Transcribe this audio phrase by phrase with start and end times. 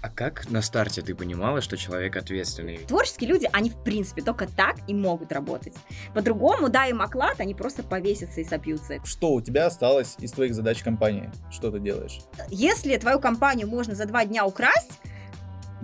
[0.00, 2.78] А как на старте ты понимала, что человек ответственный?
[2.78, 5.74] Творческие люди, они в принципе только так и могут работать.
[6.14, 9.04] По-другому, да, им оклад, они просто повесятся и сопьются.
[9.04, 11.30] Что у тебя осталось из твоих задач компании?
[11.50, 12.20] Что ты делаешь?
[12.48, 15.00] Если твою компанию можно за два дня украсть,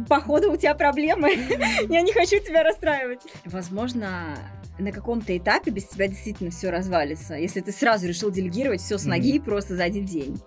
[0.08, 1.30] походу у тебя проблемы.
[1.88, 3.20] Я не хочу тебя расстраивать.
[3.44, 4.36] Возможно,
[4.78, 9.04] на каком-то этапе без тебя действительно все развалится, если ты сразу решил делегировать все с
[9.04, 10.40] ноги просто за один день.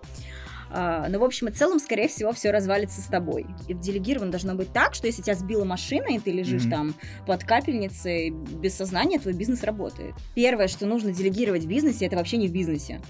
[0.70, 3.46] А, но, в общем и целом, скорее всего, все развалится с тобой.
[3.68, 6.70] И делегировано должно быть так, что если тебя сбила машина, и ты лежишь mm-hmm.
[6.70, 6.94] там
[7.26, 10.14] под капельницей без сознания, твой бизнес работает.
[10.34, 13.00] Первое, что нужно делегировать в бизнесе, это вообще не в бизнесе.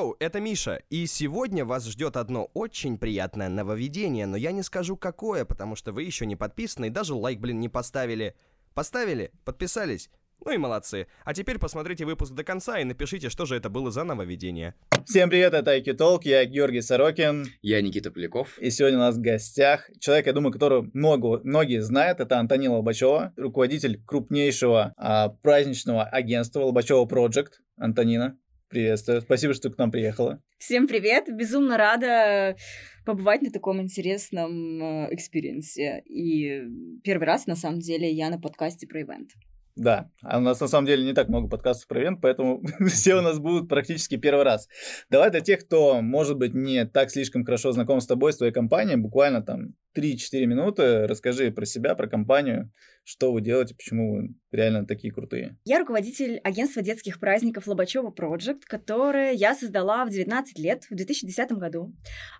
[0.00, 4.96] Йоу, это Миша, и сегодня вас ждет одно очень приятное нововведение, но я не скажу
[4.96, 8.34] какое, потому что вы еще не подписаны и даже лайк, блин, не поставили.
[8.72, 9.30] Поставили?
[9.44, 10.08] Подписались?
[10.42, 11.06] Ну и молодцы.
[11.24, 14.74] А теперь посмотрите выпуск до конца и напишите, что же это было за нововведение.
[15.04, 17.48] Всем привет, это Айки Толк, я Георгий Сорокин.
[17.60, 18.58] Я Никита Поляков.
[18.58, 22.76] И сегодня у нас в гостях человек, я думаю, которого много, многие знают, это Антонина
[22.76, 27.60] Лобачева, руководитель крупнейшего а, праздничного агентства Лобачева Project.
[27.76, 28.38] Антонина,
[28.70, 29.20] Приветствую.
[29.20, 30.40] Спасибо, что ты к нам приехала.
[30.58, 31.24] Всем привет.
[31.28, 32.56] Безумно рада
[33.04, 36.04] побывать на таком интересном э, experience е.
[36.06, 36.62] И
[37.02, 39.30] первый раз, на самом деле, я на подкасте про ивент.
[39.74, 43.16] Да, а у нас на самом деле не так много подкастов про event, поэтому все
[43.16, 44.68] у нас будут практически первый раз.
[45.08, 48.52] Давай для тех, кто, может быть, не так слишком хорошо знаком с тобой, с твоей
[48.52, 52.72] компанией, буквально там 3-4 минуты расскажи про себя, про компанию,
[53.04, 55.56] что вы делаете, почему вы реально такие крутые.
[55.64, 61.52] Я руководитель агентства детских праздников Лобачева Project, которое я создала в 19 лет, в 2010
[61.52, 61.92] году.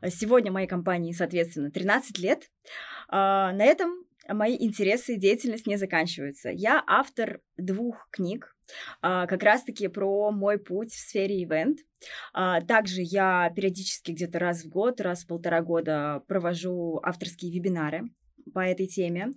[0.09, 2.51] Сегодня моей компании, соответственно, 13 лет.
[3.09, 6.51] А, на этом мои интересы и деятельность не заканчиваются.
[6.51, 8.57] Я автор двух книг,
[9.03, 11.81] а, как раз-таки про мой путь в сфере ивент.
[12.33, 18.11] А, также я периодически где-то раз в год, раз в полтора года провожу авторские вебинары
[18.55, 19.33] по этой теме.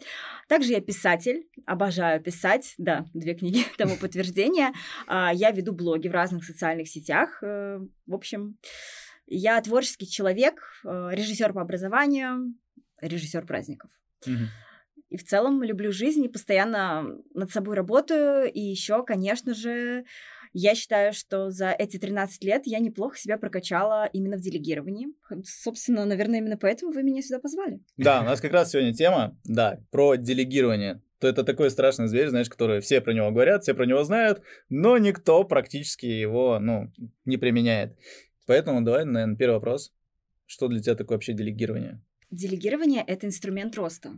[0.48, 4.72] Также я писатель, обожаю писать, да, две книги тому подтверждение.
[5.08, 7.42] А, я веду блоги в разных социальных сетях.
[7.44, 8.58] Э, в общем,
[9.26, 12.56] я творческий человек, э, режиссер по образованию,
[13.02, 13.92] режиссер праздников.
[14.26, 14.48] Mm-hmm.
[15.14, 18.52] И в целом люблю жизнь и постоянно над собой работаю.
[18.52, 20.06] И еще, конечно же,
[20.54, 25.10] я считаю, что за эти 13 лет я неплохо себя прокачала именно в делегировании.
[25.46, 27.80] Собственно, наверное, именно поэтому вы меня сюда позвали.
[27.96, 31.04] Да, у нас как раз сегодня тема, да, про делегирование.
[31.20, 34.42] То это такой страшный зверь, знаешь, который все про него говорят, все про него знают,
[34.70, 36.92] но никто практически его, ну,
[37.24, 37.96] не применяет.
[38.48, 39.94] Поэтому давай, наверное, первый вопрос.
[40.48, 42.02] Что для тебя такое вообще делегирование?
[42.32, 44.14] Делегирование— это инструмент роста.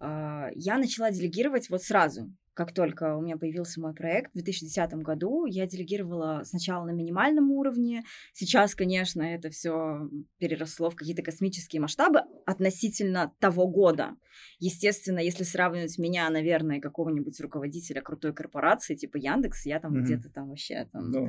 [0.00, 4.92] А, я начала делегировать вот сразу, как только у меня появился мой проект в 2010
[4.94, 8.02] году, я делегировала сначала на минимальном уровне.
[8.32, 14.16] Сейчас, конечно, это все переросло в какие-то космические масштабы относительно того года.
[14.58, 20.02] Естественно, если сравнивать меня, наверное, какого-нибудь руководителя крутой корпорации, типа Яндекс, я там mm-hmm.
[20.02, 21.28] где-то там вообще там ну,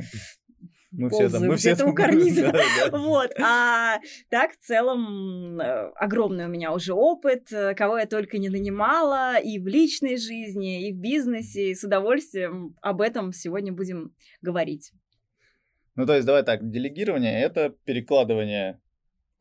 [0.91, 2.53] мы все там, мы все там, у карниза.
[2.91, 3.31] Вот.
[3.39, 8.49] А так, в целом, э, огромный у меня уже опыт, э, кого я только не
[8.49, 14.13] нанимала, и в личной жизни, и в бизнесе, и с удовольствием об этом сегодня будем
[14.41, 14.91] говорить.
[15.95, 18.79] Ну, то есть, давай так, делегирование— это перекладывание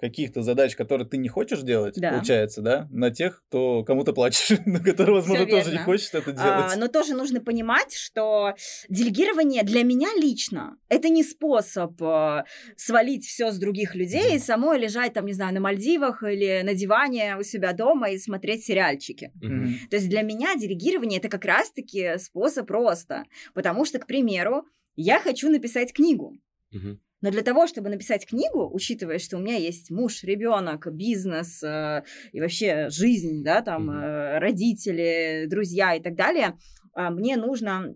[0.01, 2.13] каких-то задач, которые ты не хочешь делать, да.
[2.13, 6.33] получается, да, на тех, кто кому то платишь, на который, возможно, тоже не хочет это
[6.33, 6.73] делать.
[6.73, 8.55] А, но тоже нужно понимать, что
[8.89, 12.45] делегирование для меня лично это не способ э,
[12.77, 14.37] свалить все с других людей mm.
[14.37, 18.19] и самой лежать там, не знаю, на Мальдивах или на диване у себя дома и
[18.19, 19.33] смотреть сериальчики.
[19.43, 19.89] Mm-hmm.
[19.91, 23.25] То есть для меня делегирование это как раз-таки способ роста,
[23.55, 24.65] потому что, к примеру,
[24.97, 26.37] я хочу написать книгу.
[26.75, 26.99] Mm-hmm.
[27.23, 32.03] Но для того, чтобы написать книгу, учитывая, что у меня есть муж, ребенок, бизнес э,
[32.33, 36.57] и вообще жизнь, да, там э, родители, друзья и так далее,
[36.97, 37.95] э, мне нужно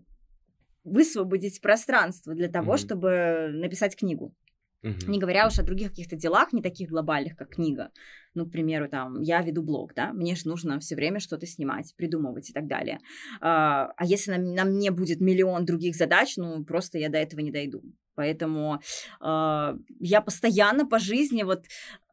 [0.83, 2.77] высвободить пространство для того, mm-hmm.
[2.77, 4.35] чтобы написать книгу.
[4.83, 5.09] Mm-hmm.
[5.09, 7.89] Не говоря уж о других каких-то делах, не таких глобальных, как книга.
[8.35, 11.95] Ну, к примеру, там, я веду блог, да, мне же нужно все время что-то снимать,
[11.97, 12.99] придумывать и так далее.
[13.41, 17.39] А, а если на, на мне будет миллион других задач, ну, просто я до этого
[17.39, 17.81] не дойду.
[18.15, 18.79] Поэтому
[19.21, 21.63] э, я постоянно по жизни, вот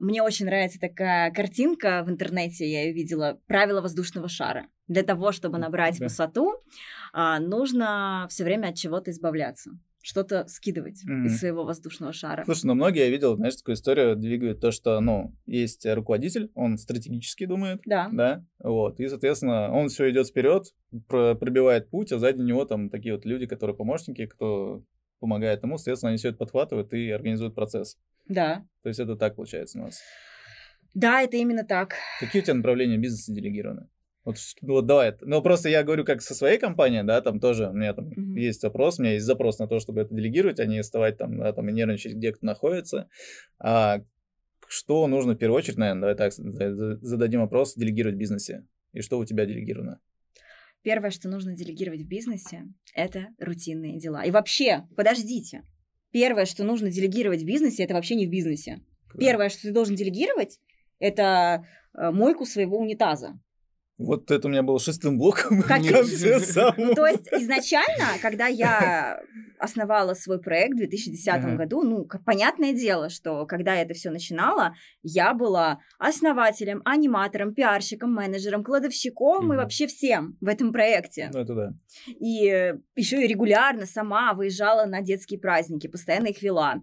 [0.01, 4.67] мне очень нравится такая картинка в интернете, я ее видела, правило воздушного шара.
[4.89, 6.07] Для того, чтобы набрать да.
[6.07, 6.55] высоту,
[7.15, 9.71] э, нужно все время от чего-то избавляться.
[10.05, 11.27] что-то скидывать Мгм.
[11.27, 12.45] из своего воздушного шара.
[12.45, 16.77] Слушай, ну многие, я видел, знаешь, такую историю двигают то, что, ну, есть руководитель, он
[16.77, 18.09] стратегически думает, Да.
[18.13, 20.65] да, вот, и, соответственно, он все идет вперед,
[21.07, 24.83] про- пробивает путь, а сзади него там такие вот люди, которые помощники, кто
[25.23, 27.97] помогает ему, соответственно, они все это подхватывают и организуют процесс.
[28.29, 28.67] Да.
[28.83, 30.01] То есть это так получается у нас.
[30.95, 31.95] Да, это именно так.
[32.21, 33.89] Какие у тебя направления бизнеса делегированы?
[34.25, 37.69] Вот, ну вот давай, ну просто я говорю как со своей компанией, да, там тоже
[37.69, 38.37] у меня там Мгм.
[38.37, 41.39] есть вопрос, у меня есть запрос на то, чтобы это делегировать, а не вставать там,
[41.39, 43.09] да, там и нервничать, где кто находится.
[43.59, 44.03] А
[44.69, 48.65] что нужно в первую очередь, наверное, давай так за- за- зададим вопрос, делегировать в бизнесе?
[48.93, 50.01] И что у тебя делегировано?
[50.83, 52.65] Первое, что нужно делегировать в бизнесе,
[52.95, 54.25] это рутинные дела.
[54.25, 55.63] И вообще, подождите.
[56.11, 58.81] Первое, что нужно делегировать в бизнесе, это вообще не в бизнесе.
[59.19, 60.59] Первое, что ты должен делегировать,
[60.99, 63.39] это э, мойку своего унитаза.
[63.99, 66.39] Вот это у меня было шестым блоком конце
[66.77, 69.21] Ну, то есть изначально, когда я
[69.59, 71.57] основала свой проект в 2010 Ага.
[71.57, 77.55] году, ну, как понятное дело, что когда я это все начинала, я была основателем, аниматором,
[77.55, 79.57] пиарщиком, менеджером, кладовщиком и Мгм.
[79.57, 81.31] вообще всем в этом проекте.
[81.33, 81.75] Ну, это да.
[82.07, 86.83] И еще и регулярно сама выезжала на детские праздники, постоянно их вела.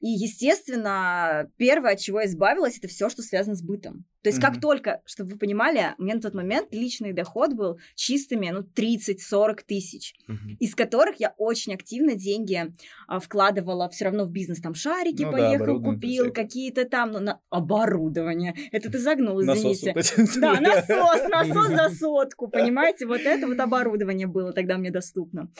[0.00, 4.04] И, естественно, первое, от чего я избавилась, это все, что связано с бытом.
[4.22, 4.60] То есть, как Мгм.
[4.60, 9.62] только, чтобы вы понимали, у меня на тот момент личный доход был чистыми, ну, 30-40
[9.66, 10.56] тысяч, Мгм.
[10.60, 12.72] из которых я очень активно деньги
[13.06, 14.60] а, вкладывала все равно в бизнес.
[14.60, 18.54] Там шарики Ну да, поехал, оборудование купил, какие-то там, ну, на оборудование.
[18.72, 19.94] Это ты загнул, извините.
[20.40, 23.06] Да, насос, насос за сотку, понимаете?
[23.06, 25.50] Вот это вот оборудование было тогда мне доступно.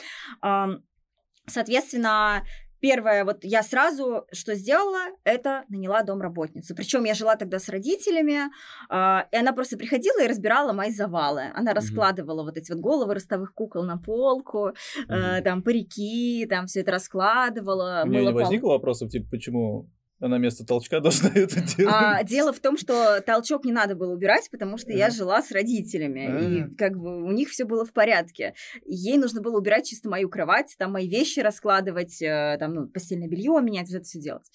[1.47, 2.43] Соответственно,
[2.79, 6.75] первое, вот я сразу что сделала, это наняла домработницу.
[6.75, 8.51] Причем я жила тогда с родителями,
[8.89, 11.51] а, и она просто приходила и разбирала мои завалы.
[11.53, 11.75] Она Мгм.
[11.75, 14.69] раскладывала вот эти вот головы ростовых кукол на полку,
[15.07, 15.43] э, Мгм.
[15.43, 18.03] там парики, там все это раскладывала.
[18.05, 18.41] У меня не пол.
[18.41, 19.89] возникло вопросов, типа, почему
[20.25, 21.93] она вместо толчка должна это делать?
[21.95, 25.51] А, дело в том, что толчок не надо было убирать, потому что я жила с
[25.51, 26.39] родителями, А.
[26.71, 28.53] и как бы у них все было в порядке.
[28.85, 33.27] Ей нужно было убирать чисто мою кровать, там мои вещи раскладывать, э, там ну, постельное
[33.27, 34.45] белье менять, вот это все делать.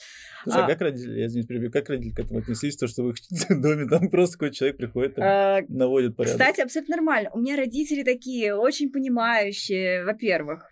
[0.44, 3.02] Слушай, а А- как родители, я извините, перебью, как родители к этому отнеслись, то, что
[3.04, 3.16] в их
[3.62, 6.38] доме там просто какой-то человек приходит, там, Э, наводит порядок?
[6.40, 7.30] Кстати, абсолютно нормально.
[7.32, 10.70] У меня родители такие очень понимающие, во-первых.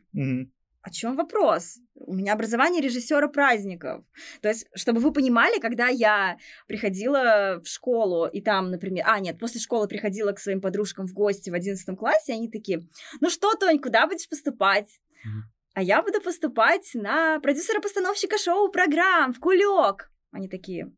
[0.83, 1.79] О чем вопрос?
[1.95, 4.05] У меня образование режиссера праздников.
[4.41, 9.05] То есть, чтобы вы понимали, когда я приходила в школу, и там, например...
[9.07, 12.87] А, нет, после школы приходила к своим подружкам в гости в 11 классе, они такие,
[13.21, 15.01] ну что, Тонь, куда будешь поступать?
[15.25, 15.45] Мгм.
[15.75, 20.11] А я буду поступать на продюсера-постановщика шоу-программ в Кулек.
[20.33, 20.93] Они такие,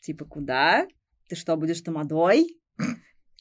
[0.00, 0.86] типа, куда?
[1.28, 2.61] Ты что, будешь тамадой?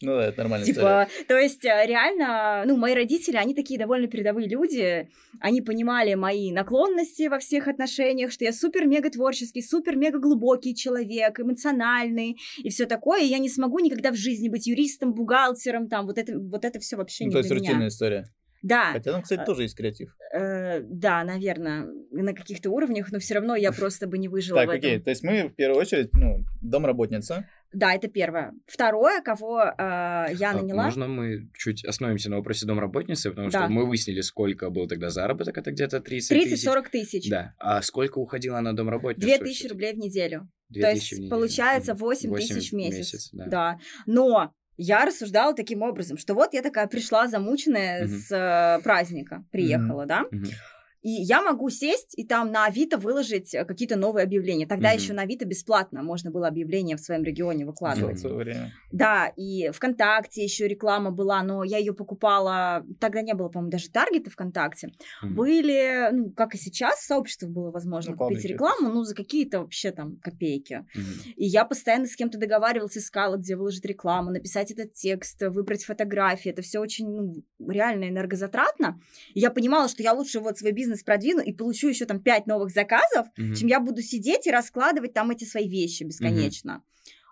[0.01, 1.05] Ну да, это нормальная история.
[1.05, 5.09] Типа, то есть э, реально, ну, мои родители, они такие довольно передовые люди,
[5.39, 12.37] они понимали мои наклонности во всех отношениях, что я супер-мега творческий, супер-мега глубокий человек, эмоциональный
[12.57, 16.17] и все такое, и я не смогу никогда в жизни быть юристом, бухгалтером, там, вот
[16.17, 17.87] это, вот это все вообще Ну, не то есть рутинная меня.
[17.87, 18.25] история.
[18.63, 20.15] Да, Хотя там, кстати, А- тоже есть креатив.
[20.35, 24.75] э, да, наверное, на каких-то уровнях, но все равно я просто бы не выжила Так,
[24.75, 27.49] окей, то есть мы в первую очередь, ну, домработница.
[27.73, 28.53] Да, это первое.
[28.67, 30.83] Второе, кого э, я А наняла...
[30.83, 33.59] Можно мы чуть остановимся на вопросе домработницы, потому Да.
[33.63, 36.67] что мы выяснили, сколько был тогда заработок, это где-то 30 тысяч.
[36.67, 37.29] 30-40 тысяч.
[37.29, 37.53] Да.
[37.59, 39.25] А сколько уходила на домработницу?
[39.27, 39.67] 2000 всё-таки?
[39.73, 40.49] рублей в неделю.
[40.69, 41.29] 2000 То в есть неделю.
[41.29, 41.99] получается Мгм.
[42.01, 43.29] 8 тысяч в месяц.
[43.31, 43.45] да.
[43.45, 43.79] Да.
[44.05, 48.17] Но я рассуждала таким образом, что вот я такая пришла замученная Мгм.
[48.19, 50.45] с э, праздника, приехала, да, Мгм.
[51.01, 54.67] И я могу сесть и там на Авито выложить э, какие-то новые объявления.
[54.67, 54.97] Тогда Мгм.
[54.97, 58.21] еще на Авито бесплатно можно было объявление в своем регионе выкладывать.
[58.23, 58.71] время.
[58.91, 63.89] Да, и ВКонтакте еще реклама была, но я ее покупала, тогда не было, по-моему, даже
[63.89, 64.89] таргета ВКонтакте.
[65.23, 65.35] Мгм.
[65.35, 69.59] Были, ну, как и сейчас, в сообществах было возможно Ну, купить рекламу, ну, за какие-то
[69.61, 70.85] вообще там копейки.
[70.93, 71.05] Мгм.
[71.35, 76.51] И я постоянно с кем-то договаривалась, искала, где выложить рекламу, написать этот текст, выбрать фотографии.
[76.51, 77.33] Это все очень ну,
[77.71, 78.99] реально энергозатратно.
[79.33, 82.47] И я понимала, что я лучше вот свой бизнес продвину и получу еще там пять
[82.47, 83.55] новых заказов, Мгм.
[83.55, 86.83] чем я буду сидеть и раскладывать там эти свои вещи бесконечно.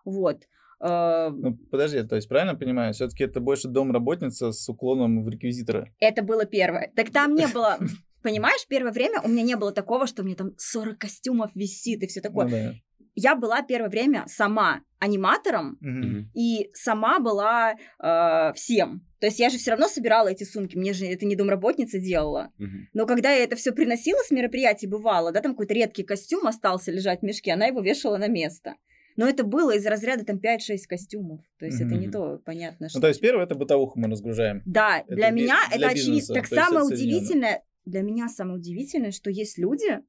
[0.05, 0.43] Вот.
[0.81, 5.93] Э, Ну, подожди, то есть правильно понимаю, все-таки это больше домработница с уклоном в реквизитора.
[5.99, 6.91] Это было первое.
[6.95, 7.77] Так там не было...
[8.21, 12.03] Понимаешь, первое время у меня не было такого, что у меня там 40 костюмов висит
[12.03, 12.45] и все такое.
[12.45, 12.73] Ну да.
[13.15, 15.77] Я была первое время сама аниматором.
[15.79, 16.29] Мгм.
[16.33, 19.01] и сама была э, всем.
[19.19, 22.51] То есть я же все равно собирала эти сумки, мне же это не домработница делала.
[22.57, 22.89] Мгм.
[22.93, 26.91] Но когда я это все приносила с мероприятий, бывало, да, там какой-то редкий костюм остался
[26.91, 28.75] лежать в мешке, она его вешала на место.
[29.15, 31.41] Но это было из разряда там 5-6 костюмов.
[31.59, 32.99] То есть это не то, понятно, что...
[32.99, 34.61] Ну, то есть первое это бытовуху мы разгружаем.
[34.65, 36.35] Да, Это для меня для это очевидно.
[36.35, 39.99] Так самое удивительное, для меня самое удивительное, что есть люди,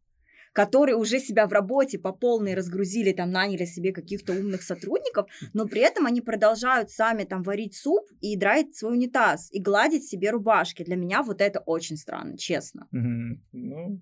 [0.53, 5.67] которые уже себя в работе по полной разгрузили, там наняли себе каких-то умных сотрудников, но
[5.67, 10.31] при этом они продолжают сами там варить суп и драить свой унитаз и гладить себе
[10.31, 10.85] рубашки.
[10.85, 12.89] Для меня вот это очень странно, честно.
[12.91, 14.01] Ну, не,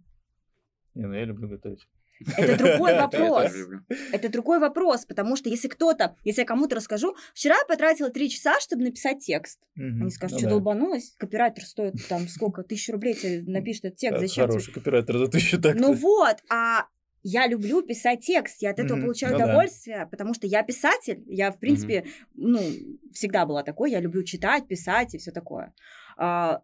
[0.95, 1.87] ну я люблю готовить.
[2.37, 3.52] Это другой вопрос.
[4.12, 8.28] Это другой вопрос, потому что если кто-то, если я кому-то расскажу, вчера я потратила три
[8.30, 9.60] часа, чтобы написать текст.
[9.76, 11.14] Они скажут, Ну что долбанулась?
[11.18, 12.62] Копирайтер стоит там сколько?
[12.62, 14.20] Тысячу рублей тебе напишет этот текст.
[14.20, 14.46] Зачем?
[14.46, 16.87] Хороший копирайтер за тысячу так Ну вот, а
[17.22, 19.44] я люблю писать текст, я от этого получаю ну да.
[19.44, 22.60] удовольствие, потому что я писатель, я, в принципе, ну,
[23.12, 25.75] всегда была такой, я люблю читать, писать и все такое.
[26.16, 26.62] А,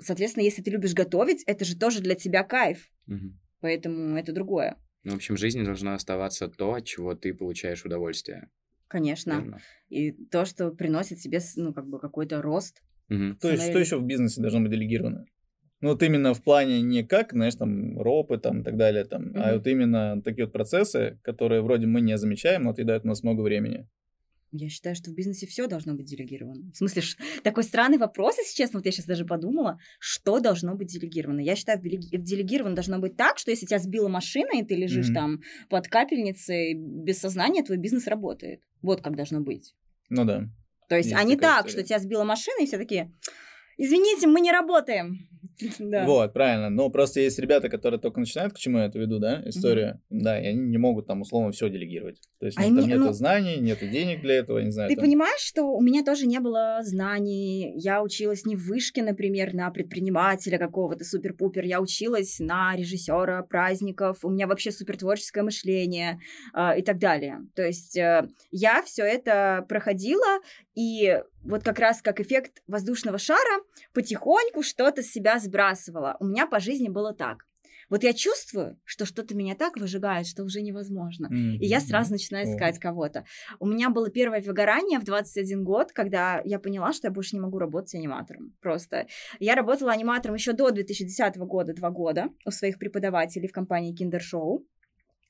[0.00, 3.38] Соответственно, если ты любишь готовить, это же тоже для тебя кайф, Мгм.
[3.60, 7.84] Поэтому это другое, Ну, в общем, в жизни должно оставаться то, от чего ты получаешь
[7.84, 8.50] удовольствие.
[8.88, 9.38] конечно.
[9.40, 9.58] верно?
[9.88, 12.82] И то, что приносит себе, ну, как бы какой-то рост.
[13.08, 13.36] Мгм.
[13.36, 15.24] То есть, что еще в бизнесе должно быть делегировано?
[15.80, 19.32] Ну, вот именно в плане не как, знаешь, там, ропы там и так далее, там,
[19.36, 19.58] а Мгм.
[19.58, 23.42] вот именно такие вот процессы, которые вроде мы не замечаем, но отъедают у нас много
[23.42, 23.88] времени.
[24.50, 26.70] Я считаю, что в бизнесе все должно быть делегировано.
[26.72, 27.02] В смысле,
[27.42, 31.40] такой странный вопрос, если честно, вот я сейчас даже подумала, что должно быть делегировано.
[31.40, 35.06] Я считаю, делеги- делегировано должно быть так, что если тебя сбила машина, и ты лежишь
[35.08, 35.14] Мгм.
[35.14, 38.62] там под капельницей без сознания, твой бизнес работает.
[38.80, 39.74] Вот как должно быть.
[40.08, 40.48] Ну да.
[40.88, 41.72] То есть, Есть а не так, история.
[41.82, 43.12] что тебя сбила машина, и все такие,
[43.78, 45.28] извините, мы не работаем.
[45.78, 46.04] Да.
[46.04, 46.70] Вот, правильно.
[46.70, 50.00] Но просто есть ребята, которые только начинают, к чему я это веду, да, история.
[50.10, 52.20] Да, и они не могут там условно все делегировать.
[52.38, 54.88] То есть А там они- нету ну, знаний, нету денег для этого, не знаю.
[54.88, 55.04] Ты там.
[55.04, 57.72] понимаешь, что у меня тоже не было знаний.
[57.76, 61.64] Я училась не в вышке, например, на предпринимателя какого-то супер-пупер.
[61.64, 64.18] Я училась на режиссера праздников.
[64.22, 66.20] У меня вообще супер творческое мышление
[66.52, 67.40] а, и так далее.
[67.54, 70.40] То есть э, я все это проходила,
[70.78, 73.62] и вот как раз как эффект воздушного шара
[73.94, 76.16] потихоньку что-то с себя сбрасывала.
[76.20, 77.48] У меня по жизни было так.
[77.88, 81.28] Вот я чувствую, что что-то меня так выжигает, что уже невозможно.
[81.32, 83.24] И я сразу начинаю искать кого-то.
[83.60, 87.40] У меня было первое выгорание в 21 год, когда я поняла, что я больше не
[87.40, 88.54] могу работать аниматором.
[88.60, 89.06] Просто
[89.38, 94.20] я работала аниматором еще до 2010 года, два года, у своих преподавателей в компании Kinder
[94.20, 94.58] Show.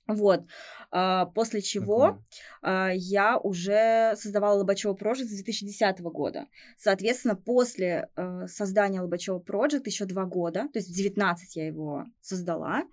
[0.08, 0.44] Вот.
[0.90, 2.18] А, После чего
[2.62, 6.46] а, я уже создавала Лобачева Project с 2010 года.
[6.78, 12.06] Соответственно, после э, создания Лобачева Project еще два года, то есть в 19 я его
[12.22, 12.84] создала,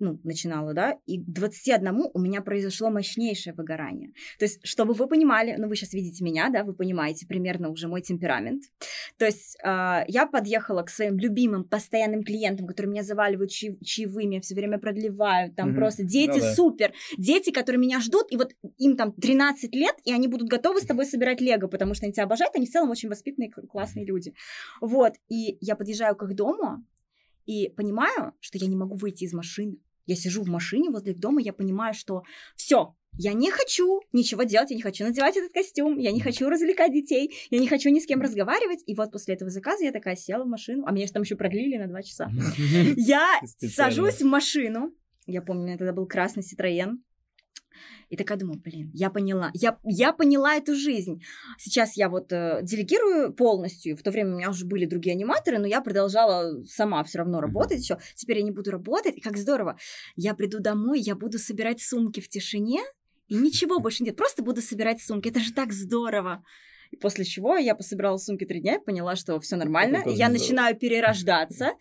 [0.00, 4.12] ну, начинала, да, и к 21 у меня произошло мощнейшее выгорание.
[4.38, 7.86] То есть, чтобы вы понимали, ну, вы сейчас видите меня, да, вы понимаете примерно уже
[7.86, 8.64] мой темперамент.
[9.18, 14.40] То есть, а, я подъехала к своим любимым постоянным клиентам, которые меня заваливают чаи- чаевыми,
[14.40, 15.76] все время продлевают, там Мгм.
[15.76, 16.54] просто дети Ну да.
[16.54, 20.80] супер, дети, которые меня ждут, и вот им там 13 лет, и они будут готовы
[20.80, 24.06] с тобой собирать лего, потому что они тебя обожают, они в целом очень воспитанные, классные
[24.06, 24.34] люди.
[24.80, 26.84] Вот, и я подъезжаю к их дому,
[27.46, 29.78] и понимаю, что я не могу выйти из машины.
[30.10, 32.24] Я сижу в машине возле их дома, я понимаю, что
[32.56, 36.48] все, я не хочу ничего делать, я не хочу надевать этот костюм, я не хочу
[36.48, 38.80] развлекать детей, я не хочу ни с кем разговаривать.
[38.86, 41.36] И вот после этого заказа я такая села в машину, а меня же там еще
[41.36, 42.28] продлили на два часа.
[42.96, 44.92] Я сажусь в машину,
[45.26, 47.04] я помню, у меня тогда был красный Ситроен,
[48.10, 51.22] и такая думаю, блин, я поняла, я, я поняла эту жизнь.
[51.58, 55.58] Сейчас я вот э, делегирую полностью, в то время у меня уже были другие аниматоры,
[55.58, 57.98] но я продолжала сама все равно работать еще.
[58.16, 59.78] Теперь я не буду работать, и как здорово.
[60.16, 62.80] Я приду домой, я буду собирать сумки в тишине,
[63.28, 65.28] и ничего больше нет, просто буду собирать сумки.
[65.28, 66.44] Это же так здорово.
[66.90, 70.02] И после чего я пособирала сумки три дня и поняла, что все нормально.
[70.06, 71.72] Я начинаю перерождаться.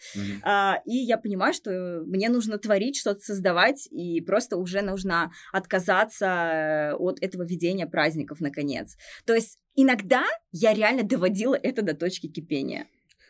[0.43, 6.25] А, и я понимаю, что мне нужно творить, что-то создавать, и просто уже нужно отказаться
[6.25, 8.95] э, от этого ведения праздников, наконец.
[9.25, 12.87] То есть иногда я реально доводила это до точки кипения.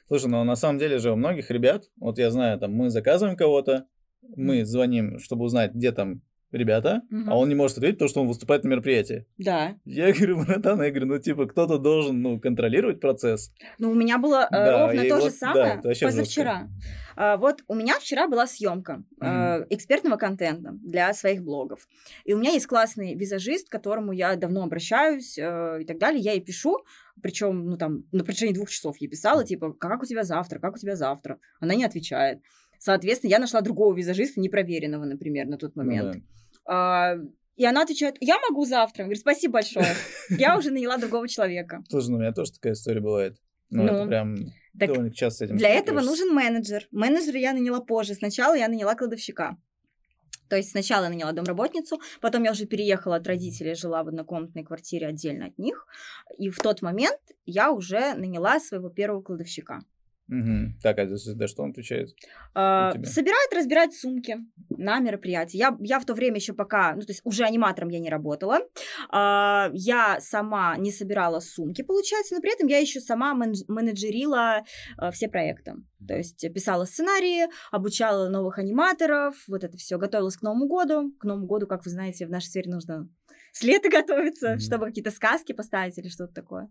[0.07, 3.37] Слушай, ну на самом деле же у многих ребят, вот я знаю, там мы заказываем
[3.37, 3.85] кого-то,
[4.35, 7.29] мы звоним, чтобы узнать, где там ребята, Мгм.
[7.29, 9.25] а он не может ответить, потому что он выступает на мероприятии.
[9.37, 9.75] Да.
[9.85, 13.51] Я говорю, братан, я говорю, ну типа кто-то должен, ну, контролировать процесс.
[13.77, 16.69] Но у меня было э, Да, ровно то же вот, да, самое вообще позавчера.
[17.15, 21.87] А, вот у меня вчера была съемка э, экспертного контента для своих блогов.
[22.23, 26.21] И у меня есть классный визажист, к которому я давно обращаюсь э, и так далее.
[26.21, 26.77] Я ей пишу,
[27.21, 30.75] причем, ну там, на протяжении двух часов я писала, типа, как у тебя завтра, как
[30.75, 31.39] у тебя завтра?
[31.59, 32.39] Она не отвечает.
[32.77, 36.13] Соответственно, я нашла другого визажиста, непроверенного, например, на тот Ну момент.
[36.13, 36.19] да.
[36.69, 37.15] А,
[37.55, 39.03] и она отвечает, я могу завтра.
[39.03, 39.95] Говорю, спасибо большое.
[40.29, 41.83] Я уже наняла другого человека.
[41.89, 43.37] Слушай, ну у меня тоже такая история бывает.
[43.71, 44.37] Ну, Ну, это прям
[44.79, 46.87] так довольно часто с этим Для этого нужен менеджер.
[46.91, 48.13] Менеджера я наняла позже.
[48.13, 49.57] Сначала я наняла кладовщика.
[50.47, 54.63] То есть сначала я наняла домработницу, потом я уже переехала от родителей, жила в однокомнатной
[54.63, 55.85] квартире отдельно от них.
[56.37, 59.83] И в тот момент я уже наняла своего первого кладовщика.
[60.29, 60.77] Мгм.
[60.83, 62.09] Так, а за за что он отвечает?
[62.53, 64.37] А, собирает, разбирает сумки
[64.69, 65.57] на мероприятии.
[65.57, 68.59] Я, я в то время еще пока, ну, то есть уже аниматором я не работала.
[69.11, 74.63] А, я сама не собирала сумки, получается, но при этом я еще сама менедж- менеджерила
[74.97, 75.73] а, все проекты.
[76.07, 81.11] То есть писала сценарии, обучала новых аниматоров, вот это все, готовилась к Новому году.
[81.19, 83.09] К Новому году, как вы знаете, в нашей сфере нужно
[83.51, 84.59] с лета готовиться, Мгм.
[84.59, 86.69] чтобы какие-то сказки поставить или что-то такое.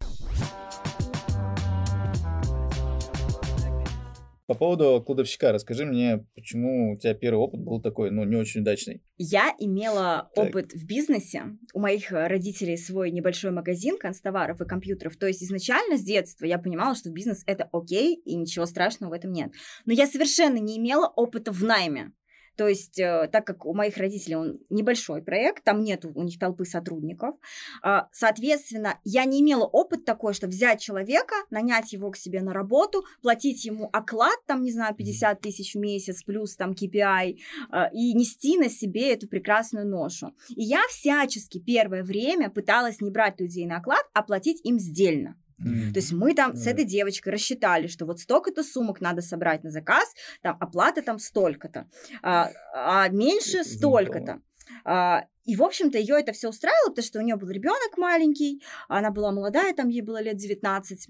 [4.48, 8.62] По поводу кладовщика, расскажи мне, почему у тебя первый опыт был такой, ну, не очень
[8.62, 9.02] удачный.
[9.18, 10.46] Я имела Так.
[10.46, 11.42] опыт в бизнесе.
[11.74, 15.18] У моих э, родителей свой небольшой магазин канцтоваров и компьютеров.
[15.18, 19.12] То есть изначально с детства я понимала, что бизнес это окей, и ничего страшного в
[19.12, 19.52] этом нет.
[19.84, 22.12] Но я совершенно не имела опыта в найме.
[22.58, 26.40] То есть, э, так как у моих родителей он небольшой проект, там нет у них
[26.40, 27.36] толпы сотрудников,
[27.82, 32.52] а, соответственно, я не имела опыт такой, что взять человека, нанять его к себе на
[32.52, 37.36] работу, платить ему оклад, там, не знаю, 50 тысяч в месяц, плюс там KPI,
[37.70, 40.34] а, и нести на себе эту прекрасную ношу.
[40.48, 45.36] И я всячески первое время пыталась не брать людей на оклад, а платить им сдельно.
[45.64, 45.92] М.
[45.92, 46.70] То есть мы там с Да.
[46.70, 51.86] этой девочкой рассчитали, что вот столько-то сумок надо собрать на заказ, там оплата там столько-то,
[52.22, 54.40] а, а меньше столько-то.
[54.84, 58.62] А, и, в общем-то, ее это все устраивало, потому что у нее был ребенок маленький,
[58.88, 61.08] она была молодая, там ей было лет 19.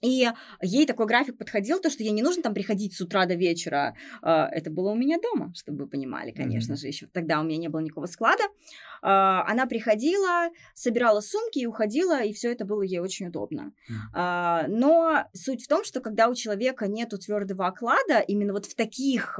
[0.00, 0.28] И
[0.62, 3.96] ей такой график подходил, то, что ей не нужно там приходить с утра до вечера.
[4.22, 6.80] А, Это было у меня дома, чтобы вы понимали, конечно Мгм.
[6.80, 8.44] же, еще тогда у меня не было никакого склада.
[9.02, 13.72] А, Она приходила, собирала сумки и уходила, и все это было ей очень удобно.
[14.14, 18.74] А, Но суть в том, что когда у человека нету твердого оклада, именно вот в
[18.74, 19.38] таких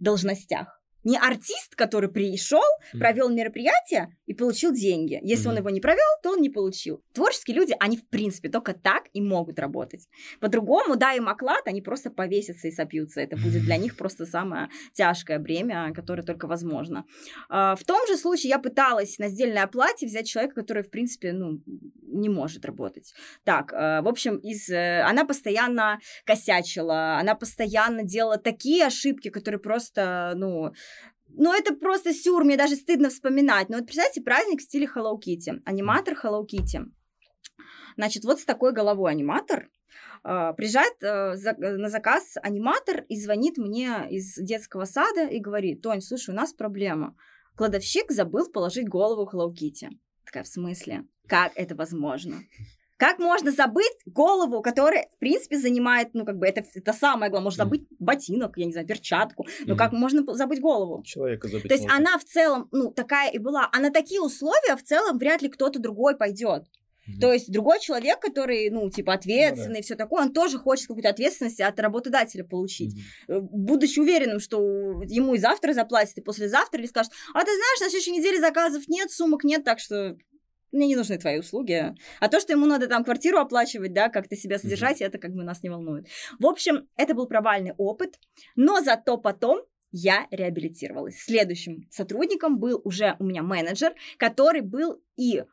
[0.00, 2.62] должностях, не артист, который пришел,
[2.92, 5.18] провел мероприятие и получил деньги.
[5.22, 5.60] Если он Мгм.
[5.60, 7.02] его не провел, то он не получил.
[7.14, 10.08] Творческие люди, они в принципе только так и могут работать.
[10.40, 13.20] По-другому, дай им оклад, они просто повесятся и сопьются.
[13.20, 17.04] Это будет для них просто самое тяжкое бремя, которое только возможно.
[17.48, 21.32] А, В том же случае я пыталась на сдельной оплате взять человека, который, в принципе,
[21.32, 21.60] ну,
[22.10, 23.12] не может работать.
[23.44, 29.60] Так, э, в общем, из, э, она постоянно косячила, она постоянно делала такие ошибки, которые
[29.60, 30.72] просто, ну,
[31.38, 33.68] ну, это просто сюр, мне даже стыдно вспоминать.
[33.68, 36.84] Но вот представьте, праздник в стиле Hello Kitty, аниматор Hello Kitty.
[37.96, 39.70] Значит, вот с такой головой аниматор.
[40.22, 45.38] А, Приезжает э, за- э, на заказ аниматор и звонит мне из детского сада и
[45.40, 47.16] говорит, Тонь, слушай, у нас проблема.
[47.56, 49.88] Кладовщик забыл положить голову Hello Kitty.
[50.24, 51.04] Такая, в смысле?
[51.26, 52.36] Как это возможно?
[52.98, 57.44] Как можно забыть голову, которая, в принципе, занимает, ну, как бы, это, это самое главное.
[57.44, 59.46] Можно забыть ботинок, я не знаю, перчатку.
[59.60, 59.78] Но Мгм.
[59.78, 61.02] как можно забыть голову?
[61.04, 61.96] Человека забыть То есть можно.
[61.96, 63.68] она в целом, ну, такая и была.
[63.72, 66.64] А на такие условия в целом вряд ли кто-то другой пойдет.
[67.06, 67.20] Мгм.
[67.20, 71.08] То есть другой человек, который, ну, типа, ответственный и все такое, он тоже хочет какую-то
[71.08, 73.00] ответственность от работодателя получить.
[73.28, 74.58] Э, Будучи уверенным, что
[75.06, 78.88] ему и завтра заплатят, и послезавтра, или скажет, а ты знаешь, на следующей неделе заказов
[78.88, 80.16] нет, сумок нет, так что
[80.72, 81.94] мне не нужны твои услуги.
[82.20, 85.44] А то, что ему надо там квартиру оплачивать, да, как-то себя содержать, это как бы
[85.44, 86.06] нас не волнует.
[86.38, 88.18] В общем, это был провальный опыт,
[88.56, 91.18] но зато потом я реабилитировалась.
[91.18, 95.44] Следующим сотрудником был уже у меня менеджер, который был и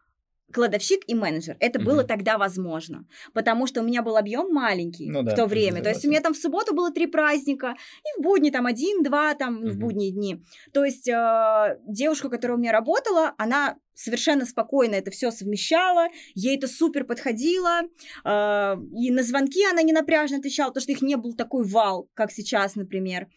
[0.54, 1.58] кладовщик и менеджер.
[1.60, 2.08] Это было Мгм.
[2.08, 5.82] тогда возможно, потому что у меня был объем маленький Ну да, в то время.
[5.82, 9.34] То есть у меня там в субботу было три праздника, и в будни там один-два
[9.34, 9.80] там в Мгм.
[9.80, 10.42] будние дни.
[10.74, 16.58] То есть э, девушка, которая у меня работала, она совершенно спокойно это все совмещала, ей
[16.58, 17.82] это супер подходило,
[18.24, 22.10] э, и на звонки она не напряжно отвечала, потому что их не был такой вал,
[22.14, 23.28] как сейчас, например.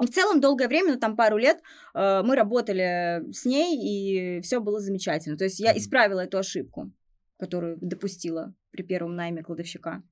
[0.00, 1.58] И в целом долгое время, ну там пару лет,
[1.94, 5.36] э, мы работали с ней, и все было замечательно.
[5.36, 6.92] То есть я исправила эту ошибку,
[7.38, 10.02] которую допустила при первом найме кладовщика.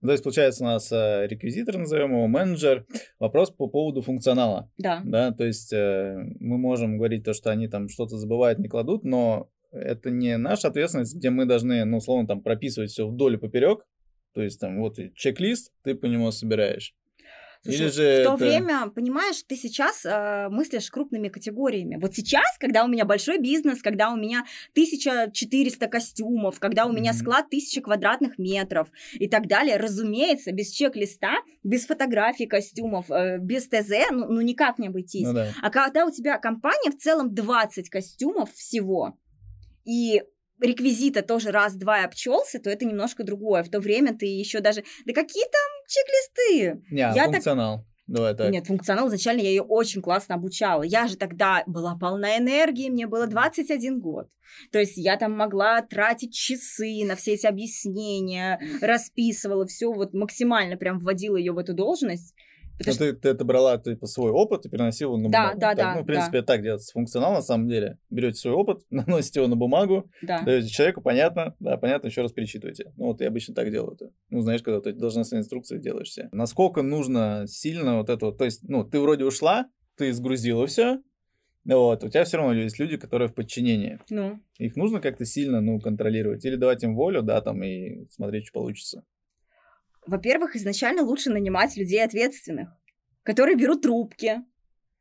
[0.00, 2.86] Ну, То есть, получается, у нас э, реквизитор, назовем его, менеджер.
[3.18, 4.70] Вопрос по поводу функционала.
[4.78, 5.02] Да.
[5.04, 9.04] Да, то есть э, мы можем говорить то, что они там что-то забывают, не кладут,
[9.04, 13.38] но это не наша ответственность, где мы должны, ну, условно, там прописывать все вдоль и
[13.38, 13.84] поперек.
[14.32, 16.94] То есть там вот чек-лист, ты по нему собираешь.
[17.64, 21.96] Слушай, Или же в то это- время, понимаешь, ты сейчас э, мыслишь крупными категориями.
[21.98, 27.12] Вот сейчас, когда у меня большой бизнес, когда у меня 1400 костюмов, когда у меня
[27.12, 27.18] Мгм.
[27.20, 33.66] склад 1000 квадратных метров и так далее, разумеется, без чек-листа, без фотографий костюмов, э, без
[33.66, 35.26] ТЗ, ну, ну никак не обойтись.
[35.26, 35.48] Ну да.
[35.62, 39.16] А когда у тебя компания в целом 20 костюмов всего,
[39.86, 40.22] и
[40.60, 43.62] реквизита тоже раз-два и обчелся, то это немножко другое.
[43.62, 44.84] В то время ты еще даже...
[45.04, 46.82] Да какие там чек-листы?
[46.90, 47.84] Не, Я так- функционал.
[48.06, 48.50] Давай так.
[48.52, 50.82] Нет, функционал изначально я ее очень классно обучала.
[50.82, 54.28] Я же тогда была полна энергии, мне было 21 год.
[54.72, 60.76] То есть я там могла тратить часы на все эти объяснения, расписывала все, вот максимально
[60.76, 62.34] прям вводила ее в эту должность.
[62.84, 65.60] Ну, ты, ты это брала типа свой опыт и переносила его на Да, бумагу.
[65.60, 66.46] да, Так, да, Ну, в принципе, да.
[66.46, 66.92] так делается.
[66.92, 67.98] Функционал на самом деле.
[68.10, 70.42] Берете свой опыт, наносите его на бумагу, Да.
[70.42, 72.92] даете человеку, понятно, да, понятно, еще раз перечитываете.
[72.96, 74.10] Ну, вот я обычно так делаю это.
[74.30, 76.28] Ну, знаешь, когда ты должностные инструкции делаешь все.
[76.32, 81.00] Насколько нужно сильно вот это вот, то есть, ну, ты вроде ушла, ты сгрузила все,
[81.64, 83.98] вот, у тебя все равно есть люди, которые в подчинении.
[84.10, 86.44] Ну, Их нужно как-то сильно, ну, контролировать.
[86.44, 89.04] Или давать им волю, да, там, и смотреть, что получится.
[90.06, 92.70] Во-первых, изначально лучше нанимать людей ответственных,
[93.22, 94.42] которые берут трубки,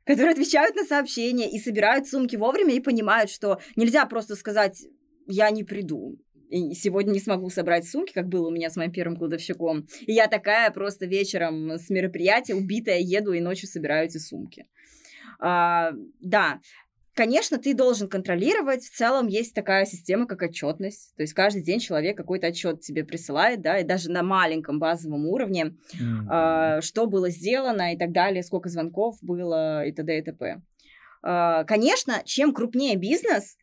[0.05, 4.85] которые отвечают на сообщения и собирают сумки вовремя и понимают, что нельзя просто сказать
[5.27, 6.17] «я не приду».
[6.49, 9.87] И сегодня не смогу собрать сумки, как было у меня с моим первым кладовщиком.
[10.01, 14.67] И я такая просто вечером с мероприятия убитая еду и ночью собираю эти сумки.
[15.39, 16.59] А, да,
[17.15, 18.83] Конечно, ты должен контролировать.
[18.83, 21.15] В целом есть такая система, как отчетность.
[21.15, 25.27] То есть каждый день человек какой-то отчет тебе присылает, да, и даже на маленьком базовом
[25.27, 25.75] уровне,
[26.29, 30.17] а, что было сделано и так далее, сколько звонков было и т.д.
[30.17, 30.61] и т.п.
[31.21, 33.57] А, Конечно, чем крупнее бизнес,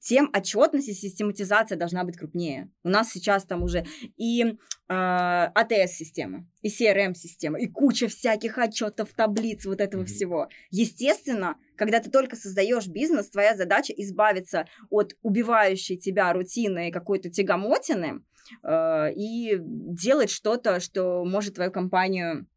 [0.00, 2.70] тем отчетность и систематизация должна быть крупнее.
[2.82, 3.84] У нас сейчас там уже
[4.16, 4.56] и
[4.88, 10.08] а, АТС-система, и CRM-система, и куча всяких отчетов, таблиц, вот этого Мгм.
[10.08, 10.48] всего.
[10.70, 17.30] Естественно, когда ты только создаешь бизнес, твоя задача избавиться от убивающей тебя рутины и какой-то
[17.30, 18.24] тягомотины
[18.64, 22.48] э, и делать что-то, что может твою компанию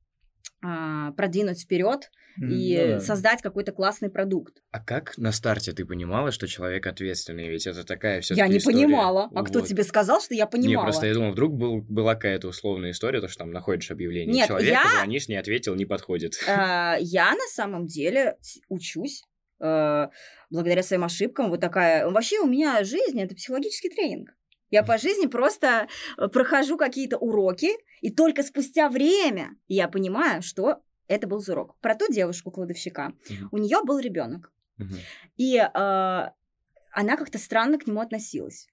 [0.65, 2.09] а, продвинуть вперед
[2.41, 2.99] И ну да.
[2.99, 4.61] создать какой-то классный продукт.
[4.71, 7.47] А как на старте ты понимала, что человек ответственный?
[7.49, 9.29] Ведь это такая все я не понимала.
[9.35, 10.85] А кто тебе сказал, что я Не, понимала?
[10.85, 14.47] просто я думал, вдруг был, была какая-то условная история, то, что там находишь объявление Нет,
[14.47, 16.33] человека, я- звонишь, не ответил, не подходит.
[16.47, 18.37] Э, Я на самом деле
[18.69, 19.23] учусь
[19.59, 20.07] э,
[20.49, 21.49] благодаря своим ошибкам.
[21.49, 22.07] Вот такая...
[22.09, 24.31] Вообще у меня жизнь— это психологический тренинг.
[24.71, 27.69] Я по жизни просто э, прохожу какие-то уроки,
[28.01, 31.75] и только спустя время я понимаю, что это был за урок.
[31.79, 33.13] Про ту девушку-кладовщика.
[33.29, 33.49] Мгм.
[33.51, 34.51] У нее был ребенок.
[34.77, 34.95] Мгм.
[35.37, 38.67] И э, она как-то странно к нему относилась.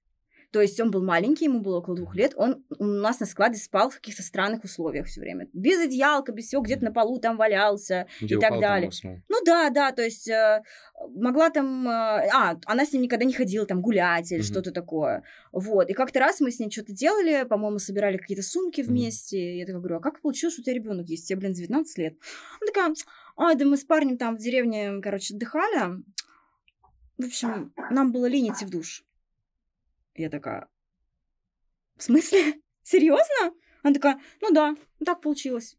[0.52, 3.56] То есть он был маленький, ему было около двух лет, он у нас на складе
[3.58, 5.48] спал в каких-то странных условиях все время.
[5.52, 8.06] Без одеялка, без всего, где-то на полу там валялся.
[8.20, 8.90] Где и так упал, там далее.
[9.28, 10.62] Ну да, да, то есть э,
[11.14, 11.86] могла там...
[11.88, 14.46] э, а, она с ним никогда не ходила там гулять или Мгм.
[14.46, 15.22] что-то такое.
[15.52, 15.88] Вот.
[15.88, 19.38] И как-то раз мы с ней что-то делали, по-моему, собирали какие-то сумки вместе.
[19.38, 21.28] И я такая говорю, а как получилось, что у тебя ребенок есть?
[21.28, 22.16] Тебе, блин, 19 лет.
[22.60, 22.94] Она такая,
[23.36, 26.02] ой, да мы с парнем там в деревне, короче, отдыхали.
[27.18, 29.04] В общем, нам было лень идти в душ.
[30.20, 30.68] Я такая,
[31.96, 32.54] в смысле?
[32.82, 33.54] Серьезно?
[33.82, 35.76] Она такая, ну да, так получилось.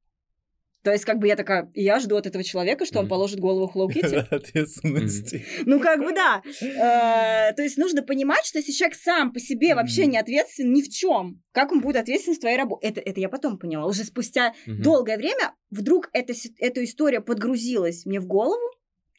[0.84, 3.71] То есть, как бы я такая, я жду от этого человека, что он положит голову
[3.71, 4.15] Hello Kitty.
[4.32, 5.45] Ответственности.
[5.67, 6.41] Ну, как бы да.
[6.43, 10.82] Э, То есть нужно понимать, что если человек сам по себе вообще не ответственен ни
[10.82, 12.88] в чем, как он будет ответственен в твоей работе?
[12.88, 13.86] Это, это я потом поняла.
[13.86, 18.71] Уже спустя долгое время вдруг эта, эта история подгрузилась мне в голову,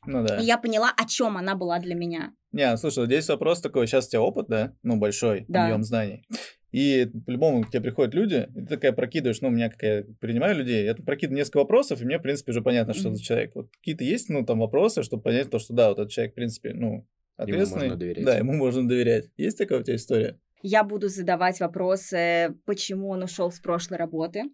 [0.07, 0.39] Ну да.
[0.39, 2.33] и я поняла, о чем она была для меня.
[2.51, 5.65] Не, слушай, вот здесь вопрос такой, сейчас у тебя опыт, да, ну, большой, Да.
[5.67, 6.27] объем знаний.
[6.73, 10.05] И по-любому к тебе приходят люди, и ты такая прокидываешь, ну, у меня, как я
[10.21, 13.17] принимаю людей, я тут прокидываю несколько вопросов, и мне, в принципе, уже понятно, что Мгм.
[13.17, 13.55] за человек.
[13.55, 16.35] Вот какие-то есть, ну, там, вопросы, чтобы понять то, что да, вот этот человек, в
[16.35, 17.83] принципе, ну, ответственный.
[17.85, 18.25] можно доверять.
[18.25, 19.27] Да, ему можно доверять.
[19.37, 20.39] Есть такая у тебя история?
[20.63, 24.45] Я буду задавать вопросы, почему он ушел с прошлой работы,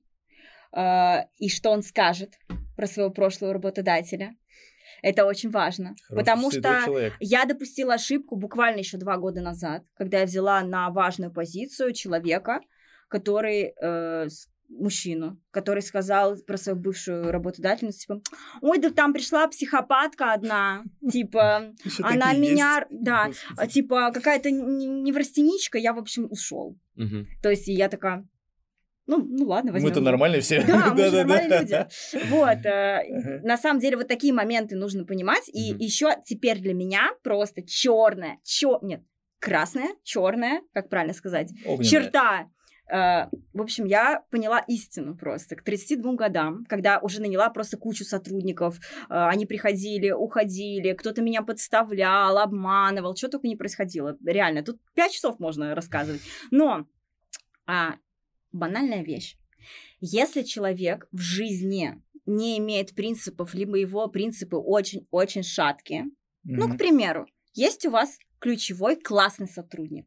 [0.76, 2.34] э, и что он скажет
[2.76, 4.34] про своего прошлого работодателя.
[5.02, 7.14] Это очень важно, Хороший, потому что человек.
[7.20, 12.60] Я допустила ошибку буквально еще два года назад, когда я взяла на важную позицию человека,
[13.08, 14.28] который э,
[14.68, 18.20] мужчину, который сказал про свою бывшую работодательницу, типа,
[18.60, 23.02] ой, да там пришла психопатка одна, типа, она меня, есть?
[23.02, 23.72] да, Господи.
[23.72, 26.76] типа, какая-то неврастеничка, я, в общем, ушел.
[27.42, 28.26] То есть и я такая,
[29.08, 29.88] ну, ну ладно, возьмем.
[29.88, 30.62] Мы-то нормальные все.
[30.62, 31.16] Да, мы же Да-да-да.
[31.24, 31.86] нормальные люди.
[32.30, 35.48] Вот, э, на самом деле вот такие моменты нужно понимать.
[35.48, 39.02] И еще теперь для меня просто черная, чё, нет,
[39.40, 41.50] красная, черная, как правильно сказать,
[41.82, 42.48] черта.
[42.90, 45.56] Э, В общем, я поняла истину просто.
[45.56, 48.78] К 32 годам, когда уже наняла просто кучу сотрудников, э,
[49.10, 54.16] они приходили, уходили, кто-то меня подставлял, обманывал, что только не происходило.
[54.24, 56.22] Реально, тут 5 часов можно рассказывать.
[56.50, 56.86] Но
[57.66, 57.96] а,
[58.52, 59.36] банальная вещь.
[60.00, 66.06] Если человек в жизни не имеет принципов, либо его принципы очень-очень шаткие,
[66.44, 66.74] ну, Мгм.
[66.74, 70.06] к примеру, есть у вас ключевой классный сотрудник,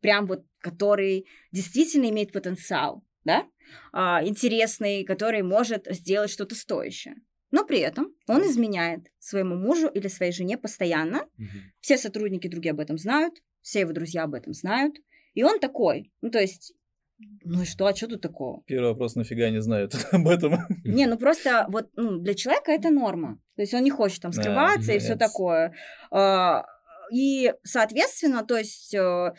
[0.00, 3.46] прям вот, который действительно имеет потенциал, да,
[3.92, 7.16] а, интересный, который может сделать что-то стоящее.
[7.50, 11.26] Но при этом он изменяет своему мужу или своей жене постоянно.
[11.36, 11.72] Мгм.
[11.80, 14.96] Все сотрудники другие об этом знают, все его друзья об этом знают.
[15.34, 16.74] И он такой, ну то есть,
[17.44, 18.62] ну и что, а что тут такого?
[18.66, 20.58] Первый вопрос, нафига не знают об этом?
[20.84, 23.40] Не, ну просто вот ну, для человека это норма.
[23.56, 25.74] То есть он не хочет там Да, скрываться и все такое.
[26.10, 26.64] А,
[27.12, 29.34] И, соответственно, то есть э,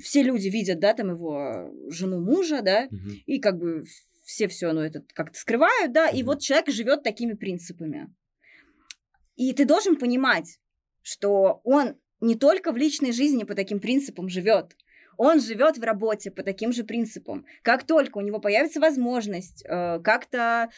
[0.00, 3.10] все люди видят, да, там его жену мужа, да, Мгм.
[3.26, 3.84] и как бы
[4.24, 6.26] все все, ну, это как-то скрывают, да, и Мгм.
[6.26, 8.14] вот человек живет такими принципами.
[9.36, 10.58] И ты должен понимать,
[11.02, 14.76] что он не только в личной жизни по таким принципам живет,
[15.18, 17.44] он живет в работе по таким же принципам.
[17.62, 20.70] Как только у него появится возможность э, как-то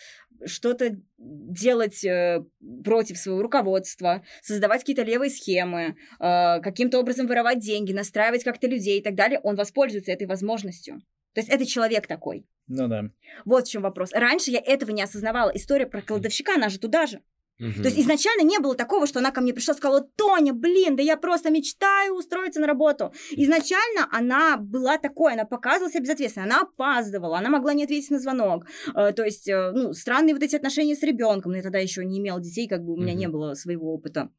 [0.47, 2.43] что-то делать э,
[2.83, 8.99] против своего руководства, создавать какие-то левые схемы, э, каким-то образом воровать деньги, настраивать как-то людей
[8.99, 11.03] и так далее, он воспользуется этой возможностью.
[11.35, 12.47] То есть это человек такой.
[12.67, 13.11] Ну да.
[13.45, 14.11] Вот в чем вопрос.
[14.13, 15.51] Раньше я этого не осознавала.
[15.51, 17.21] История про кладовщика, она же туда же.
[17.61, 20.97] То есть изначально не было такого, что она ко мне пришла и сказала, Тоня, блин,
[20.97, 23.13] да я просто мечтаю устроиться на работу.
[23.33, 28.19] Изначально она была такой, она показывала себя безответственной, она опаздывала, она могла не ответить на
[28.19, 28.67] звонок.
[28.95, 32.03] Э, То есть, э, ну, странные вот эти отношения с ребенком, но я тогда еще
[32.05, 34.31] не имела детей, как бы у меня не было своего опыта.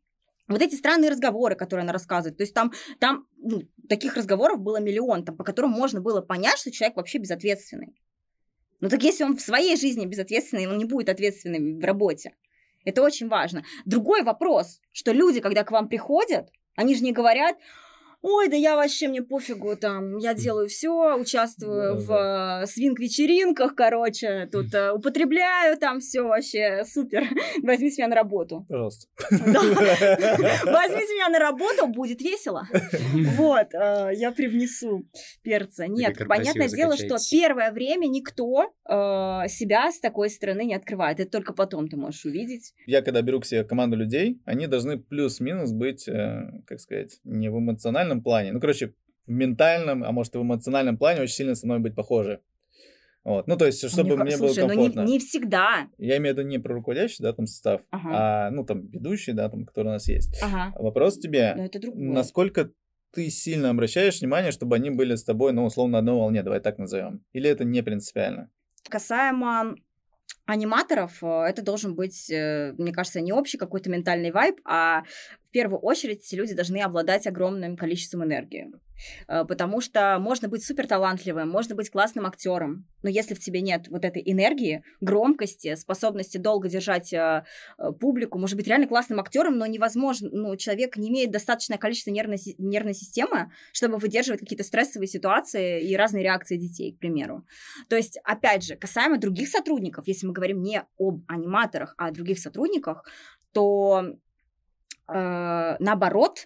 [0.47, 4.81] Вот эти странные разговоры, которые она рассказывает, то есть там, там ну, таких разговоров было
[4.81, 7.93] миллион, там, по которым можно было понять, что человек вообще безответственный.
[8.81, 12.33] Ну так если он в своей жизни безответственный, он не будет ответственным в работе.
[12.85, 13.63] Это очень важно.
[13.85, 17.57] Другой вопрос, что люди, когда к вам приходят, они же не говорят,
[18.21, 24.47] ой, да я вообще, мне пофигу, там, я делаю все, участвую в э, свинг-вечеринках, короче,
[24.51, 27.23] тут э, употребляю там все вообще, супер,
[27.63, 28.65] возьми меня на работу.
[28.69, 29.07] Пожалуйста.
[29.51, 29.59] Да.
[30.65, 32.67] Возьмите меня на работу, будет весело.
[33.35, 35.05] Вот, э, я привнесу
[35.41, 35.87] перца.
[35.87, 41.19] Нет, понятное дело, что первое время никто себя с такой стороны не открывает.
[41.19, 42.73] Это только потом ты можешь увидеть.
[42.85, 47.57] Я когда беру к себе команду людей, они должны плюс-минус быть, как сказать, не в
[47.59, 48.93] эмоциональном плане, ну, короче,
[49.27, 52.41] в ментальном, а может и в эмоциональном плане очень сильно со мной быть похожи.
[53.23, 53.47] Вот.
[53.47, 55.01] Ну, то есть, чтобы Мне мне, ка- было Слушай, ну комфортно.
[55.01, 55.87] не, не всегда.
[55.99, 58.09] Я имею в виду не про руководящий, да, там состав, Ага.
[58.47, 60.41] а, ну, там, ведущий, да, там, который у нас есть.
[60.41, 62.09] Ага, Вопрос тебе, но это другое.
[62.09, 62.71] насколько
[63.11, 66.61] ты сильно обращаешь внимание, чтобы они были с тобой, ну, условно, на одной волне, давай
[66.61, 67.23] так назовем.
[67.31, 68.49] Или это не принципиально?
[68.89, 69.75] Касаемо
[70.51, 75.03] аниматоров, э, это должен быть, э, мне кажется, не общий какой-то ментальный вайб, а
[75.49, 78.71] в первую очередь эти люди должны обладать огромным количеством энергии.
[79.27, 83.61] Э, Потому что можно быть супер талантливым, можно быть классным актером, но если в тебе
[83.61, 87.13] нет вот этой энергии, громкости, способности долго держать
[87.99, 92.37] публику, может быть реально классным актером, но невозможно, ну, человек не имеет достаточное количество нервной,
[92.57, 97.45] нервной системы, чтобы выдерживать какие-то стрессовые ситуации и разные реакции детей, к примеру.
[97.89, 102.11] То есть, опять же, касаемо других сотрудников, если мы говорим не об аниматорах, а о
[102.11, 103.05] других сотрудниках,
[103.53, 104.03] то
[105.07, 106.45] э, наоборот,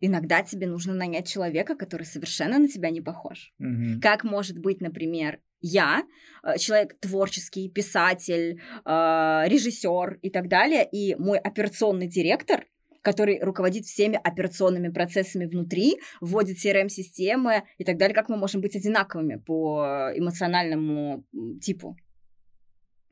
[0.00, 3.52] иногда тебе нужно нанять человека, который совершенно на тебя не похож.
[3.58, 4.00] Мгм.
[4.00, 6.04] Как может быть, например, я,
[6.42, 12.64] э, человек творческий, писатель, режиссер и так далее, и мой операционный директор,
[13.02, 18.76] который руководит всеми операционными процессами внутри, вводит CRM-системы и так далее, как мы можем быть
[18.76, 21.24] одинаковыми по эмоциональному
[21.60, 21.96] типу.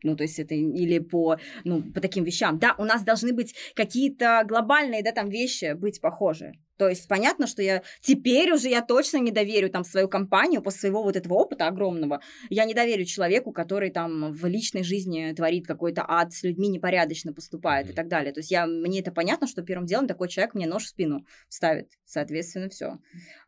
[0.03, 2.59] Ну, то есть это или по, ну, по таким вещам.
[2.59, 6.53] Да, у нас должны быть какие-то глобальные, да, там вещи быть похожи.
[6.77, 10.81] То есть понятно, что я теперь уже я точно не доверю там свою компанию после
[10.81, 12.21] своего вот этого опыта огромного.
[12.51, 17.33] Я не доверю человеку, который там в личной жизни творит какой-то ад, с людьми непорядочно
[17.33, 17.97] поступает и Мгм.
[17.97, 18.35] так далее.
[18.35, 21.25] То есть я, мне это понятно, что первым делом такой человек мне нож в спину
[21.49, 21.89] ставит.
[22.05, 22.99] Соответственно, все.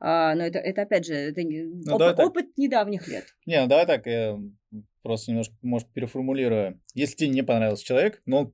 [0.00, 2.26] но это, это опять же, это Ну, оп- давай так.
[2.26, 3.26] опыт недавних лет.
[3.44, 4.38] Не, ну давай так, я
[5.02, 6.80] просто немножко, может, переформулирую.
[6.94, 8.52] Если тебе не понравился человек, но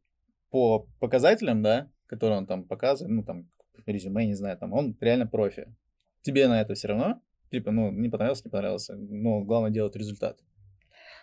[0.50, 3.50] по показателям, да, которые он там показывает, ну, там,
[3.86, 5.74] резюме, не знаю, там, он реально профи.
[6.22, 7.20] Тебе на это все равно?
[7.50, 8.96] Типа, ну, не понравился, не понравился.
[8.96, 10.38] Но главное делать результат.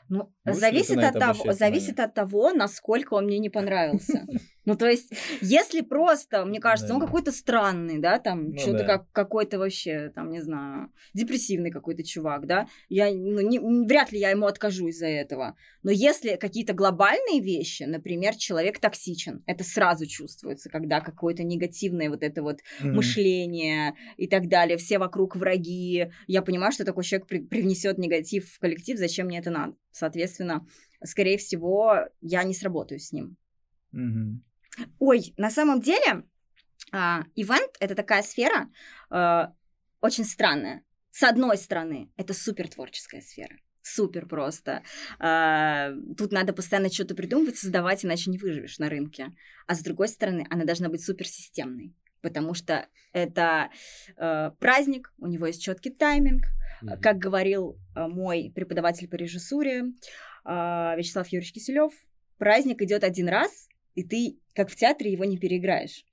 [0.09, 4.25] Ну, Будешь зависит от того, зависит от того, насколько он мне не понравился.
[4.65, 7.05] Ну, то есть, если просто, мне кажется, он Да.
[7.07, 8.85] какой-то странный, да, там, Ну что-то да.
[8.85, 14.19] как какой-то вообще, там, не знаю, депрессивный какой-то чувак, да, я, ну, не- вряд ли
[14.19, 15.55] я ему откажу из-за этого.
[15.81, 22.21] Но если какие-то глобальные вещи, например, человек токсичен, это сразу чувствуется, когда какое-то негативное вот
[22.21, 22.95] это вот Мгм.
[22.97, 26.11] мышление и так далее, все вокруг враги.
[26.27, 29.75] Я понимаю, что такой человек при- привнесет негатив в коллектив, зачем мне это надо?
[29.91, 30.67] Соответственно,
[31.03, 33.37] скорее всего, я не сработаю с ним.
[33.91, 34.43] Мгм.
[34.99, 36.23] Ой, на самом деле,
[36.91, 38.69] а, ивент это такая сфера
[39.09, 39.53] а,
[40.01, 40.83] очень странная.
[41.11, 43.55] С одной стороны, это супер творческая сфера.
[43.81, 44.83] Супер просто.
[45.19, 49.31] А, тут надо постоянно что-то придумывать, создавать, иначе не выживешь на рынке.
[49.67, 53.71] А с другой стороны, она должна быть суперсистемной, потому что это
[54.17, 56.43] э, праздник, у него есть четкий тайминг.
[56.83, 57.01] Mm-hmm.
[57.01, 59.85] Как говорил э, мой преподаватель по режиссуре э,
[60.45, 61.91] Вячеслав Юрьевич Киселев,
[62.37, 66.05] праздник идет один раз, и ты, как в театре, его не переиграешь.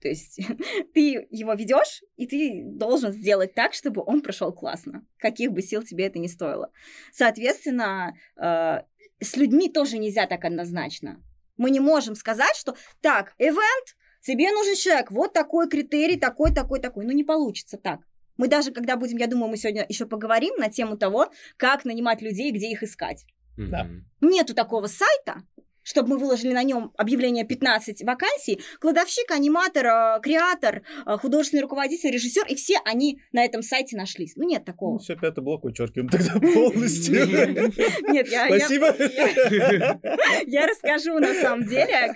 [0.00, 0.40] То есть
[0.94, 5.82] ты его ведешь, и ты должен сделать так, чтобы он прошел классно, каких бы сил
[5.82, 6.70] тебе это ни стоило.
[7.12, 8.82] Соответственно, э,
[9.20, 11.22] с людьми тоже нельзя так однозначно.
[11.56, 16.80] Мы не можем сказать, что так, эвент, тебе нужен человек, вот такой критерий, такой, такой,
[16.80, 17.06] такой.
[17.06, 18.00] Ну, не получится так.
[18.36, 22.20] Мы даже, когда будем, я думаю, мы сегодня еще поговорим на тему того, как нанимать
[22.20, 23.24] людей, где их искать.
[23.56, 23.88] Да.
[24.20, 25.42] Нету такого сайта,
[25.86, 32.10] чтобы мы выложили на нем объявление 15 вакансий, кладовщик, аниматор, э, креатор, э, художественный руководитель,
[32.10, 34.34] режиссер, и все они на этом сайте нашлись.
[34.34, 34.94] Ну, нет такого.
[34.94, 37.14] Ну, все, пятый блок вычеркиваем тогда полностью.
[38.12, 38.46] Нет, я...
[38.46, 38.86] Спасибо.
[40.46, 42.12] Я расскажу, на самом деле,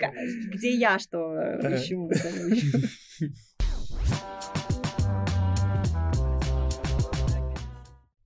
[0.53, 2.09] где я что э, ищу.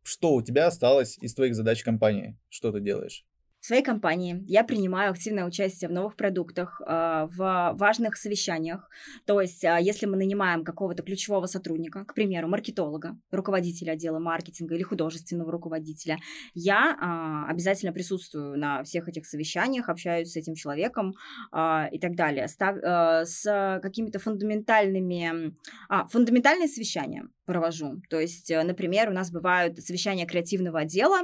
[0.04, 2.38] Что у тебя осталось из твоих задач компании?
[2.50, 3.26] Что ты делаешь?
[3.66, 8.88] Своей компании я принимаю активное участие в новых продуктах, а, в важных совещаниях.
[9.26, 14.76] То есть, а, если мы нанимаем какого-то ключевого сотрудника, к примеру, маркетолога, руководителя отдела маркетинга
[14.76, 16.20] или художественного руководителя,
[16.54, 21.16] я а, обязательно присутствую на всех этих совещаниях, общаюсь с этим человеком
[21.52, 22.48] и так далее.
[22.48, 25.56] С какими-то фундаментальными...
[25.90, 28.02] А, фундаментальные совещания провожу.
[28.10, 31.22] То есть, э, например, у нас бывают совещания креативного отдела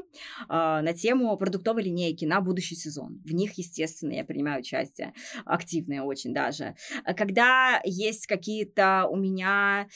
[0.47, 3.21] на тему продуктовой линейки на будущий сезон.
[3.25, 5.13] В них, естественно, я принимаю участие,
[5.45, 6.75] активное очень даже.
[7.03, 9.88] А когда есть какие-то у меня...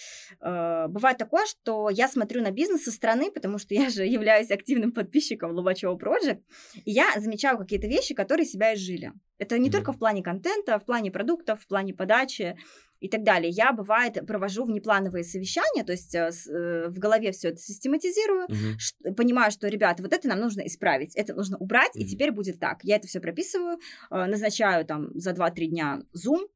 [0.41, 4.51] Э, бывает такое, что я смотрю на бизнес со стороны, потому что я же являюсь
[4.51, 6.41] активным подписчиком Лобачева Project,
[6.83, 9.13] и я замечаю какие-то вещи, которые себя изжили.
[9.37, 9.71] Это не mm-hmm.
[9.71, 12.57] только в плане контента, в плане продуктов, в плане подачи
[12.99, 13.49] и так далее.
[13.49, 18.77] Я, бывает, провожу внеплановые совещания, то есть э, э, в голове все это систематизирую, mm-hmm.
[18.77, 22.01] ш- понимаю, что, ребята, вот это нам нужно исправить, это нужно убрать, mm-hmm.
[22.01, 22.79] и теперь будет так.
[22.83, 23.77] Я это все прописываю,
[24.09, 26.47] э, назначаю там за 2-3 дня Zoom,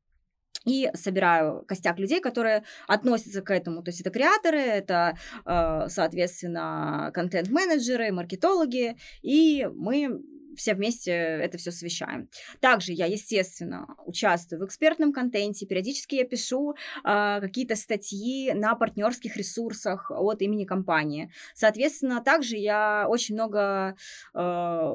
[0.65, 3.81] и собираю костяк людей, которые относятся к этому.
[3.81, 10.21] То есть это креаторы, это, соответственно, контент-менеджеры, маркетологи, и мы
[10.59, 12.29] все вместе это все совещаем.
[12.59, 19.37] Также я, естественно, участвую в экспертном контенте, периодически я пишу э, какие-то статьи на партнерских
[19.37, 21.31] ресурсах от имени компании.
[21.55, 23.95] Соответственно, также я очень много
[24.35, 24.93] э,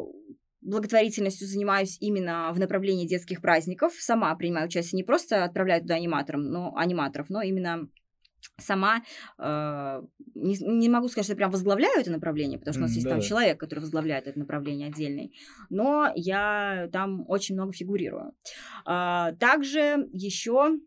[0.61, 3.95] благотворительностью занимаюсь именно в направлении детских праздников.
[3.99, 7.89] Сама принимаю участие, не просто отправляю туда аниматором, но, аниматоров, но именно
[8.59, 9.03] сама
[9.39, 10.03] э,
[10.35, 13.05] не, не могу сказать, что я прям возглавляю это направление, потому что у нас есть
[13.05, 13.11] да.
[13.11, 15.35] там человек, который возглавляет это направление отдельный,
[15.71, 18.33] но я там очень много фигурирую.
[18.85, 20.79] А, также еще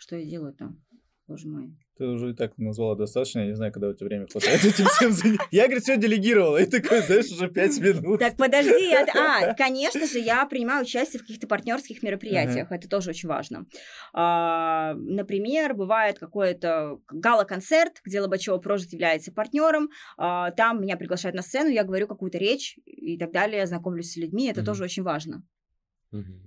[0.00, 0.82] что я делаю там,
[1.28, 1.76] боже мой.
[2.00, 4.86] Ты уже и так назвала достаточно, я не знаю, когда у тебя время хватает этим
[4.86, 5.46] всем заняться.
[5.50, 8.20] Я, говорит, все делегировала, и такой, знаешь, уже пять минут.
[8.20, 9.04] Так, подожди, я...
[9.14, 13.66] а, конечно же, я принимаю участие в каких-то партнерских мероприятиях, это тоже очень важно.
[14.14, 21.42] А, например, бывает какой-то гала-концерт, где Лобачева Прожит является партнером, а, там меня приглашают на
[21.42, 25.42] сцену, я говорю какую-то речь и так далее, знакомлюсь с людьми, это тоже очень важно.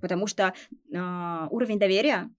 [0.02, 0.56] Потому что
[0.96, 2.32] а, уровень доверия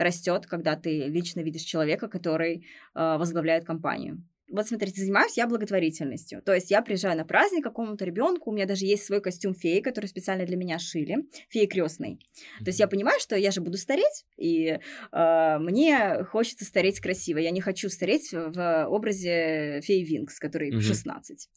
[0.00, 4.22] растет, когда ты лично видишь человека, который э, возглавляет компанию.
[4.50, 6.42] Вот смотрите, занимаюсь я благотворительностью.
[6.42, 9.80] То есть я приезжаю на праздник какому-то ребенку, у меня даже есть свой костюм феи,
[9.80, 12.14] который специально для меня шили, феи крестный.
[12.14, 12.64] Mm-hmm.
[12.64, 14.78] То есть я понимаю, что я же буду стареть, и
[15.12, 17.38] э, мне хочется стареть красиво.
[17.38, 20.80] Я не хочу стареть в образе феи Винкс, который mm-hmm.
[20.80, 21.48] 16.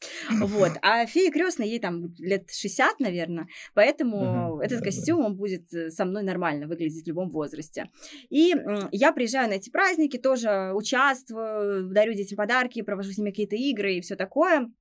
[0.42, 0.72] Вот.
[0.82, 4.66] А феи крестной ей там лет 60, наверное, поэтому mm-hmm.
[4.66, 7.90] этот костюм, он будет э, со мной нормально выглядеть в любом возрасте.
[8.30, 13.30] И э, я приезжаю на эти праздники, тоже участвую, дарю детям подарки, провожу с ними
[13.30, 14.72] какие-то игры и все такое.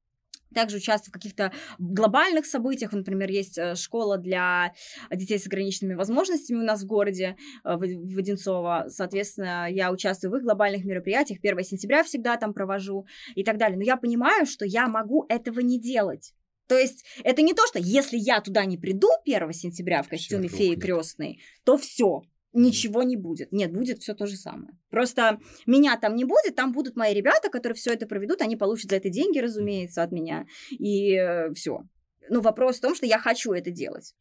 [0.54, 2.92] Также участвую в каких-то глобальных событиях.
[2.92, 4.74] Например, есть э, школа для
[5.10, 8.86] детей с ограниченными возможностями у нас в городе, э, в Одинцово.
[8.88, 11.38] Соответственно, я участвую в их глобальных мероприятиях.
[11.42, 13.78] 1 сентября всегда там провожу и так далее.
[13.78, 16.34] Но я понимаю, что я могу этого не делать.
[16.68, 20.48] То есть это не то, что если я туда не приду 1 сентября в костюме
[20.48, 22.22] феи крестной, то все,
[22.53, 23.53] ничего не будет.
[23.53, 24.77] Нет, будет все то же самое.
[24.90, 28.90] Просто меня там не будет, там будут мои ребята, которые все это проведут, они получат
[28.90, 30.46] за это деньги, разумеется, от меня.
[30.71, 31.83] И э, все.
[32.29, 34.15] Но вопрос в том, что я хочу это делать.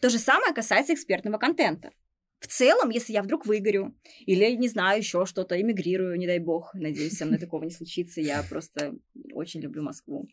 [0.00, 1.90] То же самое касается экспертного контента.
[2.38, 3.94] В целом, если я вдруг выгорю,
[4.26, 8.20] или, не знаю, еще что-то, эмигрирую, не дай бог, надеюсь, со мной такого не случится,
[8.20, 8.96] я просто
[9.32, 10.28] очень люблю Москву.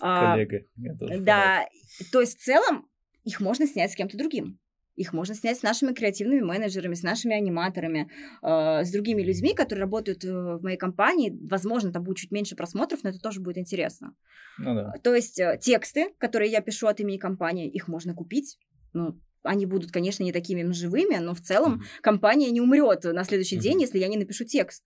[0.00, 0.64] А, Коллега.
[0.76, 1.66] я тоже да,
[2.12, 2.88] то есть в целом
[3.24, 4.58] их можно снять с кем-то другим.
[4.96, 8.10] Их можно снять с нашими креативными менеджерами, с нашими аниматорами,
[8.42, 11.36] э, с другими людьми, которые работают э, в моей компании.
[11.48, 14.14] Возможно, там будет чуть меньше просмотров, но это тоже будет интересно.
[14.58, 14.92] Ну да.
[15.02, 18.58] То есть э, тексты, которые я пишу от имени компании, их можно купить.
[18.92, 21.82] Ну, они будут, конечно, не такими живыми, но в целом Мгм.
[22.02, 23.62] компания не умрет на следующий Мгм.
[23.62, 24.84] день, если я не напишу текст.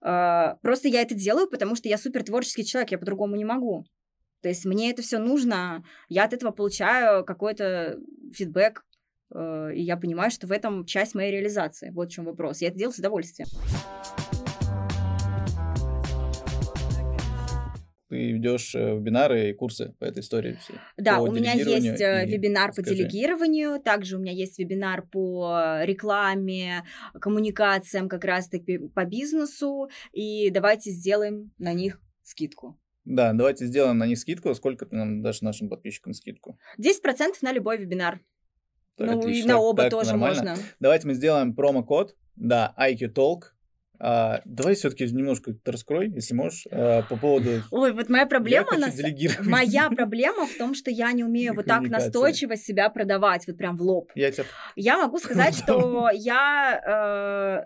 [0.00, 3.84] А, Просто я это делаю, потому что я супер творческий человек, я по-другому не могу.
[4.40, 7.98] То есть мне это все нужно, я от этого получаю какой-то
[8.32, 8.87] фидбэк, э,
[9.34, 11.90] и я понимаю, что в этом часть моей реализации.
[11.90, 12.60] Вот в чем вопрос.
[12.60, 13.48] Я это делаю с удовольствием.
[18.08, 20.58] Ты ведешь э, вебинары и курсы по этой истории.
[20.96, 22.96] Да, По у меня есть э, и вебинар по скажи.
[22.96, 26.84] делегированию, также у меня есть вебинар по рекламе,
[27.20, 32.78] коммуникациям, как раз-таки по бизнесу, и давайте сделаем на них скидку.
[33.04, 34.54] Да, давайте сделаем на них скидку.
[34.54, 36.58] Сколько ты нам дашь нашим подписчикам скидку?
[36.78, 38.20] 10% на любой вебинар.
[38.98, 39.54] Ну, и отлично.
[39.54, 40.50] на оба Так, тоже нормально.
[40.50, 40.64] можно.
[40.80, 42.16] Давайте мы сделаем промокод.
[42.36, 43.42] Да, IQ Talk.
[44.00, 47.62] А, давай все-таки немножко раскрой, если можешь, а, по поводу...
[47.72, 48.66] Ой, вот моя проблема...
[48.66, 49.46] хочу на с- делегировать.
[49.48, 53.76] Моя проблема в том, что я не умею вот так настойчиво себя продавать, вот прям
[53.76, 54.12] в лоб.
[54.14, 54.44] Я тебя...
[54.76, 56.80] Я могу сказать, что я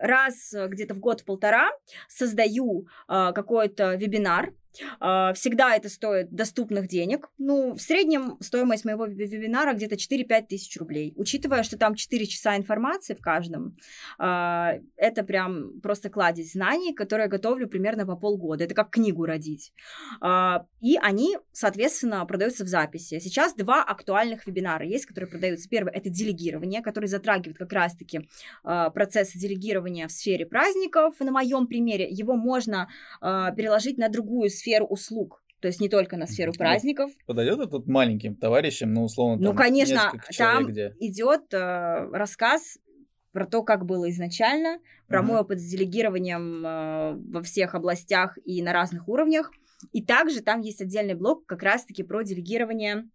[0.01, 1.68] э, раз где-то в год в полтора
[2.09, 4.55] создаю э, какой-то вебинар.
[5.01, 7.29] Э, всегда это стоит доступных денег.
[7.39, 11.12] Ну, в среднем стоимость моего веб- вебинара где-то 4-5 тысяч рублей.
[11.16, 13.77] Учитывая, что там 4 часа информации в каждом,
[14.18, 18.64] э, это прям просто кладезь знаний, которые я готовлю примерно по полгода.
[18.64, 19.73] Это как книгу родить.
[20.20, 23.18] А, И они, соответственно, продаются в записи.
[23.20, 25.68] Сейчас два актуальных вебинара есть, которые продаются.
[25.68, 28.29] Первый— это делегирование, который затрагивает как раз-таки
[28.64, 31.20] а, процесс делегирования в сфере праздников.
[31.20, 32.89] На моем примере его можно
[33.20, 35.43] а, переложить на другую сферу услуг.
[35.61, 36.59] То есть не только на сферу Мгм.
[36.59, 37.13] праздников.
[37.27, 40.95] Подойдет это тут маленьким товарищам, ну, условно, Ну, там, конечно, несколько человек, там где...
[40.99, 42.79] идет э, рассказ
[43.31, 45.29] про то, как было изначально, про Мгм.
[45.29, 49.53] мой опыт с делегированием э, во всех областях и на разных уровнях.
[49.93, 53.09] И также там есть отдельный блок как раз-таки про делегирование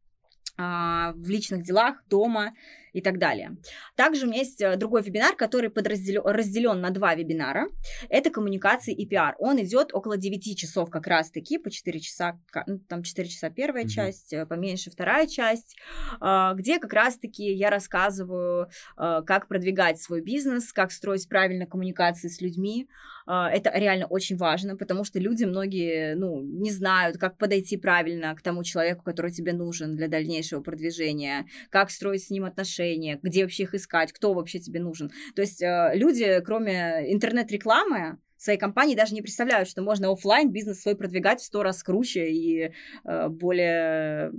[0.58, 2.54] в личных делах, дома
[2.98, 3.58] и так далее.
[3.96, 7.68] Также у меня есть э, другой вебинар, который подразделен, разделен на два вебинара.
[8.10, 9.36] Это коммуникации и пиар.
[9.38, 13.84] Он идет около 9 часов как раз-таки, по 4 часа, ну, там 4 часа первая
[13.84, 13.90] Мгм.
[13.92, 15.76] часть, э, поменьше вторая часть,
[16.20, 22.30] а, где как раз-таки я рассказываю, а, как продвигать свой бизнес, как строить правильно коммуникации
[22.30, 22.88] с людьми.
[23.28, 28.34] А, Это реально очень важно, потому что люди многие, ну, не знают, как подойти правильно
[28.36, 33.44] к тому человеку, который тебе нужен для дальнейшего продвижения, как строить с ним отношения, где
[33.44, 35.12] вообще их искать, кто вообще тебе нужен.
[35.36, 40.82] То есть э, люди, кроме интернет-рекламы, своей компании даже не представляют, что можно оффлайн бизнес
[40.82, 42.72] свой продвигать в сто раз круче и
[43.04, 44.32] э, более...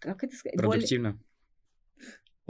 [0.00, 0.56] Как это сказать?
[0.56, 1.10] Более- Продуктивно.
[1.12, 1.27] Поводу,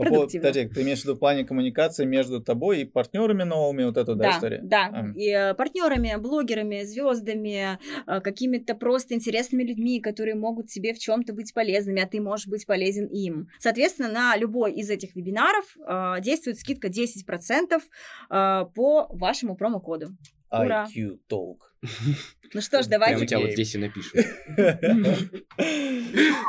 [0.05, 0.49] продуктивно.
[0.49, 4.15] подожди, ты имеешь в виду в плане коммуникации между тобой и партнерами новыми, вот эту,
[4.15, 4.61] да, Да, история?
[4.63, 4.91] да.
[4.93, 5.13] А.
[5.17, 11.33] И э, партнерами, блогерами, звездами, э, какими-то просто интересными людьми, которые могут тебе в чем-то
[11.33, 13.49] быть полезными, а ты можешь быть полезен им.
[13.59, 17.81] Соответственно, на любой из этих вебинаров э, действует скидка 10%
[18.31, 20.09] э, по вашему промокоду.
[20.51, 20.87] Ура.
[20.95, 21.59] IQ Talk.
[22.55, 24.25] Ну что ж, давайте у тебя вот здесь и напишут.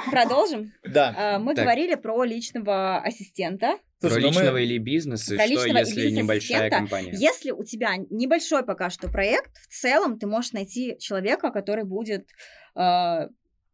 [0.10, 0.74] продолжим.
[0.84, 1.36] Да.
[1.36, 3.78] Э, Мы говорили про личного ассистента.
[4.00, 7.12] Про ну личного или бизнеса, Про что если небольшая компания?
[7.14, 12.28] Если у тебя небольшой пока что проект, в целом ты можешь найти человека, который будет
[12.76, 13.28] э,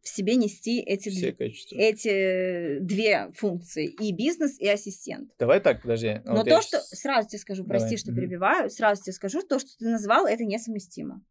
[0.06, 1.76] в себе нести эти, Все качества.
[1.76, 5.32] эти две функции, и бизнес, и ассистент.
[5.38, 6.20] Давай так, подожди.
[6.24, 6.78] Но Вот то, что...
[6.78, 8.20] щас- Сразу тебе скажу, прости, Давай, что мгм.
[8.20, 11.24] перебиваю, сразу тебе скажу, то, что ты назвал, это несовместимо.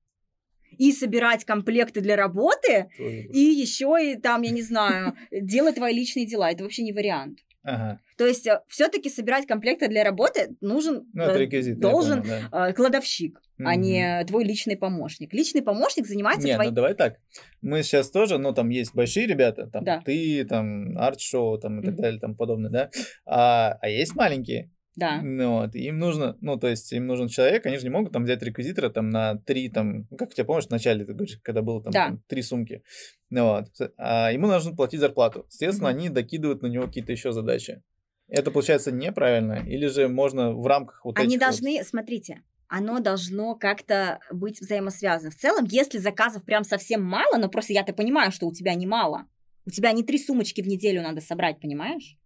[0.77, 5.93] И собирать комплекты для работы, Тоже и еще и там, я не знаю, делать твои
[5.95, 6.51] личные дела.
[6.51, 7.39] Это вообще не вариант.
[7.65, 7.99] Ага.
[8.17, 11.79] То есть все-таки собирать комплекты для работы нужен, Ну, э, реквизит.
[11.79, 12.69] должен понял, да.
[12.69, 13.81] э, кладовщик, а Мгм.
[13.81, 15.33] не твой личный помощник.
[15.33, 16.69] Личный помощник занимается Не, твоей...
[16.69, 17.15] ну давай так.
[17.61, 20.01] Мы сейчас тоже, ну там есть большие ребята, там Да.
[20.05, 22.01] ты, там арт-шоу, там и так Мгм.
[22.03, 22.89] далее, там подобное, да.
[23.25, 24.71] А, а есть маленькие.
[24.95, 25.21] Да.
[25.21, 28.23] Ну вот, им нужно, ну то есть им нужен человек, они же не могут там
[28.23, 31.81] взять реквизитора там на три, там, как тебя помнишь, в начале ты говоришь, когда было
[31.83, 32.05] там, Да.
[32.07, 32.81] там три сумки.
[33.29, 33.67] Ну вот.
[33.97, 35.45] А ему нужно платить зарплату.
[35.49, 35.97] Соответственно, Мгм.
[35.99, 37.81] они докидывают на него какие-то еще задачи.
[38.27, 39.53] Это получается неправильно?
[39.67, 44.59] Или же можно в рамках вот Они этих вот- должны, смотрите, оно должно как-то быть
[44.61, 45.29] взаимосвязано.
[45.31, 49.25] В целом, если заказов прям совсем мало, но просто я-то понимаю, что у тебя немало.
[49.67, 52.17] У тебя не три сумочки в неделю надо собрать, понимаешь?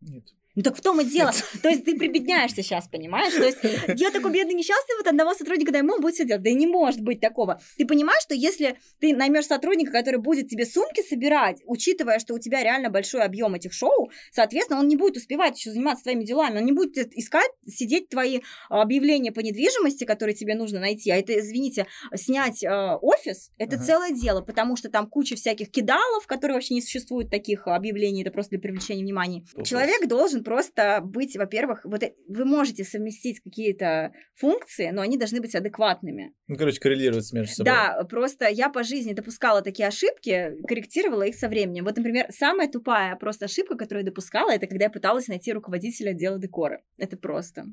[0.00, 0.24] Нет.
[0.58, 1.30] Ну так в том и дело.
[1.62, 3.32] То есть ты прибедняешься сейчас, понимаешь?
[3.32, 3.58] То есть
[4.00, 6.42] я такой бедный несчастный, вот одного сотрудника дай ему будет все делать.
[6.42, 7.60] Да и не может быть такого.
[7.76, 12.40] Ты понимаешь, что если ты наймешь сотрудника, который будет тебе сумки собирать, учитывая, что у
[12.40, 16.58] тебя реально большой объем этих шоу, соответственно, он не будет успевать еще заниматься твоими делами,
[16.58, 21.12] он не будет искать, сидеть твои объявления по недвижимости, которые тебе нужно найти.
[21.12, 21.86] А это, извините,
[22.16, 23.84] снять э, офис, это ага.
[23.84, 28.32] целое дело, потому что там куча всяких кидалов, которые вообще не существуют таких объявлений, это
[28.32, 29.44] просто для привлечения внимания.
[29.64, 35.42] Человек должен просто быть, во-первых, вот э, вы можете совместить какие-то функции, но они должны
[35.42, 36.32] быть адекватными.
[36.46, 37.70] Ну, короче, коррелировать между собой.
[37.70, 41.84] Да, просто я по жизни допускала такие ошибки, корректировала их со временем.
[41.84, 46.12] Вот, например, самая тупая просто ошибка, которую я допускала, это когда я пыталась найти руководителя
[46.12, 46.80] отдела декора.
[46.96, 47.66] Это просто.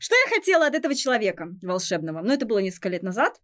[0.00, 2.22] Что я хотела от этого человека волшебного?
[2.22, 3.40] Ну, это было несколько лет назад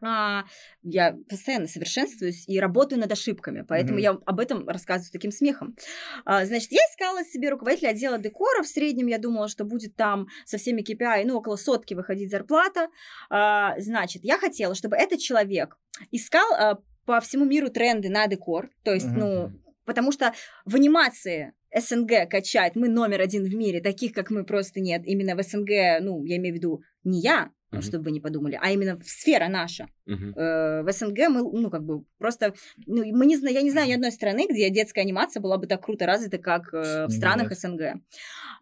[0.00, 0.44] а,
[0.82, 4.02] я постоянно совершенствуюсь и работаю над ошибками, поэтому mm-hmm.
[4.02, 5.76] я об этом рассказываю с таким смехом.
[6.24, 8.62] А, значит, я искала себе руководителя отдела декора.
[8.62, 12.88] В среднем я думала, что будет там со всеми KPI, ну, около сотки выходить зарплата.
[13.28, 15.76] А, значит, я хотела, чтобы этот человек
[16.12, 19.18] искал а, по всему миру тренды на декор, то есть, mm-hmm.
[19.18, 19.52] ну,
[19.84, 20.32] потому что
[20.64, 25.02] в анимации СНГ качать мы номер один в мире, таких, как мы, просто нет.
[25.04, 27.82] Именно в СНГ, ну, я имею в виду не я, uh-huh.
[27.82, 29.88] чтобы вы не подумали, а именно сфера наша.
[30.06, 30.32] Uh-huh.
[30.36, 32.54] Э, в СНГ мы, ну, как бы, просто,
[32.86, 35.66] ну, мы не знаем, я не знаю ни одной страны, где детская анимация была бы
[35.66, 37.58] так круто развита, как э, в странах Нет.
[37.58, 37.82] СНГ.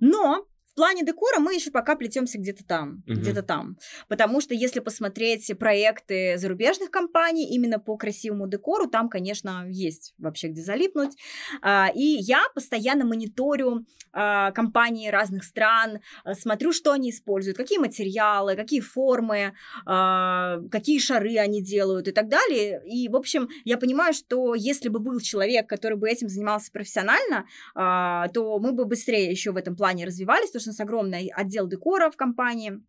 [0.01, 0.47] Но
[0.77, 3.17] плане декора мы еще пока плетемся где-то там, угу.
[3.17, 3.77] где-то там.
[4.09, 10.49] Потому что если посмотреть проекты зарубежных компаний именно по красивому декору, там, конечно, есть вообще
[10.49, 11.17] где залипнуть.
[11.63, 17.79] А, и я постоянно мониторю а, компании разных стран, а, смотрю, что они используют, какие
[17.79, 19.55] материалы, какие формы,
[19.85, 22.83] какие шары они делают и так далее.
[22.87, 27.47] И, в общем, я понимаю, что если бы был человек, который бы этим занимался профессионально,
[27.75, 31.69] то мы бы быстрее еще в этом плане развивались, потому что у нас огромный отдел
[31.69, 32.83] декора в компании.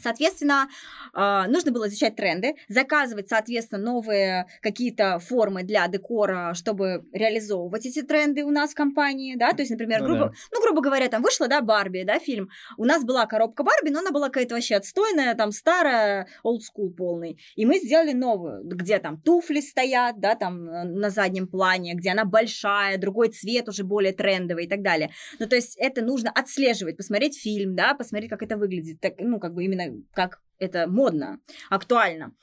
[0.00, 0.68] Соответственно,
[1.12, 8.02] а, нужно было изучать тренды, заказывать, соответственно, новые какие-то формы для декора, чтобы реализовывать эти
[8.02, 10.32] тренды у нас в компании, да, то есть, например, ну, грубо, да.
[10.52, 14.00] ну, грубо говоря, там вышла, да, Барби, да, фильм, у нас была коробка Барби, но
[14.00, 18.98] она была какая-то вообще отстойная, там, старая, old school полный, и мы сделали новую, где
[18.98, 24.12] там туфли стоят, да, там, на заднем плане, где она большая, другой цвет уже более
[24.12, 28.42] трендовый и так далее, ну, то есть, это нужно отслеживать, посмотреть фильм, да, посмотреть, как
[28.42, 32.34] это выглядит, так, ну, как бы именно как это модно, актуально.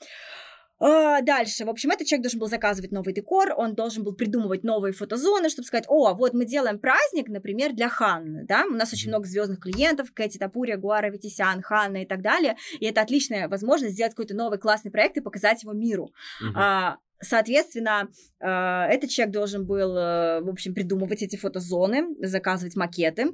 [0.78, 4.62] А, дальше, в общем, этот человек должен был заказывать новый декор, он должен был придумывать
[4.62, 8.92] новые фотозоны, чтобы сказать, о, вот мы делаем праздник, например, для Ханны, да, у нас
[8.92, 13.48] очень много звездных клиентов, Кэти Тапурия, Гуара Витисян, Ханна и так далее, и это отличная
[13.48, 16.12] возможность сделать какой-то новый классный проект и показать его миру.
[16.42, 16.52] Uh-huh.
[16.54, 23.32] А, Соответственно, а, этот человек должен был, э, в общем, придумывать эти фотозоны, заказывать макеты.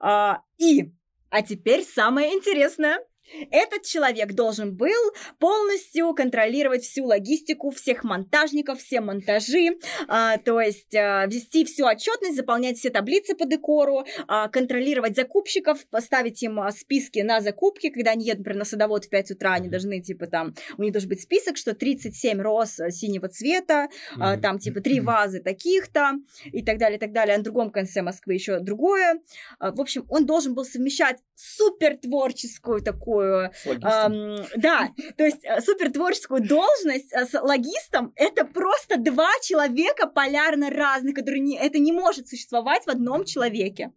[0.00, 0.94] А, и,
[1.28, 3.00] а теперь самое интересное–
[3.50, 10.94] этот человек должен был полностью контролировать всю логистику всех монтажников, все монтажи, а, то есть
[10.94, 16.70] а, вести всю отчетность, заполнять все таблицы по декору, а, контролировать закупщиков, поставить им а,
[16.72, 20.26] списки на закупки, когда они едут, например, на садовод в 5 утра, они должны, типа,
[20.26, 25.00] там, у них должен быть список, что 37 роз синего цвета, а, там, типа, три
[25.00, 26.12] вазы таких-то,
[26.44, 27.34] и так далее, и так далее.
[27.34, 29.20] А на другом конце Москвы еще другое.
[29.58, 33.50] А, в общем, он должен был совмещать супер творческую такую такую...
[33.64, 40.06] Эм, да, то есть э, супер творческую должность э, с логистом это просто два человека
[40.06, 43.92] полярно разных, которые не, это не может существовать в одном человеке.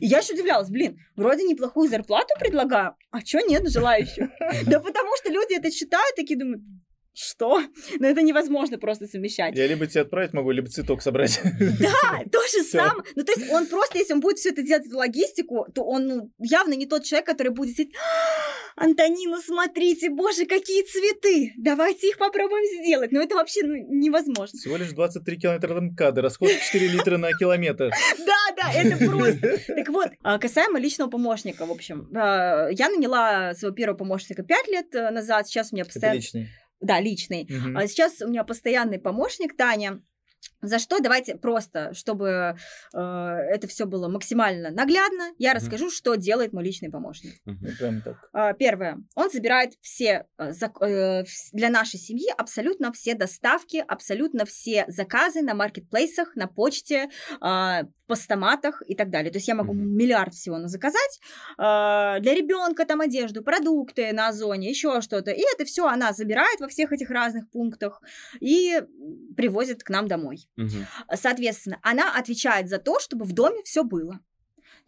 [0.00, 4.28] И я еще удивлялась, блин, вроде неплохую зарплату предлагаю, а что нет желающих?
[4.66, 6.62] Да потому что люди это читают, такие думают,
[7.12, 7.62] что?
[7.98, 9.56] Но это невозможно просто совмещать.
[9.56, 11.40] Я либо тебе отправить могу, либо цветок собрать.
[11.42, 13.04] Да, то же самое.
[13.16, 16.06] Ну, то есть он просто, если он будет все это делать, эту логистику, то он
[16.06, 22.08] ну, явно не тот человек, который будет сидеть, «А, Антонина, смотрите, боже, какие цветы, давайте
[22.08, 23.12] их попробуем сделать.
[23.12, 24.58] Но это вообще ну, невозможно.
[24.58, 27.90] Всего лишь 23 километра МКАДа, расход 4 литра на километр.
[28.30, 29.58] Да, да, это просто.
[29.66, 34.68] Так вот, а, касаемо личного помощника, в общем, а, я наняла своего первого помощника 5
[34.68, 36.16] лет э, назад, сейчас у меня постоянно...
[36.16, 36.48] Личный.
[36.80, 37.44] Да, личный.
[37.44, 37.76] Угу.
[37.76, 40.02] А сейчас у меня постоянный помощник Таня.
[40.62, 42.56] За что давайте просто, чтобы
[42.94, 47.34] э, это все было максимально наглядно, я расскажу, mm что делает мой личный помощник.
[47.46, 48.02] Mm-hmm.
[48.04, 48.30] так.
[48.32, 54.84] Э, первое, он забирает все э, э, для нашей семьи абсолютно все доставки, абсолютно все
[54.88, 57.08] заказы на маркетплейсах, на почте,
[57.40, 59.30] э, постаматах и так далее.
[59.30, 59.96] То есть я могу mm-hmm.
[60.00, 61.20] миллиард всего на заказать
[61.58, 66.60] э, для ребенка там одежду, продукты на озоне, еще что-то, и это все она забирает
[66.60, 68.02] во всех этих разных пунктах
[68.40, 68.82] и
[69.36, 70.49] привозит к нам домой.
[70.56, 70.86] Угу.
[71.14, 74.20] Соответственно, она отвечает за то, чтобы в доме все было.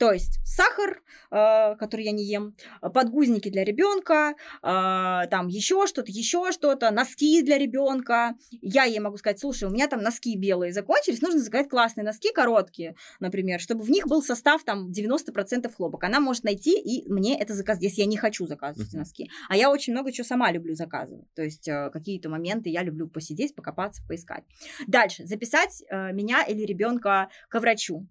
[0.02, 1.00] То есть сахар,
[1.30, 7.40] э, который я не ем, подгузники для ребенка, э, там еще что-то, еще что-то, носки
[7.42, 8.34] для ребенка.
[8.50, 12.32] Я ей могу сказать, слушай, у меня там носки белые закончились, нужно заказать классные носки,
[12.32, 16.02] короткие, например, чтобы в них был состав там 90% хлопок.
[16.02, 19.30] Она может найти и мне это заказать, если я не хочу заказывать носки.
[19.48, 21.32] А я очень много чего сама люблю заказывать.
[21.34, 24.42] То есть э, какие-то моменты я люблю посидеть, покопаться, поискать.
[24.88, 25.26] Дальше.
[25.26, 28.08] Записать э, меня или ребенка к врачу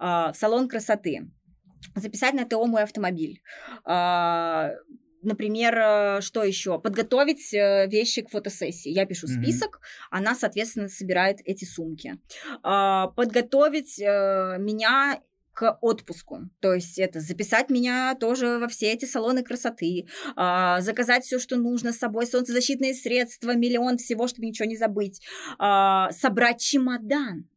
[0.00, 1.30] в салон красоты
[1.94, 3.42] записать на ТО мой автомобиль.
[3.84, 4.72] А,
[5.22, 6.78] например, э, что еще?
[6.78, 8.90] Подготовить э, вещи к фотосессии.
[8.90, 10.06] Я пишу список, mm-hmm.
[10.10, 12.18] она, соответственно, собирает эти сумки.
[12.62, 15.20] А, подготовить э, меня
[15.52, 16.48] к отпуску.
[16.60, 21.56] То есть это записать меня тоже во все эти салоны красоты, а, заказать все, что
[21.56, 25.20] нужно с собой, солнцезащитные средства, миллион всего, чтобы ничего не забыть,
[25.58, 27.49] собрать чемодан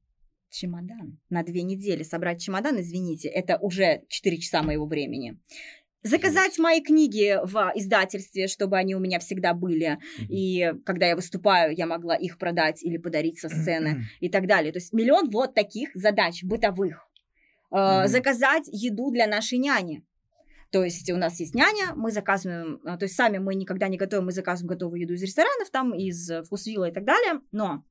[0.54, 2.04] чемодан на две недели.
[2.04, 5.38] Собрать чемодан, извините, это уже 4 часа моего времени.
[6.04, 10.00] Заказать мои книги в издательстве, чтобы они у меня всегда были.
[10.30, 14.74] И когда я выступаю, я могла их продать или подарить со сцены и так далее.
[14.74, 17.08] То есть миллион вот таких задач бытовых.
[17.72, 20.04] Э, заказать еду для нашей няни.
[20.72, 23.98] То есть у нас есть няня, мы заказываем, э, то есть сами мы никогда не
[23.98, 27.84] готовим, мы заказываем готовую еду из ресторанов, там, из вкусвилла и так далее, но а,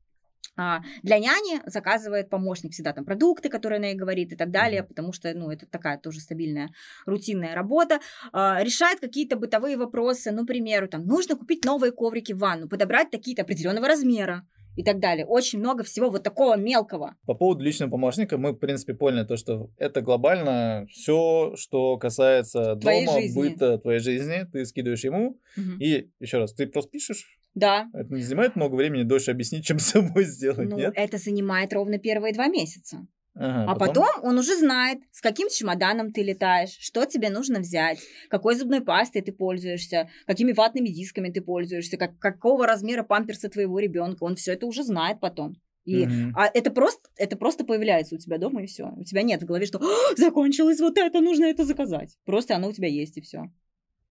[0.57, 5.12] для няни заказывает помощник всегда там продукты, которые она ей говорит и так далее, потому
[5.12, 6.70] что, ну, это такая тоже стабильная
[7.07, 8.01] рутинная работа.
[8.32, 12.68] А, решает какие-то бытовые вопросы, ну, к примеру, там, нужно купить новые коврики в ванну,
[12.68, 15.26] подобрать такие-то определенного размера и так далее.
[15.26, 17.16] Очень много всего вот такого мелкого.
[17.26, 22.76] По поводу личного помощника мы, в принципе, поняли то, что это глобально все, что касается
[22.76, 23.38] твоей дома, жизни.
[23.38, 25.78] быта, твоей жизни, ты скидываешь ему, угу.
[25.78, 27.88] и еще раз, ты просто пишешь, да.
[27.92, 30.92] Это не занимает много времени дольше объяснить, чем самой сделать, ну, нет?
[30.96, 33.07] это занимает ровно первые два месяца.
[33.34, 34.05] Ага, а потом?
[34.05, 37.98] потом он уже знает, с каким чемоданом ты летаешь, что тебе нужно взять,
[38.28, 43.78] какой зубной пастой ты пользуешься, какими ватными дисками ты пользуешься, как, какого размера памперса твоего
[43.78, 44.24] ребенка.
[44.24, 45.57] Он все это уже знает потом.
[45.84, 46.32] И угу.
[46.36, 48.92] а это просто, это просто появляется у тебя дома и все.
[48.96, 49.80] У тебя нет в голове, что
[50.16, 52.16] закончилось вот это, нужно это заказать.
[52.24, 53.50] Просто оно у тебя есть и все.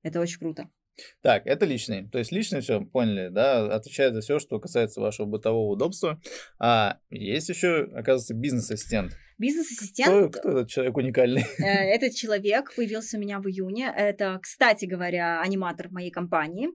[0.04, 0.70] Это очень круто.
[1.22, 2.08] Так, это личный.
[2.10, 6.20] То есть личный все, поняли, да, отвечает за все, что касается вашего бытового удобства.
[6.60, 9.14] А есть еще, оказывается, бизнес-ассистент.
[9.42, 10.08] Бизнес-ассистент.
[10.08, 11.44] Кто, кто этот человек уникальный?
[11.58, 13.92] Э, этот человек появился у меня в июне.
[13.98, 16.70] Это, кстати говоря, аниматор моей компании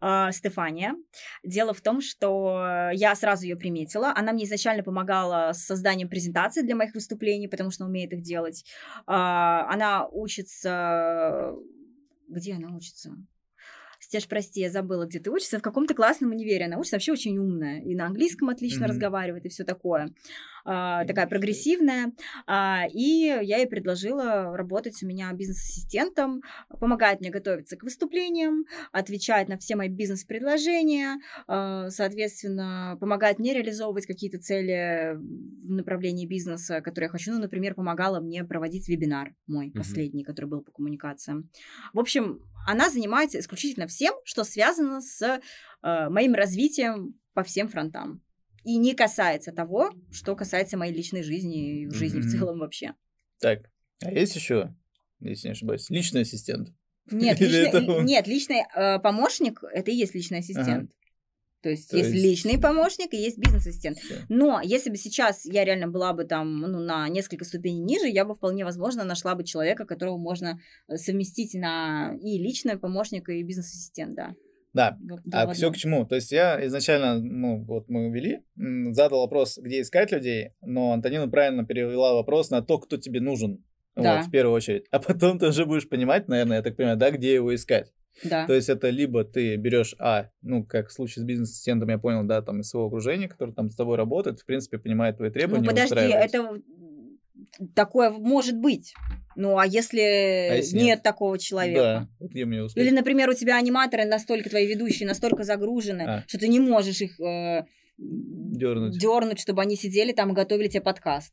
[0.00, 0.94] э, Стефания.
[1.42, 4.12] Дело в том, что я сразу ее приметила.
[4.14, 8.64] Она мне изначально помогала с созданием презентаций для моих выступлений, потому что умеет их делать.
[9.08, 9.12] Э,
[9.68, 11.52] она учится...
[12.28, 13.10] Где она учится?
[14.14, 16.66] Стеж, прости, я забыла, где ты учишься, в каком-то классном универе.
[16.66, 17.80] Она учится вообще очень умная.
[17.80, 18.88] И на английском отлично mm-hmm.
[18.88, 20.14] разговаривает, и все такое.
[20.64, 22.12] А, такая прогрессивная.
[22.46, 26.42] А, и я ей предложила работать у меня бизнес-ассистентом,
[26.80, 34.06] помогает мне готовиться к выступлениям, отвечает на все мои бизнес-предложения, а, соответственно, помогает мне реализовывать
[34.06, 37.32] какие-то цели в направлении бизнеса, которые я хочу.
[37.32, 39.76] Ну, например, помогала мне проводить вебинар мой mm-hmm.
[39.76, 41.50] последний, который был по коммуникациям.
[41.92, 48.22] В общем, она занимается исключительно всем, что связано с э, моим развитием по всем фронтам.
[48.64, 52.22] И не касается того, что касается моей личной жизни и жизни mm-hmm.
[52.22, 52.94] в целом вообще.
[53.40, 53.70] Так,
[54.02, 54.74] а есть еще,
[55.20, 56.70] если не ошибаюсь, личный ассистент?
[57.10, 57.80] Нет, личный, это...
[58.02, 60.90] нет личный э, помощник это и есть личный ассистент.
[60.90, 61.03] Ага.
[61.64, 63.96] То есть То есть личный помощник и есть бизнес-ассистент.
[63.96, 64.16] Все.
[64.28, 68.26] Но если бы сейчас я реально была бы там ну, на несколько ступеней ниже, я
[68.26, 73.42] бы вполне возможно нашла бы человека, которого можно э, совместить на и личного помощника, и
[73.42, 74.34] бизнес-ассистент, да.
[74.74, 74.98] Да,
[75.32, 76.04] а все к чему?
[76.04, 78.42] То есть я изначально, ну, вот мы вели,
[78.92, 83.64] задал вопрос, где искать людей, но Антонина правильно перевела вопрос на то, кто тебе нужен.
[83.96, 84.18] Да.
[84.18, 84.84] Вот, в первую очередь.
[84.90, 87.92] А потом ты уже будешь понимать, наверное, я так понимаю, да, где его искать.
[88.22, 88.46] Да.
[88.46, 92.22] То есть это либо ты берешь, а, ну, как в случае с бизнес-ассистентом, я понял,
[92.24, 95.64] да, там из своего окружения, который там с тобой работает, в принципе, понимает твои требования.
[95.64, 96.60] Ну, подожди, это
[97.74, 98.94] такое может быть.
[99.36, 102.08] Ну, а если, а если нет, нет такого человека?
[102.20, 106.24] Да, где мне Или, например, у тебя аниматоры настолько, твои ведущие настолько загружены, а.
[106.28, 107.64] что ты не можешь их э,
[107.98, 108.96] дернуть.
[108.96, 111.32] дернуть, чтобы они сидели там и готовили тебе подкаст.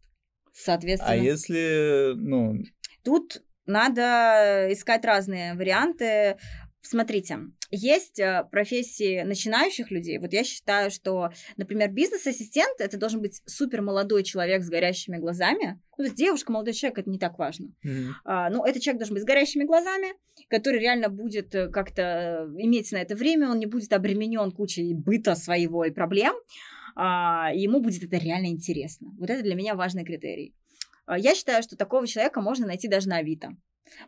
[0.54, 1.14] Соответственно.
[1.14, 2.64] А если, ну...
[3.04, 6.38] Тут надо искать разные варианты.
[6.84, 7.38] Смотрите,
[7.70, 10.18] есть э, профессии начинающих людей.
[10.18, 15.80] Вот я считаю, что, например, бизнес-ассистент это должен быть супер молодой человек с горящими глазами.
[15.98, 17.68] Ну, то есть девушка, молодой человек, это не так важно.
[17.86, 18.08] Mm-hmm.
[18.26, 20.08] А, но этот человек должен быть с горящими глазами,
[20.50, 25.36] который реально будет э, как-то иметь на это время, он не будет обременен кучей быта
[25.36, 26.34] своего и проблем.
[26.96, 29.10] А, ему будет это реально интересно.
[29.20, 30.56] Вот это для меня важный критерий.
[31.06, 33.52] А, Я считаю, что такого человека можно найти даже на Авито.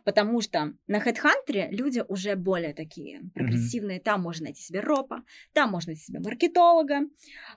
[0.04, 4.00] Потому что на HeadHunter люди уже более такие прогрессивные.
[4.00, 5.22] Там можно найти себе ропа,
[5.52, 7.00] там можно найти себе маркетолога.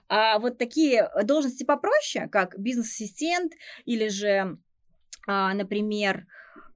[0.08, 3.52] А вот такие должности попроще, как бизнес-ассистент
[3.84, 4.58] или же,
[5.26, 6.26] а, например,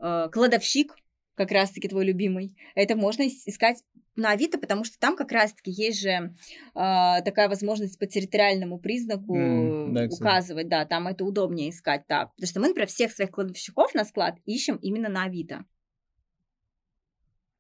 [0.01, 0.95] э, кладовщик,
[1.35, 3.83] как раз-таки твой любимый, это можно ис- искать
[4.17, 6.35] на Авито, потому что там как раз-таки есть же
[6.75, 12.35] а, такая возможность по территориальному признаку М, да, указывать, да, там это удобнее искать так.
[12.35, 15.65] Потому что мы, например, всех своих кладовщиков на склад ищем именно на Авито.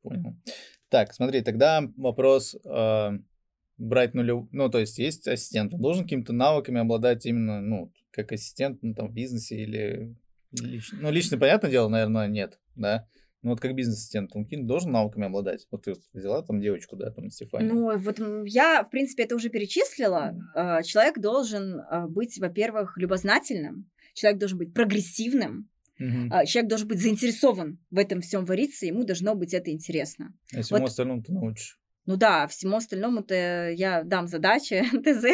[0.02, 0.36] Понял.
[0.88, 3.10] Так, смотри, тогда вопрос э,
[3.78, 4.46] брать нулев...
[4.52, 8.94] Ну, то есть есть ассистент, он должен какими-то навыками обладать именно, ну, как ассистент, ну,
[8.94, 10.14] там, в бизнесе или...
[10.50, 10.98] лично.
[11.00, 13.06] Ну, лично, понятное дело, наверное, нет, да?
[13.42, 15.66] Ну, вот как бизнес-ассистент, он какими- должен навыками обладать.
[15.72, 17.74] Вот ты вот взяла там девочку, да, там, Стефанию.
[17.74, 20.34] Ну, вот м, я, в принципе, это уже перечислила.
[20.54, 25.68] Э, Человек должен э, быть, во-первых, любознательным, человек должен быть прогрессивным,
[26.30, 30.34] а, человек должен быть заинтересован в этом всем вариться, ему должно быть это интересно.
[30.52, 31.78] А всему вот- остальному ты научишь.
[32.06, 35.24] Ну да, всему остальному-то я дам задачи, ТЗ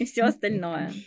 [0.00, 0.92] и все остальное.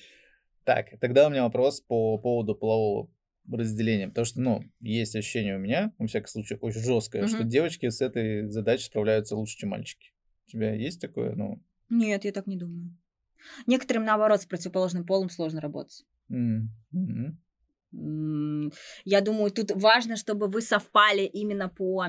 [0.65, 3.07] Так, тогда у меня вопрос по поводу полового
[3.51, 4.07] разделения.
[4.07, 7.49] Потому что, ну, есть ощущение у меня, во всяком случае, очень жесткое, что Мгм.
[7.49, 10.11] девочки с этой задачей справляются лучше, чем мальчики.
[10.47, 11.33] У тебя есть такое?
[11.35, 12.95] Ну, Нет, я так не думаю.
[13.67, 16.05] Некоторым, наоборот, с противоположным полом сложно работать.
[17.93, 18.71] М,
[19.05, 22.05] Я думаю, тут важно, чтобы вы совпали именно по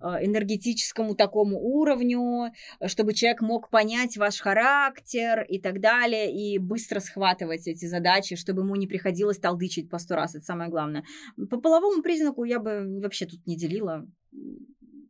[0.00, 7.00] энергетическому такому уровню, э, чтобы человек мог понять ваш характер и так далее, и быстро
[7.00, 11.04] схватывать эти задачи, чтобы ему не приходилось толдычить по сто раз, это самое главное.
[11.50, 14.06] По половому признаку я бы вообще тут не делила.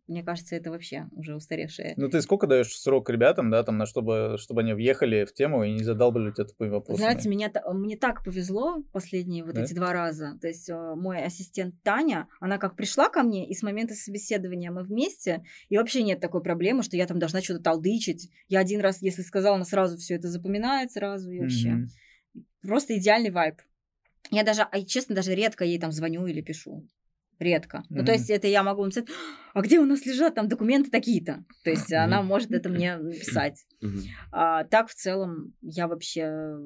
[0.06, 1.94] Мне кажется, это вообще уже устаревшее.
[1.96, 5.64] Ну, ты сколько даешь срок ребятам, да, там, на чтобы, чтобы они въехали в тему
[5.64, 7.04] и не задалбали тебя тупыми вопросами?
[7.04, 9.62] Знаете, меня, мне так повезло последние вот Да?
[9.62, 10.38] эти два раза.
[10.40, 14.70] То есть э, мой ассистент Таня, она как пришла ко мне, и с момента собеседования
[14.70, 18.30] мы вместе, и вообще нет такой проблемы, что я там должна что-то толдычить.
[18.48, 21.70] Я один раз, если сказала, она сразу все это запоминает сразу и вообще.
[21.70, 21.88] Мгм.
[22.62, 23.56] Просто идеальный вайб.
[24.30, 26.86] Я даже, а, честно, даже редко ей там звоню или пишу.
[27.38, 27.82] Редко.
[27.90, 29.08] Ну, то есть это я могу написать,
[29.52, 31.44] а где у нас лежат там документы такие-то?
[31.64, 33.66] То есть она может это мне написать.
[33.80, 34.00] Мгм.
[34.32, 36.56] А так, в целом, я вообще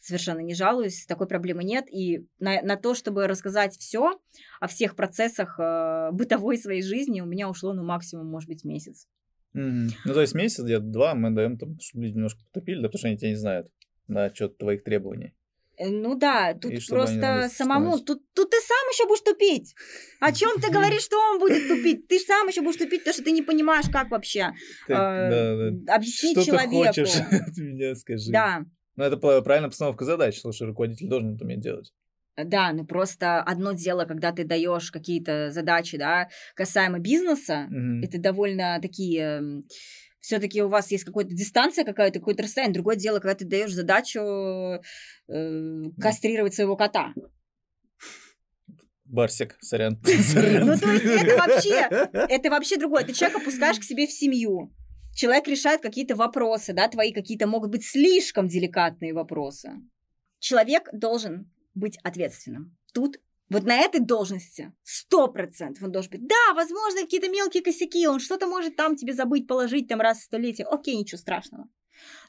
[0.00, 1.84] совершенно не жалуюсь, такой проблемы нет.
[1.92, 4.18] И на, на то, чтобы рассказать все
[4.60, 9.06] о всех процессах э, бытовой своей жизни, у меня ушло, ну, максимум, может быть, месяц.
[9.52, 9.88] Мгм.
[10.04, 12.98] Ну, то есть месяц, где-то два мы даем, там, чтобы люди немножко потопили, да, потому
[12.98, 13.70] что они тебя не знают,
[14.08, 15.34] да, что твоих требований.
[15.76, 19.74] Э, Ну да, тут И просто самому, тут, тут ты сам еще будешь тупить.
[20.20, 22.06] О чем ты говоришь, что он будет тупить?
[22.08, 24.52] Ты сам еще будешь тупить, потому что ты не понимаешь, как вообще
[24.88, 26.76] э, объяснить Что ты человеку.
[26.76, 27.16] хочешь
[27.48, 28.30] от меня, скажи.
[28.32, 28.64] Да,
[28.96, 31.92] Ну, это правильная постановка задач, слушай, руководитель должен это уметь делать.
[32.36, 38.02] Да, ну просто одно дело, когда ты даешь какие-то задачи, да, касаемо бизнеса, Мгм.
[38.02, 39.62] это довольно такие
[40.24, 42.72] все-таки у вас есть какая-то дистанция какая-то, какое-то расстояние.
[42.72, 44.20] Другое дело, когда ты даешь задачу
[45.28, 47.12] э, кастрировать своего кота.
[49.04, 50.00] Барсик, сорян.
[50.02, 53.04] Ну, то есть это вообще, это вообще другое.
[53.04, 54.72] Ты человека пускаешь к себе в семью.
[55.14, 59.72] Человек решает какие-то вопросы, да, твои какие-то могут быть слишком деликатные вопросы.
[60.38, 62.74] Человек должен быть ответственным.
[62.94, 63.20] Тут
[63.50, 66.26] вот на этой должности сто процентов он должен быть.
[66.26, 70.22] Да, возможно, какие-то мелкие косяки, он что-то может там тебе забыть, положить там раз в
[70.22, 70.66] столетие.
[70.66, 71.68] Окей, ничего страшного.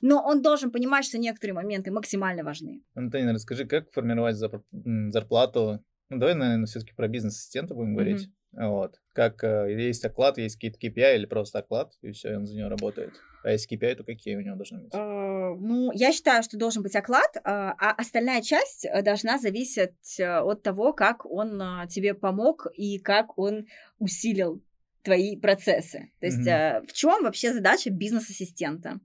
[0.02, 2.84] Но он должен понимать, что некоторые моменты максимально важны.
[2.94, 5.84] Антонина, расскажи, как формировать зарплату?
[6.10, 8.30] Ну, давай, наверное, все-таки про бизнес-ассистента будем говорить.
[8.52, 9.00] Вот.
[9.16, 12.68] Как э, есть оклад, есть какие-то KPI или просто оклад, и все, он за него
[12.68, 13.14] работает.
[13.46, 14.94] А если KPI, то какие у него должны быть?
[14.94, 20.20] Э, Ну, я считаю, что должен быть оклад, а а остальная часть э, должна зависеть
[20.20, 23.68] э, от того, как он а, тебе помог и как он
[24.00, 24.62] усилил
[25.02, 26.12] твои процессы.
[26.20, 29.00] То есть э, в чем вообще задача бизнес-ассистента?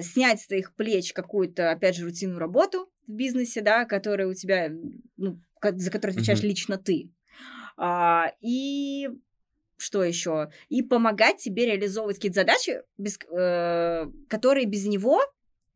[0.00, 4.70] Снять с твоих плеч какую-то, опять же, рутинную работу в бизнесе, да, которая у тебя,
[5.18, 6.48] ну, за которую отвечаешь Мгм.
[6.48, 7.10] лично ты.
[7.78, 9.08] А, И
[9.76, 10.50] что еще?
[10.68, 15.20] И помогать тебе реализовывать какие-то задачи, без, э, которые без него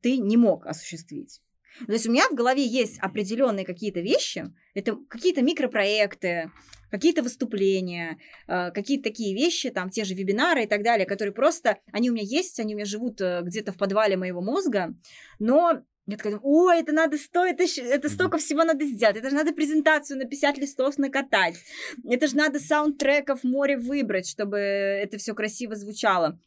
[0.01, 1.41] ты не мог осуществить.
[1.87, 6.51] То есть у меня в голове есть определенные какие-то вещи, это какие-то микропроекты,
[6.91, 11.79] какие-то выступления, э, какие-то такие вещи, там те же вебинары и так далее, которые просто,
[11.93, 14.95] они у меня есть, они у меня живут э, где-то в подвале моего мозга,
[15.39, 19.31] но я такая, думаю, ой, это надо стоит, это, это столько всего надо сделать, это
[19.31, 21.57] же надо презентацию на 50 листов накатать,
[22.09, 26.39] это же надо саундтреков море выбрать, чтобы это все красиво звучало.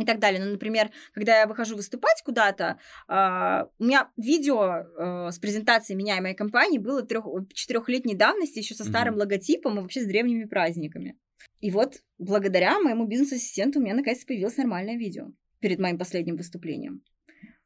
[0.00, 0.44] и так далее.
[0.44, 2.78] Ну, например, когда я выхожу выступать куда-то,
[3.08, 8.58] э, у меня видео э, с презентацией меня и моей компании было трех, четырехлетней давности,
[8.58, 9.18] еще со старым mm-hmm.
[9.18, 11.18] логотипом и вообще с древними праздниками.
[11.60, 17.02] И вот благодаря моему бизнес-ассистенту у меня наконец-то появилось нормальное видео перед моим последним выступлением.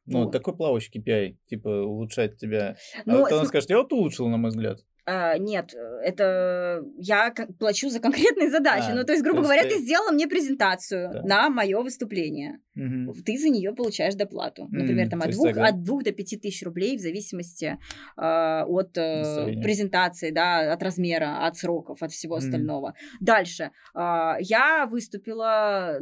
[0.05, 0.31] Ну, вот.
[0.31, 2.75] такой плавающий KPI, типа, улучшать тебя.
[3.05, 3.47] Ну, а вот она см...
[3.47, 4.79] скажет, я вот улучшил, на мой взгляд.
[5.05, 5.73] А, нет,
[6.03, 8.89] это я плачу за конкретные задачи.
[8.89, 9.69] А, ну, то есть, грубо то говоря, ты...
[9.75, 11.21] ты сделала мне презентацию да.
[11.23, 12.59] на мое выступление.
[12.75, 13.13] Угу.
[13.25, 14.67] Ты за нее получаешь доплату.
[14.71, 15.67] Например, там, от, двух, тогда...
[15.67, 17.77] от двух до пяти тысяч рублей в зависимости
[18.17, 22.45] э, от э, презентации, да, от размера, от сроков, от всего угу.
[22.45, 22.93] остального.
[23.19, 23.71] Дальше.
[23.93, 25.99] Э, я выступила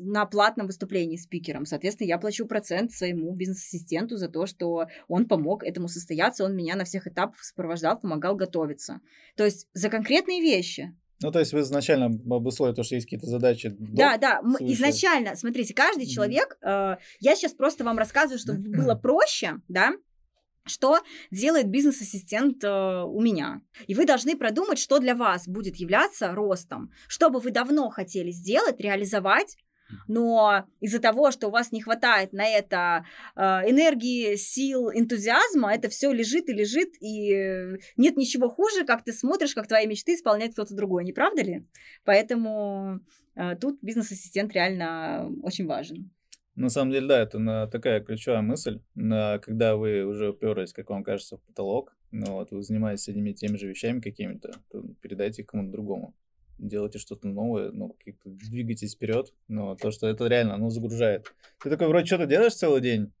[0.00, 1.64] на платном выступлении спикером.
[1.64, 6.74] Соответственно, я плачу процент своему бизнес-ассистенту за то, что он помог этому состояться, он меня
[6.74, 9.00] на всех этапах сопровождал сопровождал, помогал готовиться.
[9.36, 10.94] То есть за конкретные вещи.
[11.20, 13.74] Ну, то есть вы изначально обусловили то, что есть какие-то задачи.
[13.78, 18.94] Да, да, мы изначально, смотрите, каждый человек, э, я сейчас просто вам рассказываю, чтобы было
[18.94, 19.92] проще, да,
[20.66, 20.98] что
[21.30, 23.60] делает бизнес-ассистент э, у меня.
[23.86, 28.30] И вы должны продумать, что для вас будет являться ростом, что бы вы давно хотели
[28.30, 29.56] сделать, реализовать,
[30.08, 33.04] но из-за того, что у вас не хватает на это
[33.36, 39.12] э, энергии, сил, энтузиазма, это все лежит и лежит, и нет ничего хуже, как ты
[39.12, 41.66] смотришь, как твои мечты исполняет кто-то другой, не правда ли?
[42.04, 43.00] Поэтому
[43.34, 46.10] э, тут бизнес-ассистент реально очень важен.
[46.56, 51.36] На самом деле, да, это такая ключевая мысль, когда вы уже уперлись, как вам кажется,
[51.36, 55.72] в потолок, ну вот, вы занимаетесь одними и теми же вещами какими-то, то передайте кому-то
[55.72, 56.14] другому
[56.58, 61.32] делайте что-то новое, ну, как-то двигайтесь вперед, но то, что это реально, оно загружает.
[61.62, 63.12] Ты такой, вроде, что-то делаешь целый день,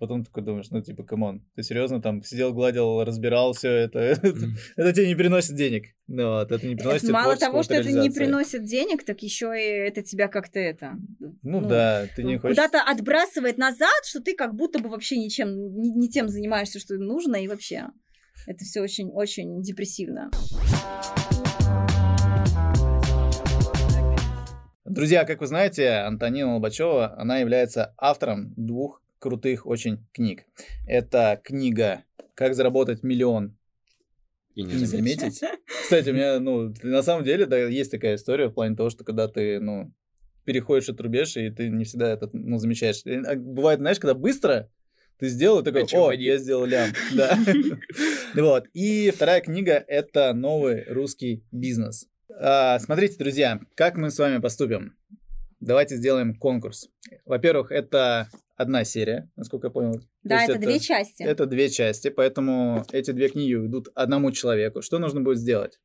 [0.00, 3.98] потом такой думаешь, ну, типа, come on, ты серьезно там сидел, гладил, разбирал все это,
[3.98, 4.34] это,
[4.76, 5.94] это тебе не приносит денег.
[6.08, 9.52] Ну, вот, это не приносит это Мало того, что это не приносит денег, так еще
[9.54, 10.96] и это тебя как-то это...
[11.18, 12.56] Ну, ну да, ты не хочешь...
[12.56, 16.94] Куда-то отбрасывает назад, что ты как будто бы вообще ничем, не, не тем занимаешься, что
[16.94, 17.88] нужно, и вообще
[18.46, 20.30] это все очень-очень депрессивно.
[24.90, 30.46] Друзья, как вы знаете, Антонина Лобачева, она является автором двух крутых очень книг.
[30.84, 32.02] Это книга
[32.34, 33.56] «Как заработать миллион
[34.56, 35.42] и не, не заметить».
[35.84, 39.04] Кстати, у меня, ну, на самом деле, да, есть такая история в плане того, что
[39.04, 39.92] когда ты, ну,
[40.44, 43.04] переходишь и трубешь, и ты не всегда это, ну, замечаешь.
[43.06, 44.68] А бывает, знаешь, когда быстро
[45.20, 46.90] ты сделал, такой, о, я сделал лям.
[47.14, 47.38] Да.
[48.34, 48.66] Вот.
[48.74, 52.08] И вторая книга— это «Новый русский бизнес».
[52.42, 54.96] А, смотрите, друзья, как мы с вами поступим.
[55.60, 56.88] Давайте сделаем конкурс.
[57.26, 60.00] Во-первых, это одна серия, насколько я понял.
[60.22, 61.22] Да, это, это две части.
[61.22, 64.80] Это две части, поэтому эти две книги идут одному человеку.
[64.80, 65.78] Что нужно будет сделать?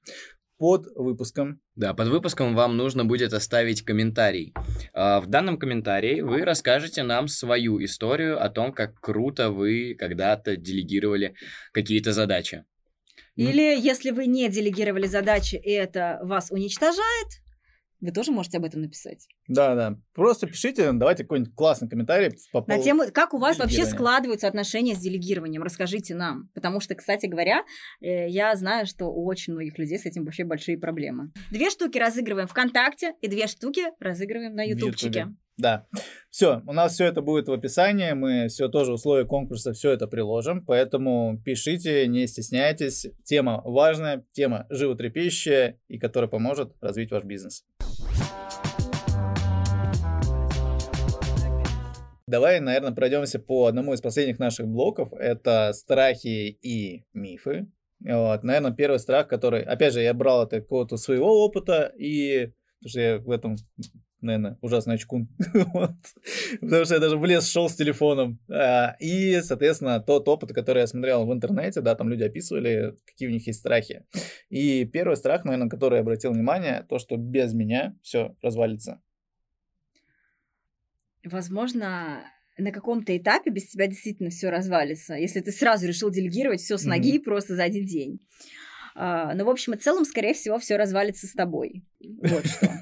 [0.57, 1.59] Под выпуском.
[1.75, 4.53] Да, под выпуском вам нужно будет оставить комментарий.
[4.93, 10.55] А, в данном комментарии вы расскажете нам свою историю о том, как круто вы когда-то
[10.55, 11.35] делегировали
[11.73, 12.63] какие-то задачи.
[13.35, 17.27] Или если вы не делегировали задачи, и это вас уничтожает,
[18.01, 19.27] вы тоже можете об этом написать.
[19.47, 19.97] Да, да.
[20.13, 22.77] Просто пишите, давайте какой-нибудь классный комментарий по поводу.
[22.77, 26.49] На тему, как у вас вообще складываются отношения с делегированием, расскажите нам.
[26.53, 27.63] Потому что, кстати говоря,
[28.01, 31.31] э, я знаю, что у очень многих людей с этим вообще большие проблемы.
[31.51, 35.33] Две штуки разыгрываем ВКонтакте, и две штуки разыгрываем на Ютубчике.
[35.57, 35.87] Да.
[36.29, 40.05] Все, у нас все это будет в описании, мы все тоже условия конкурса, все это
[40.05, 43.07] приложим, поэтому пишите, не стесняйтесь.
[43.23, 47.63] Тема важная, тема животрепещущая и которая поможет развить ваш бизнес.
[52.27, 55.13] Давай, наверное, пройдемся по одному из последних наших блоков.
[55.13, 57.67] Это страхи и мифы.
[58.01, 62.89] Вот, наверное, первый страх, который, опять же, я брал это какого-то своего опыта, и потому
[62.89, 63.55] что я в этом
[64.21, 65.27] наверное, ужасный очкун.
[66.61, 68.39] Потому что я даже в лес шел с телефоном.
[68.49, 73.27] А, и, соответственно, тот опыт, который я смотрел в интернете, да, там люди описывали, какие
[73.27, 74.05] у них есть страхи.
[74.49, 79.01] И первый страх, наверное, который я обратил внимание, то, что без меня все развалится.
[81.23, 82.23] Возможно,
[82.57, 86.83] на каком-то этапе без тебя действительно все развалится, если ты сразу решил делегировать все с
[86.83, 87.23] ноги mm-hmm.
[87.23, 88.19] просто за один день.
[88.97, 91.83] А, но, в общем и целом, скорее всего, все развалится с тобой.
[91.99, 92.71] Вот что.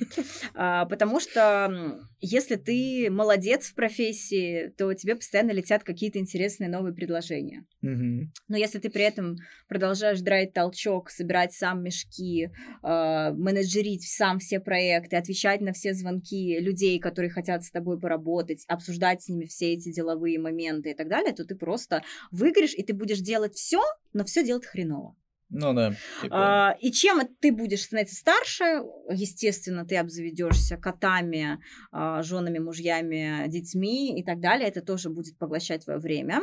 [0.56, 6.94] А, потому что если ты молодец в профессии, то тебе постоянно летят какие-то интересные новые
[6.94, 7.66] предложения.
[7.82, 9.38] Но если ты при этом
[9.68, 12.52] продолжаешь драть толчок, собирать сам мешки,
[12.84, 18.64] а, менеджерить сам все проекты, отвечать на все звонки людей, которые хотят с тобой поработать,
[18.68, 22.84] обсуждать с ними все эти деловые моменты и так далее, то ты просто выиграешь, и
[22.84, 23.82] ты будешь делать все,
[24.14, 25.16] но все делать хреново.
[25.54, 25.94] Ну да.
[26.22, 31.60] типа, А, и чем ты будешь становиться старше, естественно, ты обзаведешься котами,
[31.92, 34.68] а, женами, мужьями, детьми и так далее.
[34.68, 36.42] Это тоже будет поглощать твое время.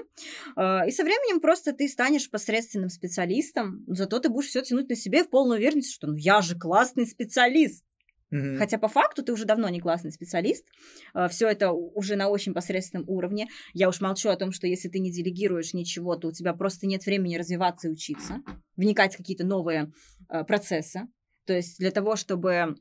[0.57, 4.95] А, И со временем просто ты станешь посредственным специалистом, зато ты будешь все тянуть на
[4.95, 7.85] себе в полной уверенности, что ну я же классный специалист.
[8.31, 8.59] Мгм.
[8.59, 10.65] Хотя по факту ты уже давно не классный специалист,
[11.29, 13.49] все это уже на очень посредственном уровне.
[13.75, 16.87] Я уж молчу о том, что если ты не делегируешь ничего, то у тебя просто
[16.87, 18.43] нет времени развиваться и учиться,
[18.77, 19.93] вникать в какие-то новые
[20.29, 21.09] э, процессы.
[21.47, 22.77] То есть для того, чтобы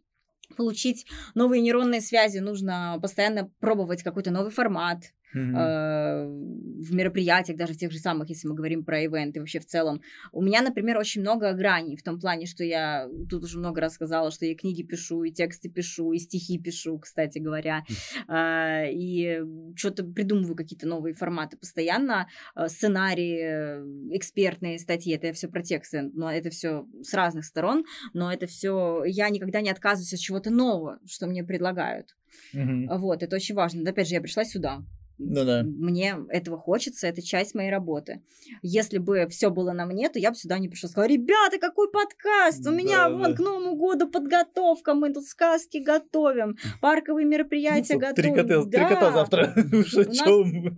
[0.57, 7.77] получить новые нейронные связи, нужно постоянно пробовать какой-то новый формат, Э, в мероприятиях, даже в
[7.77, 10.01] тех же самых, если мы говорим про ивенты, вообще в целом.
[10.31, 13.93] У меня, например, очень много граней в том плане, что я тут уже много раз
[13.93, 17.83] сказала, что я книги пишу, и тексты пишу, и стихи пишу, кстати говоря,
[18.27, 19.41] А, и
[19.75, 26.09] что-то придумываю какие-то новые форматы постоянно, а, сценарии, э, экспертные статьи, это все про тексты,
[26.13, 30.49] но это все с разных сторон, но это все, я никогда не отказываюсь от чего-то
[30.49, 32.15] нового, что мне предлагают.
[32.53, 32.87] Мгм.
[32.99, 33.81] Вот, это очень важно.
[33.83, 34.83] Но, опять же, я пришла сюда,
[35.21, 35.63] Ну да.
[35.63, 38.21] мне этого хочется, это часть моей работы.
[38.61, 40.89] Если бы все было на мне, то я бы сюда не пришла.
[40.89, 42.65] Сказала, ребята, какой подкаст!
[42.65, 43.33] У меня Да, вон да.
[43.33, 48.63] к Новому году подготовка, мы тут сказки готовим, парковые мероприятия Ну, Три готовим.
[48.63, 49.11] кота, три кота Да.
[49.11, 49.53] завтра.
[49.73, 50.75] Уж о У нас- чем?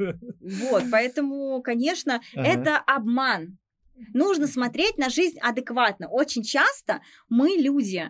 [0.72, 2.48] Вот, поэтому, конечно, Ага.
[2.48, 3.58] это обман.
[4.14, 6.08] Нужно смотреть на жизнь адекватно.
[6.10, 8.10] Очень часто мы люди,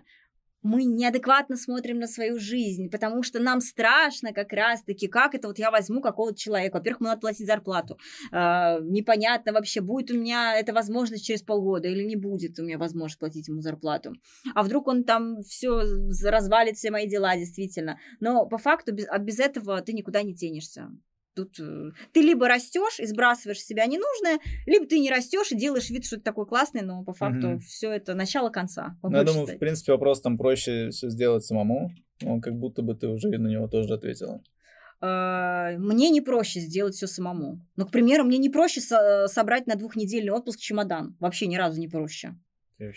[0.64, 5.60] мы неадекватно смотрим на свою жизнь, потому что нам страшно как раз-таки, как это вот
[5.60, 6.78] я возьму какого-то человека.
[6.78, 7.98] Во-первых, ему надо платить зарплату.
[8.32, 12.78] А, непонятно вообще, будет у меня эта возможность через полгода или не будет у меня
[12.78, 14.14] возможность платить ему зарплату.
[14.54, 15.82] А вдруг он там все
[16.26, 18.00] развалит все мои дела, действительно.
[18.20, 20.90] Но по факту без, без этого ты никуда не денешься.
[21.34, 25.58] Тут э, ты либо растешь и сбрасываешь с себя ненужное, либо ты не растешь и
[25.58, 27.60] делаешь вид, что ты такой классный, но по факту Мгм.
[27.62, 28.98] все это начало конца.
[29.02, 29.60] Ну, я думаю, в степени.
[29.60, 31.92] принципе, вопрос там проще все сделать самому.
[32.22, 34.42] Ну, как будто бы ты уже на него тоже ответила.
[35.00, 37.60] А, Мне не проще сделать все самому.
[37.76, 41.16] Ну, к примеру, мне не проще со- собрать на двухнедельный отпуск чемодан.
[41.20, 42.36] Вообще ни разу не проще.
[42.78, 42.92] Не.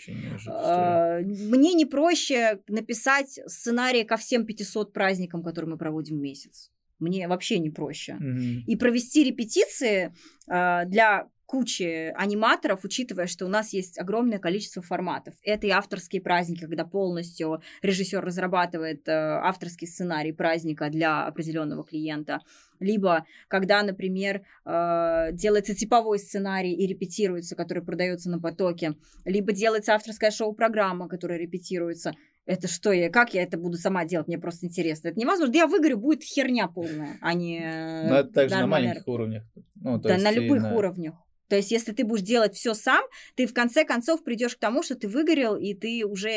[0.47, 6.71] А, Мне не проще написать сценарий ко всем 500 праздникам, которые мы проводим в месяц.
[6.99, 8.13] Мне вообще не проще.
[8.15, 8.63] Мгм.
[8.65, 10.13] и провести репетиции
[10.47, 15.35] а, для кучи аниматоров, учитывая, что у нас есть огромное количество форматов.
[15.43, 22.39] Это и авторские праздники, когда полностью режиссер разрабатывает э, авторский сценарий праздника для определенного клиента.
[22.79, 28.95] Либо когда, например, э, делается типовой сценарий и репетируется, который продается на потоке.
[29.23, 32.13] Либо делается авторская шоу-программа, которая репетируется.
[32.45, 34.27] Это что я, как я это буду сама делать?
[34.27, 35.07] Мне просто интересно.
[35.07, 35.53] Это невозможно.
[35.55, 39.43] Я выгорю, будет херня полная, а не Но Ну, это также на маленьких уровнях.
[39.75, 41.15] Ну, да, на любых на- уровнях.
[41.47, 43.03] То есть, если ты будешь делать все сам,
[43.35, 46.29] ты в конце концов придешь к тому, что ты выгорел, и ты уже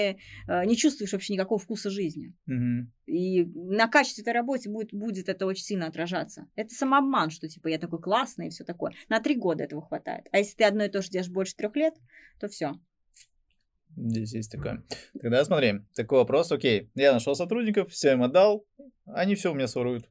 [0.48, 2.34] э, не чувствуешь вообще никакого вкуса жизни.
[2.46, 2.92] Мгм.
[3.06, 6.46] И на качестве этой работы будет, будет это очень сильно отражаться.
[6.56, 8.92] Это самообман, что типа я такой классный и все такое.
[9.08, 10.26] На три года этого хватает.
[10.30, 11.94] А если ты одно и то же делаешь больше трех лет,
[12.38, 12.74] то все.
[14.00, 14.84] Здесь есть такое.
[15.20, 16.90] Тогда смотри, такой вопрос, окей.
[16.94, 18.64] Я нашел сотрудников, все им отдал,
[19.06, 20.08] они все у меня своруют.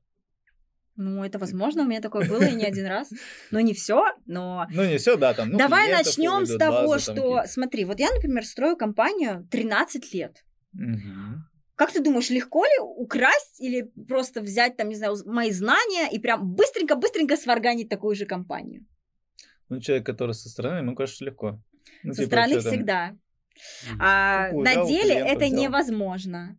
[0.99, 3.09] Ну, это возможно, у меня такое было и не один раз.
[3.51, 5.49] Но не все, но Ну, не все, да, там.
[5.51, 7.47] ну, Давай начнем с того, базы там что, какие-то.
[7.47, 10.43] смотри, вот я, например, строю компанию 13 лет.
[10.73, 11.45] Мгм.
[11.75, 16.17] Как ты думаешь, легко ли украсть или просто взять там, не знаю, мои знания и
[16.17, 18.85] прям быстренько-быстренько сварганить такую же компанию?
[19.69, 21.61] Ну, человек, который со стороны, ему кажется легко.
[22.03, 23.17] Ну, Со типа, стороны там, всегда.
[23.99, 25.59] А Какую на взял, деле это взял.
[25.59, 26.57] невозможно.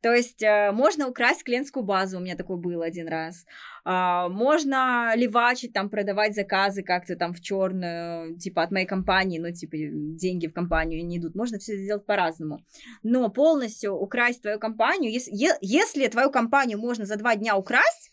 [0.00, 3.44] То есть э, можно украсть клиентскую базу, у меня такое было один раз.
[3.84, 9.50] А, можно левачить, там, продавать заказы как-то там в черную, типа от моей компании, ну,
[9.50, 11.34] типа деньги в компанию не идут.
[11.34, 12.60] Можно все сделать по-разному.
[13.02, 18.07] Но полностью украсть твою компанию, если, если твою компанию можно за два дня украсть,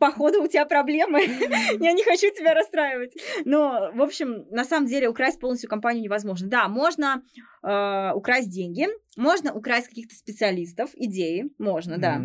[0.00, 1.20] Походу, у тебя проблемы.
[1.80, 3.14] Я не хочу тебя расстраивать.
[3.44, 6.48] Но, в общем, на самом деле украсть полностью компанию невозможно.
[6.48, 7.22] Да, можно
[7.62, 12.22] э, украсть деньги, можно украсть каких-то специалистов, идеи, можно, да.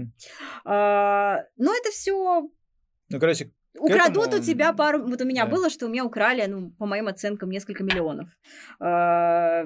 [0.64, 2.50] А, но это все
[3.10, 5.06] Ну, короче, украдут этому, у тебя пару.
[5.06, 5.52] Вот у меня да.
[5.52, 8.30] было, что у меня украли, ну, по моим оценкам, несколько миллионов.
[8.80, 9.66] А,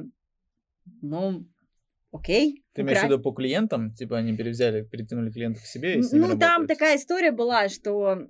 [1.02, 1.46] ну,
[2.12, 2.63] окей.
[2.74, 3.94] Ты имеешь в виду по клиентам?
[3.94, 8.28] Типа они перевзяли, перетянули клиентов к себе и с Ну, там такая история была, что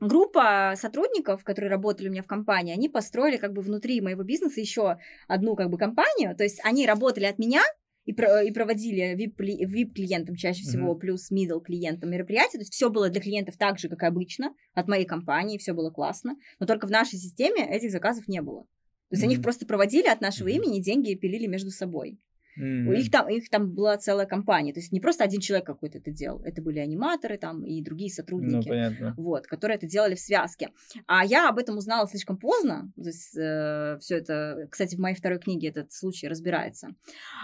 [0.00, 4.60] группа сотрудников, которые работали у меня в компании, они построили как бы внутри моего бизнеса
[4.60, 7.62] еще одну как бы компанию, то есть они работали от меня,
[8.04, 10.98] и, про- и проводили VIP, VIP-клиентам чаще всего, Мгм.
[10.98, 12.58] плюс middle клиентам мероприятия.
[12.58, 15.90] То есть все было для клиентов так же, как обычно, от моей компании, все было
[15.90, 16.34] классно.
[16.58, 18.62] Но только в нашей системе этих заказов не было.
[18.62, 22.18] То есть они их просто проводили от нашего имени, деньги пилили между собой.
[22.56, 24.72] У Их там, их там была целая компания.
[24.72, 26.42] То есть не просто один человек какой-то это делал.
[26.44, 28.68] Это были аниматоры там и другие Ну, сотрудники.
[28.68, 29.14] понятно.
[29.16, 30.70] вот, которые это делали в связке.
[31.06, 32.92] А я об этом узнала слишком поздно.
[32.96, 36.94] То есть, все это, кстати, в моей второй книге этот случай разбирается.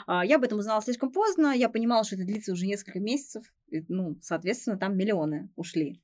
[0.07, 1.53] А, я об этом узнала слишком поздно.
[1.55, 3.45] Я понимала, что это длится уже несколько месяцев.
[3.71, 6.01] И, ну, соответственно, там миллионы ушли.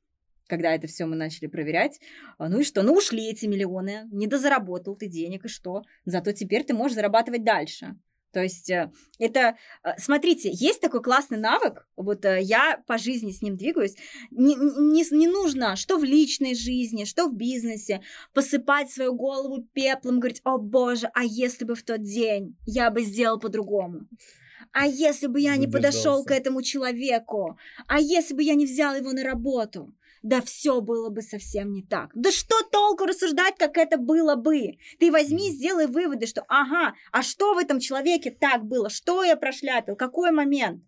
[0.46, 2.00] Когда это все мы начали проверять.
[2.38, 2.82] А, Ну и что?
[2.82, 4.08] Ну ушли эти миллионы.
[4.12, 5.82] Не дозаработал ты денег, и что?
[6.04, 7.96] Зато теперь ты можешь зарабатывать дальше.
[8.34, 13.30] То есть э, это, э, смотрите, есть такой классный навык, вот э, я по жизни
[13.30, 13.94] с ним двигаюсь,
[14.32, 18.02] не, не, не нужно, что в личной жизни, что в бизнесе,
[18.34, 23.02] посыпать свою голову пеплом, говорить, о боже, а если бы в тот день я бы
[23.02, 24.08] сделал по-другому?
[24.72, 27.56] А если бы я не подошел к этому человеку?
[27.86, 29.94] А если бы я не взял его на работу?
[30.24, 32.10] Да все было бы совсем не так.
[32.14, 34.78] Да что толку рассуждать, как это было бы?
[34.98, 38.88] Ты возьми, сделай выводы, что ага, а что в этом человеке так было?
[38.88, 39.96] Что я прошляпил?
[39.96, 40.82] Какой момент?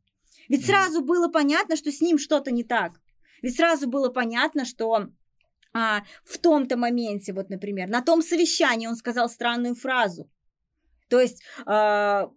[0.49, 2.93] Ведь сразу было понятно, что с ним что-то не так.
[3.43, 5.09] Ведь сразу было понятно, что
[5.75, 10.31] а, в том-то моменте, вот, например, на том совещании он сказал странную фразу.
[11.11, 12.31] То есть, а,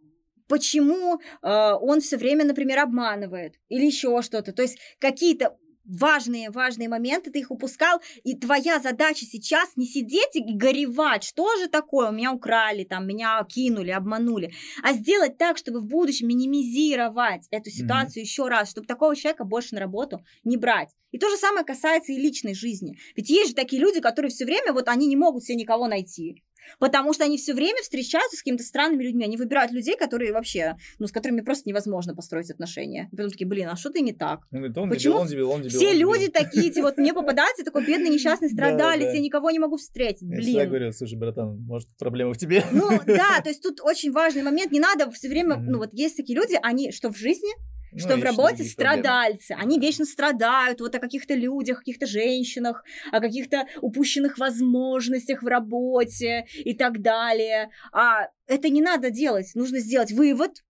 [0.50, 4.52] почему а, он все время, например, обманывает или еще что-то.
[4.52, 5.58] То есть, какие-то
[5.90, 11.56] важные, важные моменты, ты их упускал, и твоя задача сейчас не сидеть и горевать, что
[11.58, 16.28] же такое, у меня украли, там, меня кинули, обманули, а сделать так, чтобы в будущем
[16.28, 20.90] минимизировать эту ситуацию еще раз, чтобы такого человека больше на работу не брать.
[21.12, 22.98] И то же самое касается и личной жизни.
[23.16, 26.44] Ведь есть же такие люди, которые все время, вот они не могут себе никого найти.
[26.80, 29.26] Потому что они все время встречаются с какими-то странными людьми.
[29.26, 33.10] Они выбирают людей, которые вообще, ну, с которыми просто невозможно построить отношения.
[33.12, 34.42] И потом такие, блин, а что-то не так?
[34.52, 35.78] Он говорит, он Почему дебил, он дебил, он дебил.
[35.80, 36.14] Все он дебил.
[36.14, 39.12] люди такие, типа, вот мне попадается такой бедный несчастный Да, страдалец, да.
[39.14, 40.22] я никого не могу встретить.
[40.22, 40.68] Я Блин.
[40.70, 42.64] говорю, слушай, братан, может, проблема в тебе?
[42.72, 44.72] Ну да, то есть тут очень важный момент.
[44.72, 47.50] Не надо все время, ну вот есть такие люди, они что в жизни,
[47.92, 49.04] Ну, что в работе другие проблемы.
[49.04, 49.52] страдальцы.
[49.52, 56.46] Они вечно страдают вот о каких-то людях, каких-то женщинах, о каких-то упущенных возможностях в работе
[56.54, 57.70] и так далее.
[57.92, 59.52] А это не надо делать.
[59.56, 60.64] Нужно сделать вывод,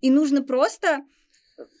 [0.00, 1.02] и нужно просто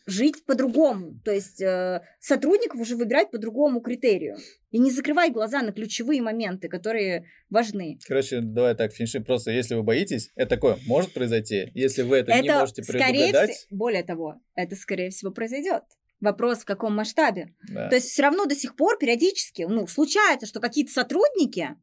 [0.06, 1.20] жить по-другому.
[1.24, 4.36] То есть э, сотрудников уже выбирать по другому критерию.
[4.70, 7.98] И не закрывай глаза на ключевые моменты, которые важны.
[8.06, 9.20] Короче, давай так, финиши.
[9.20, 11.70] Просто если вы боитесь, это такое может произойти.
[11.74, 15.82] Если вы это, не можете скорее предугадать, всего, более того, это скорее всего произойдет.
[16.20, 17.54] Вопрос в каком масштабе.
[17.68, 17.88] да.
[17.88, 21.76] То есть все равно до сих пор периодически, ну, случается, что какие-то сотрудники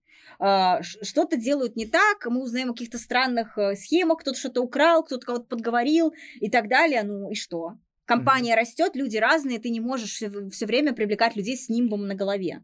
[0.82, 5.26] что-то делают не так, мы узнаем о каких-то странных э, схемах, кто-то что-то украл, кто-то
[5.26, 7.04] кого-то подговорил и так далее.
[7.04, 7.74] Ну и что?
[8.06, 10.22] Компания растет, люди разные, ты не можешь
[10.52, 12.64] все время привлекать людей с нимбом на голове.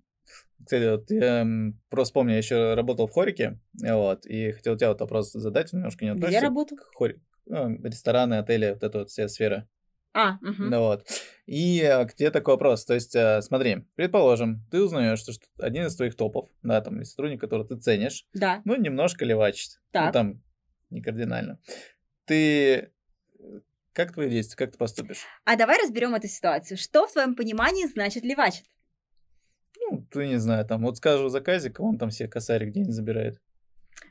[0.64, 1.48] Кстати, вот я
[1.90, 6.04] просто помню, я еще работал в Хорике, вот, и хотел тебя вот вопрос задать, немножко
[6.04, 6.78] не Где относится работал?
[6.78, 7.22] к Хорику.
[7.46, 9.68] Ну, рестораны, отели, вот эта вот вся сфера.
[10.20, 10.38] А.
[10.42, 11.06] Ну вот.
[11.46, 12.86] И э, к тебе такой вопрос.
[12.86, 17.04] То есть, э, смотри, предположим, ты узнаешь, что, один из твоих топов, да, там, или
[17.04, 18.62] сотрудник, которого ты ценишь, да.
[18.66, 19.72] ну, немножко левачит.
[19.78, 20.14] Ну, Так.
[20.14, 20.42] там,
[20.90, 21.60] не кардинально.
[22.26, 22.36] Ты...
[22.76, 22.90] э,
[23.94, 25.24] Как твои действия, как ты поступишь?
[25.46, 26.78] А давай разберем эту ситуацию.
[26.78, 28.66] Что в твоем понимании значит левачит?
[29.80, 33.42] Ну, ты не знаю, там, вот скажу заказик, он там себе косарик день забирает.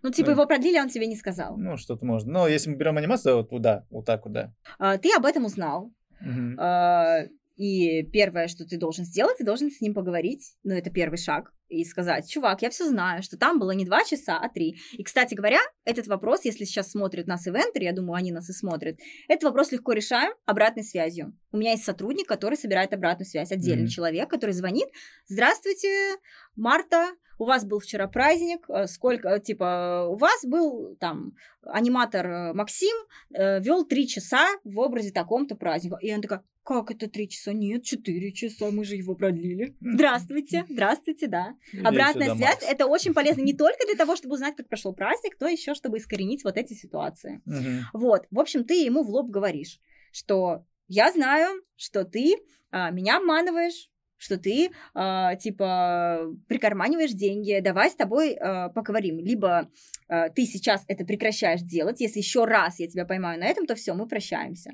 [0.02, 1.56] Ну, типа, Ну, его продлили, он тебе не сказал.
[1.56, 2.32] Ну, что-то можно.
[2.32, 4.54] Но если мы берем анимацию, вот, да, вот так вот, да.
[4.78, 5.92] А, Ты об этом узнал.
[6.20, 6.56] Мгм.
[6.58, 7.24] А,
[7.58, 10.54] И первое, что ты должен сделать, ты должен с ним поговорить.
[10.62, 11.52] Ну, это первый шаг.
[11.68, 14.78] И сказать, чувак, я все знаю, что там было не два часа, а три.
[14.92, 18.52] И, кстати говоря, этот вопрос, если сейчас смотрят нас ивентеры, я думаю, они нас и
[18.52, 18.96] смотрят,
[19.28, 21.36] этот вопрос легко решаем обратной связью.
[21.52, 23.50] У меня есть сотрудник, который собирает обратную связь.
[23.52, 23.90] Отдельный Мгм.
[23.90, 24.88] человек, который звонит.
[25.26, 26.16] Здравствуйте,
[26.56, 32.26] Марта, у вас был вчера праздник, э, сколько, э, типа, у вас был там аниматор
[32.26, 32.96] э, Максим,
[33.30, 35.98] вел три часа в образе таком-то праздника.
[36.00, 37.54] И она такая, как это три часа?
[37.54, 39.74] Нет, четыре часа, мы же его продлили.
[39.80, 41.54] Здравствуйте, здравствуйте, да.
[41.72, 42.66] Иди Обратная связь Макс.
[42.68, 45.96] это очень полезно не только для того, чтобы узнать, как прошел праздник, но еще чтобы
[45.96, 47.40] искоренить вот эти ситуации.
[47.46, 47.86] Мгм.
[47.94, 49.80] Вот, в общем, ты ему в лоб говоришь,
[50.12, 52.36] что я знаю, что ты
[52.70, 53.88] а, меня обманываешь,
[54.18, 59.20] что ты, а, типа, прикарманиваешь деньги, давай с тобой а, поговорим.
[59.20, 59.70] Либо
[60.06, 63.74] а, ты сейчас это прекращаешь делать, если еще раз я тебя поймаю на этом, то
[63.74, 64.72] все, мы прощаемся.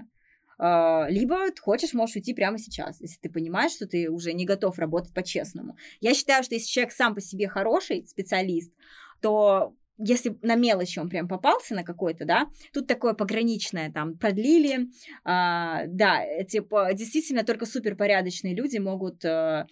[0.59, 4.45] А, Либо ты хочешь, можешь уйти прямо сейчас, если ты понимаешь, что ты уже не
[4.45, 5.77] готов работать по-честному.
[6.01, 8.73] Я считаю, что если человек сам по себе хороший специалист,
[9.21, 14.89] то если на мелочи он прям попался на какой-то, да, тут такое пограничное, там, продлили,
[15.25, 19.67] а, да, э, типа, действительно, только суперпорядочные люди могут э,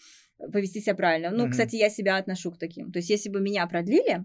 [0.52, 1.30] повести себя правильно.
[1.30, 1.50] Ну, Мгм.
[1.50, 2.92] кстати, я себя отношу к таким.
[2.92, 4.24] То есть, если бы меня продлили, а,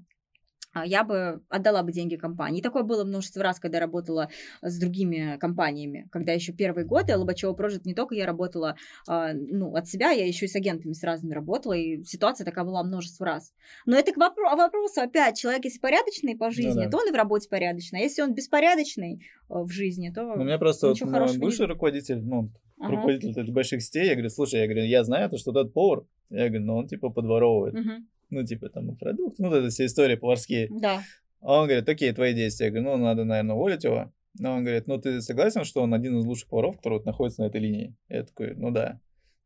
[0.85, 2.59] я бы отдала бы деньги компании.
[2.59, 4.29] И такое было множество раз, когда работала
[4.61, 6.07] с другими компаниями.
[6.11, 8.75] Когда еще первые годы Лобачева Project не только я работала
[9.07, 12.65] а, ну, от себя, я еще и с агентами с разными работала, и ситуация такая
[12.65, 13.53] была множество раз.
[13.85, 16.89] Но это к вопро- вопросу опять, человек если порядочный по жизни, да.
[16.89, 17.99] то он и в работе порядочный.
[17.99, 21.39] А если он беспорядочный э, в жизни, то Ну, У меня просто вот мой бывший
[21.39, 21.69] будет.
[21.69, 22.95] руководитель, ну, Ага.
[22.95, 26.47] руководитель больших сетей, я говорю, слушай, я говорю, я знаю, то, что тот повар, я
[26.49, 27.73] говорю, ну, он, типа, подворовывает.
[27.73, 28.07] Мгм.
[28.29, 30.67] Ну, типа, там, продукт, ну, вот это все истории поварские.
[30.69, 31.01] Да.
[31.41, 32.67] А он говорит, окей, твои действия.
[32.67, 34.11] Я говорю, ну, надо, наверное, уволить его.
[34.39, 37.41] Но он говорит, ну, ты согласен, что он один из лучших поваров, который вот находится
[37.41, 37.95] на этой линии?
[38.09, 38.99] Я такой, ну, да.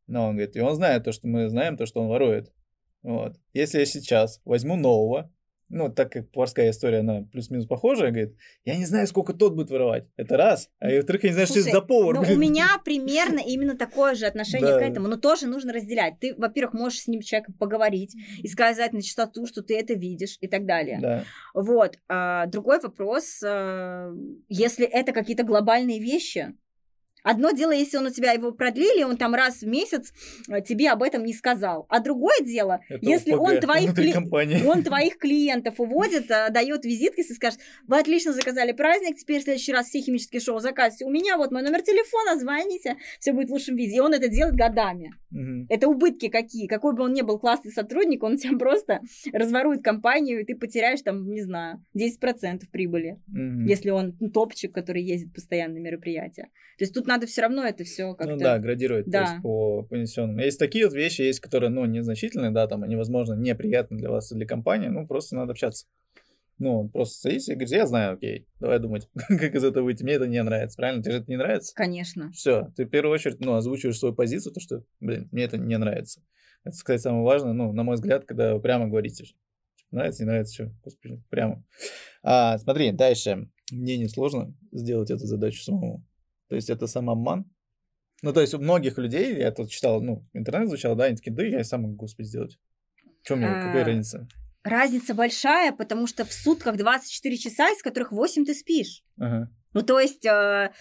[0.07, 2.51] Но он говорит, и он знает то, что мы знаем, то, что он ворует.
[3.03, 3.37] Вот.
[3.53, 5.31] Если я сейчас возьму нового,
[5.71, 8.35] ну, так как поварская история, она плюс-минус похожая, говорит,
[8.65, 10.05] я не знаю, сколько тот будет воровать.
[10.17, 10.69] Это раз.
[10.79, 12.15] А и во-вторых, я не знаю, что это Слушай, за повар.
[12.15, 14.79] Ну, у меня примерно именно такое же отношение Да.
[14.79, 16.19] к этому, но тоже нужно разделять.
[16.19, 20.37] Ты, во-первых, можешь с ним человеком поговорить и сказать на чистоту, что ты это видишь
[20.41, 20.99] и так далее.
[21.01, 21.23] Да.
[21.53, 21.97] Вот.
[22.09, 24.13] А, другой вопрос, а,
[24.49, 26.53] если это какие-то глобальные вещи.
[27.23, 30.11] Одно дело, если он у тебя его продлили, он там раз в месяц
[30.49, 31.85] а, тебе об этом не сказал.
[31.89, 34.63] А другое дело, Это если ОПГ он твоих, кли- компании.
[34.65, 39.43] он твоих клиентов уводит, а, дает визитки, если скажет, вы отлично заказали праздник, теперь в
[39.43, 41.05] следующий раз все химические шоу заказывайте.
[41.05, 43.97] У меня вот мой номер телефона, звоните, все будет в лучшем виде.
[43.97, 45.13] И он это делает годами.
[45.69, 46.67] Это убытки какие.
[46.67, 51.01] Какой бы он ни был классный сотрудник, он тебя просто разворует компанию, и ты потеряешь
[51.01, 53.19] там, не знаю, 10% прибыли,
[53.67, 56.49] если он топчик, который ездит постоянно на мероприятия.
[56.77, 58.33] То есть тут надо все равно это все как-то...
[58.33, 59.21] Ну да, градировать то Да.
[59.21, 60.37] есть по понесенным.
[60.39, 64.31] Есть такие вот вещи, есть, которые, ну, незначительные, да, там, они, возможно, неприятны для вас
[64.31, 65.85] и для компании, ну, просто надо общаться.
[66.57, 70.03] Ну, просто садись и говоришь, я знаю, окей, давай думать, как из этого выйти.
[70.03, 71.01] Мне это не нравится, правильно?
[71.01, 71.73] Тебе же это не нравится?
[71.75, 72.31] Конечно.
[72.33, 75.77] Все, ты в первую очередь, ну, озвучиваешь свою позицию, то, что, блин, мне это не
[75.77, 76.21] нравится.
[76.63, 79.25] Это, кстати, самое важное, ну, на мой взгляд, когда вы прямо говорите,
[79.89, 81.63] нравится, не нравится, все, господи, прямо.
[82.23, 83.49] А, смотри, дальше.
[83.71, 86.05] Мне не сложно сделать эту задачу самому.
[86.51, 87.45] То есть это самообман.
[88.21, 91.31] Ну, то есть у многих людей, я тут читал, ну, интернет изучал, да, они такие,
[91.33, 92.59] да, я сам могу, господи, сделать.
[93.23, 94.27] Что мне, какая А, разница?
[94.63, 99.01] Разница большая, потому что в сутках 24 часа, из которых 8 ты спишь.
[99.17, 99.49] Ага.
[99.71, 100.73] Ну, то есть э,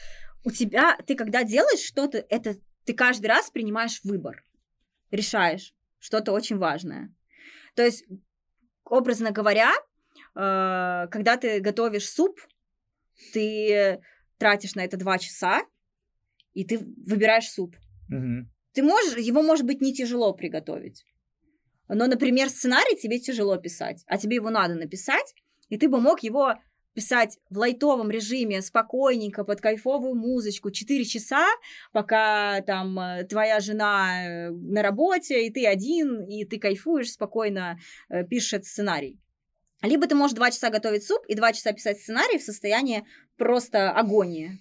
[0.42, 4.42] у тебя, ты когда делаешь что-то, это ты каждый раз принимаешь выбор,
[5.12, 7.14] решаешь что-то очень важное.
[7.76, 8.05] То есть,
[8.82, 9.70] образно говоря,
[10.34, 12.40] э, когда ты готовишь суп,
[13.32, 14.01] ты
[14.40, 15.62] тратишь на это 2 часа,
[16.54, 17.76] и ты выбираешь суп.
[18.08, 18.50] Мгм.
[18.72, 21.04] Ты можешь, его может быть не тяжело приготовить.
[21.88, 25.34] Но, например, сценарий тебе тяжело писать, а тебе его надо написать,
[25.68, 26.54] и ты бы мог его
[26.94, 31.46] писать в лайтовом режиме, спокойненько, под кайфовую музычку, 4 часа,
[31.92, 37.78] пока там э, твоя жена э, на работе, и ты один, и ты кайфуешь, спокойно
[38.08, 39.20] э, пишешь этот сценарий.
[39.82, 43.05] Либо ты можешь 2 часа готовить суп и 2 часа писать сценарий в состоянии
[43.36, 44.59] просто агонии.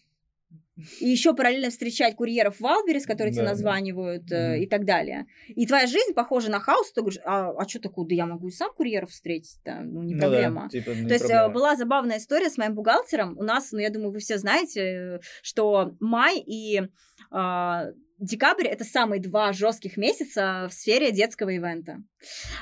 [1.02, 3.52] И еще параллельно встречать курьеров в Wildberries, которые тебе Да, да.
[3.52, 4.62] названивают э, Мгм.
[4.64, 5.26] и так далее.
[5.50, 8.48] И твоя жизнь похожа на хаос, ты говоришь, а, а что такое, да я могу
[8.48, 10.70] и сам курьеров встретить, да, ну не Ну да, проблема.
[10.70, 11.54] типа, не То есть э, проблема.
[11.54, 13.38] была забавная история с моим бухгалтером.
[13.38, 16.84] У нас, ну я думаю, вы все знаете, э, что май и
[17.30, 17.88] а,
[18.18, 21.98] декабрь это самые два жестких месяца в сфере детского event а.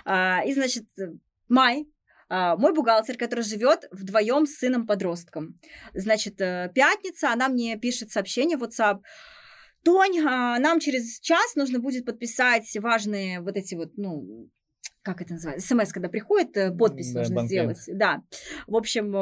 [0.06, 1.12] А, и значит, э,
[1.50, 1.86] май
[2.30, 5.60] мой бухгалтер, который живет вдвоем с сыном-подростком.
[5.94, 9.00] Значит, э, пятница, она мне пишет сообщение в WhatsApp.
[9.84, 14.50] Тонь, а, нам через час нужно будет подписать важные вот эти вот, ну,
[15.02, 17.78] как это называется, смс, когда приходит, э, подпись Да, нужно банкент.
[17.78, 17.98] сделать.
[18.00, 18.24] Да.
[18.68, 19.14] В общем,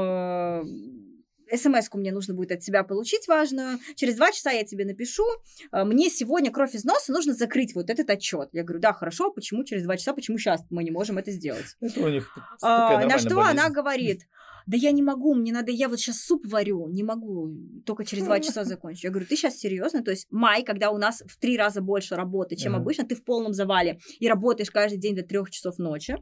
[1.53, 3.79] смс-ку мне нужно будет от тебя получить важную.
[3.95, 5.23] Через два часа я тебе напишу.
[5.71, 8.49] э, Мне сегодня кровь из носа нужно закрыть вот этот отчет.
[8.53, 11.65] Я говорю, да, хорошо, почему через два часа, почему сейчас мы не можем это сделать?
[11.81, 13.59] Это у них А, на что болезнь.
[13.59, 14.21] она говорит,
[14.65, 17.51] да я не могу, мне надо, я вот сейчас суп варю, не могу,
[17.85, 19.01] только через два часа закончу.
[19.03, 20.03] Я говорю, ты сейчас серьезно?
[20.03, 23.23] То есть май, когда у нас в три раза больше работы, чем обычно, ты в
[23.23, 26.17] полном завале и работаешь каждый день до трех часов ночи,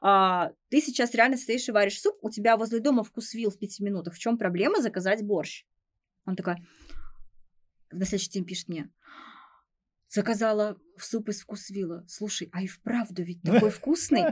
[0.00, 3.84] а, ты сейчас реально стоишь и варишь суп, у тебя возле дома вкусвил в пяти
[3.84, 4.14] минутах.
[4.14, 5.64] В чем проблема заказать борщ?
[6.24, 6.64] Он такая,
[7.90, 8.90] на следующий день пишет мне,
[10.08, 12.04] заказала в суп из вкусвила.
[12.08, 14.24] Слушай, а и вправду ведь такой вкусный.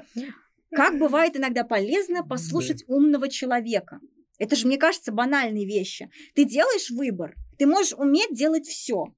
[0.71, 4.01] Как бывает иногда полезно послушать умного человека.
[4.39, 6.09] Это же, мне кажется, банальные вещи.
[6.35, 9.15] Ты делаешь выбор, ты можешь уметь делать все,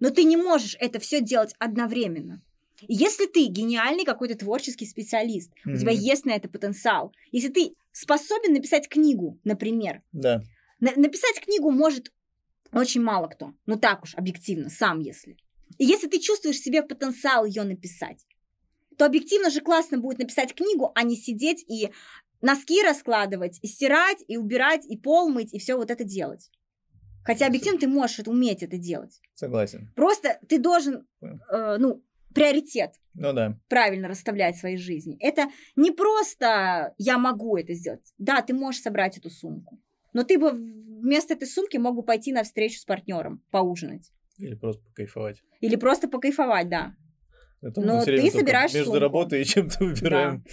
[0.00, 2.42] но ты не можешь это все делать одновременно.
[2.88, 8.52] Если ты гениальный какой-то творческий специалист, у тебя есть на это потенциал, если ты способен
[8.52, 10.42] написать книгу, например, Да.
[10.80, 12.10] на- написать книгу может
[12.72, 13.52] очень мало кто.
[13.66, 15.36] Ну так уж, объективно, сам если.
[15.78, 18.26] И если ты чувствуешь в себе потенциал ее написать,
[18.96, 21.90] то объективно же классно будет написать книгу, а не сидеть и
[22.40, 26.50] носки раскладывать, и стирать, и убирать, и пол мыть, и все вот это делать.
[27.24, 29.20] Хотя объективно ты можешь это, уметь это делать.
[29.34, 29.90] Согласен.
[29.96, 32.04] Просто ты должен, э, ну,
[32.34, 33.58] приоритет Ну да.
[33.68, 35.16] правильно расставлять в своей жизни.
[35.20, 38.12] Это не просто я могу это сделать.
[38.18, 39.80] Да, ты можешь собрать эту сумку.
[40.12, 44.12] Но ты бы вместо этой сумки мог бы пойти на встречу с партнером, поужинать.
[44.36, 45.42] Или просто покайфовать.
[45.60, 46.94] Или просто покайфовать, да.
[47.66, 49.00] Это Но ты собираешь между сумку.
[49.00, 50.44] работой и чем-то выбираем.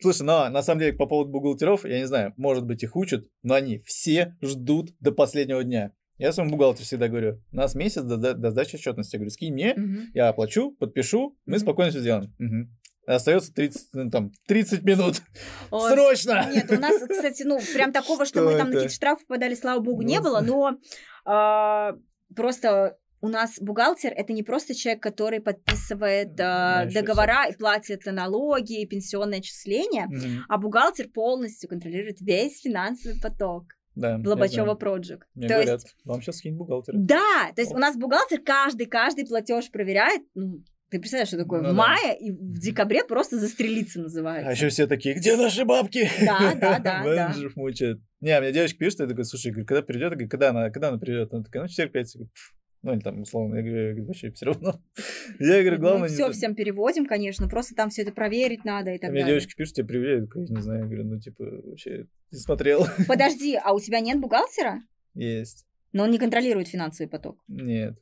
[0.00, 3.24] Слушай, ну, на самом деле, по поводу бухгалтеров, я не знаю, может быть, их учат,
[3.42, 5.92] но они все ждут до последнего дня.
[6.18, 9.14] Я своему бухгалтеру всегда говорю, у нас месяц до, до- до сдачи отчетности.
[9.16, 10.00] Я говорю, скинь мне, Мгм.
[10.14, 11.60] я оплачу, подпишу, мы Мгм.
[11.60, 12.34] спокойно все сделаем.
[12.38, 12.76] Мгм.
[13.06, 15.22] Остается 30, ну, там, 30 минут.
[15.70, 16.48] Ой, Срочно!
[16.52, 19.54] Нет, у нас, кстати, ну, прям такого, что, Что мы там на какие-то штрафы подали,
[19.54, 20.76] слава богу, не Ну, было, но
[21.24, 21.94] а,
[22.36, 27.56] просто у нас бухгалтер это не просто человек, который подписывает а, Да, ещё договора и
[27.56, 30.44] платит налоги и пенсионные отчисления, Мгм.
[30.48, 33.64] а бухгалтер полностью контролирует весь финансовый поток
[33.94, 34.74] Да, Лобачева.
[34.74, 35.22] Project.
[35.34, 36.96] Мне То говорят, есть, вам сейчас скинь бухгалтера.
[36.96, 40.22] да, то есть у нас бухгалтер каждый, каждый платеж проверяет.
[40.34, 41.76] Ну, ты представляешь, что такое Ну в да.
[41.76, 44.48] мае и в декабре просто застрелиться называется.
[44.48, 46.08] А еще все такие, где наши бабки?
[46.24, 47.02] Да, да, да, да.
[47.02, 48.00] Менеджеров мучают.
[48.20, 50.12] Не, мне девочка пишет, я такой, слушай, когда придет?
[50.30, 51.32] Когда она, когда она придет?
[51.34, 51.68] Она такая, ну, 4-5.
[51.74, 51.84] Я
[52.14, 52.54] говорю, «Пф».
[52.82, 54.80] Ну, или там, условно, я говорю, я говорю, вообще все равно.
[55.40, 58.64] Я говорю, главное, Мы не все за- всем переводим, конечно, просто там все это проверить
[58.64, 59.36] надо и А так Мне далее.
[59.40, 62.86] девочки пишут, тебе привет, я не знаю, я говорю, ну, типа, вообще, не смотрел.
[63.08, 64.82] Подожди, а у тебя нет бухгалтера?
[65.14, 65.66] Есть.
[65.92, 67.42] Но он не контролирует финансовый поток.
[67.48, 67.98] Нет.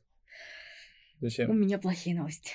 [1.19, 1.59] У Зачем?
[1.59, 2.51] меня плохие новости.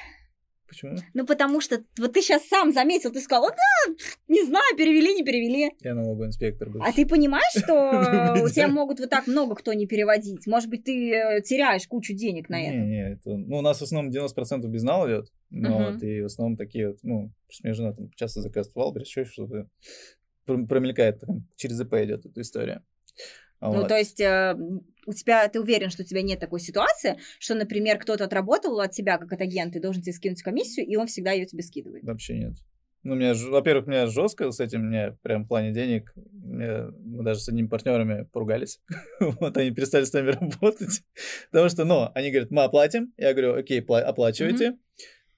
[0.73, 0.97] Почему?
[1.13, 3.95] Ну, потому что вот ты сейчас сам заметил, ты сказал, «О, да,
[4.27, 5.71] не знаю, перевели, не перевели.
[5.81, 6.83] Я налоговый инспектор был.
[6.83, 10.47] А ты понимаешь, что у тебя могут вот так много кто не переводить?
[10.47, 12.77] Может быть, ты э, теряешь кучу денег на Не, это.
[12.79, 13.37] не, это...
[13.37, 15.31] Ну, у нас в основном 90% безнал идет.
[15.51, 15.73] Мгм.
[15.73, 17.31] вот, и в основном такие вот, ну,
[17.63, 19.69] мне жена там часто заказывает Wildberries, еще что-то
[20.47, 21.23] пр- промелькает,
[21.57, 22.83] через ИП идет эта история.
[23.63, 23.89] Ну, Вот.
[23.89, 24.57] то есть э,
[25.07, 28.91] у тебя, ты уверен, что у тебя нет такой ситуации, что, например, кто-то отработал от
[28.93, 32.05] тебя как от агента и должен тебе скинуть комиссию, и он всегда ее тебе скидывает.
[32.05, 32.55] Вообще нет.
[33.05, 36.87] Ну, у меня, во-первых, у меня жестко с этим, меня прям в плане денег, мне-
[37.05, 38.81] мы даже с одними партнерами поругались.
[39.21, 41.03] вот они перестали с нами работать.
[41.51, 43.13] Потому что, ну, они говорят, мы оплатим.
[43.17, 44.77] Я говорю, окей, пла- оплачивайте.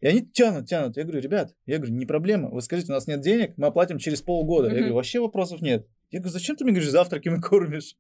[0.01, 0.99] И они тянут, тянут.
[0.99, 2.51] Я говорю, ребят, я говорю, не проблема.
[2.51, 4.69] Вы скажите, у нас нет денег, мы оплатим через полгода.
[4.69, 5.87] Я говорю, вообще вопросов нет.
[6.15, 7.97] Я говорю, зачем ты мне говоришь, завтраками кормишь?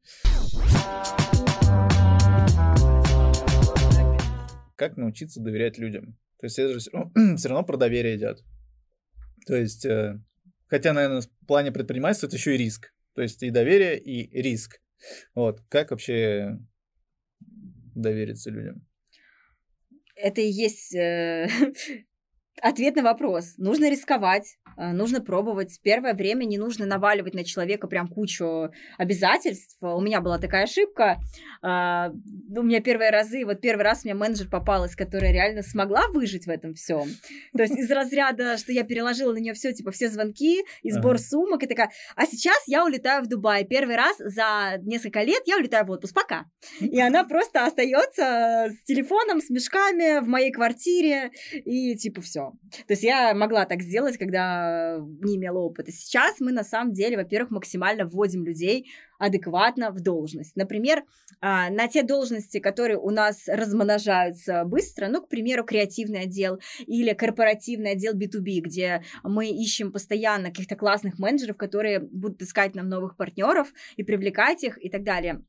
[4.76, 6.16] Как научиться доверять людям?
[6.38, 8.44] То есть это же все равно, всё равно про доверие идет.
[9.48, 10.20] То есть, э,
[10.68, 12.94] хотя, наверное, в плане предпринимательства это еще и риск.
[13.16, 14.80] То есть и доверие, и риск.
[15.34, 16.60] Вот, как вообще
[17.96, 18.86] довериться людям?
[20.14, 21.48] Это и есть э,
[22.62, 23.54] ответ на вопрос.
[23.58, 25.78] Нужно рисковать, э, нужно пробовать.
[25.82, 29.76] Первое время не нужно наваливать на человека прям кучу обязательств.
[29.80, 31.18] У меня была такая ошибка.
[31.62, 32.10] А,
[32.56, 36.46] У меня первые разы, вот первый раз у меня менеджер попалась, которая реально смогла выжить
[36.46, 37.04] в этом всем.
[37.56, 41.14] То есть из разряда, что я переложила на нее все, типа все звонки и сбор
[41.14, 41.22] Ага.
[41.22, 43.64] сумок, и такая, а сейчас я улетаю в Дубай.
[43.64, 46.14] Первый раз за несколько лет я улетаю в отпуск.
[46.14, 46.44] Пока.
[46.80, 52.43] И она просто остается с телефоном, с мешками в моей квартире, и типа все.
[52.50, 55.92] То есть я могла так сделать, когда не имела опыта.
[55.92, 60.56] Сейчас мы на самом деле, во-первых, максимально вводим людей адекватно в должность.
[60.56, 61.02] Например,
[61.40, 67.12] а, на те должности, которые у нас размножаются быстро, ну, к примеру, креативный отдел или
[67.12, 73.16] корпоративный отдел B2B, где мы ищем постоянно каких-то классных менеджеров, которые будут искать нам новых
[73.16, 75.42] партнеров и привлекать их и так далее.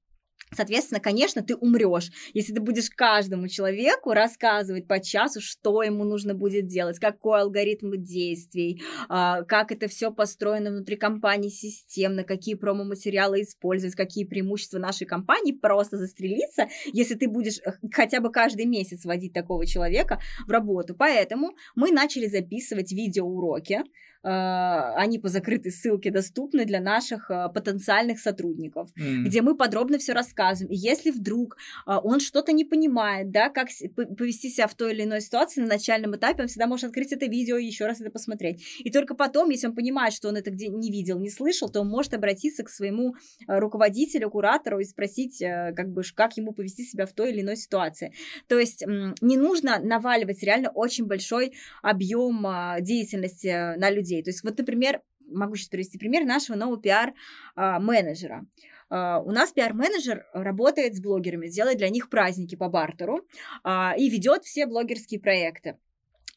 [0.53, 6.33] Соответственно, конечно, ты умрешь, если ты будешь каждому человеку рассказывать по часу, что ему нужно
[6.33, 13.41] будет делать, какой алгоритм действий, а, как это все построено внутри компании системно, какие промо-материалы
[13.41, 19.03] использовать, какие преимущества нашей компании, просто застрелиться, если ты будешь э, хотя бы каждый месяц
[19.03, 20.95] водить такого человека в работу.
[20.95, 23.81] Поэтому мы начали записывать видеоуроки,
[24.27, 29.25] они по закрытой ссылке доступны для наших а, потенциальных сотрудников М.
[29.25, 30.71] где мы подробно все рассказываем.
[30.71, 33.69] И если вдруг а, он что-то не понимает, да, как
[34.17, 37.25] повести себя в той или иной ситуации на начальном этапе, он всегда может открыть это
[37.25, 38.63] видео и еще раз это посмотреть.
[38.79, 41.81] И только потом, если он понимает, что он это где не видел, не слышал, то
[41.81, 43.15] он может обратиться к своему
[43.47, 47.41] а, руководителю, куратору и спросить, а, как бы, как ему повести себя в той или
[47.41, 48.13] иной ситуации.
[48.47, 48.83] То есть
[49.21, 54.14] не нужно наваливать реально очень большой объем а, деятельности а, на людей.
[54.23, 58.45] То есть вот, например, могу сейчас привести пример нашего нового пиар-менеджера.
[58.89, 63.21] А, У нас пиар-менеджер работает с блогерами, делает для них праздники по бартеру
[63.63, 65.77] а, и ведет все блогерские проекты.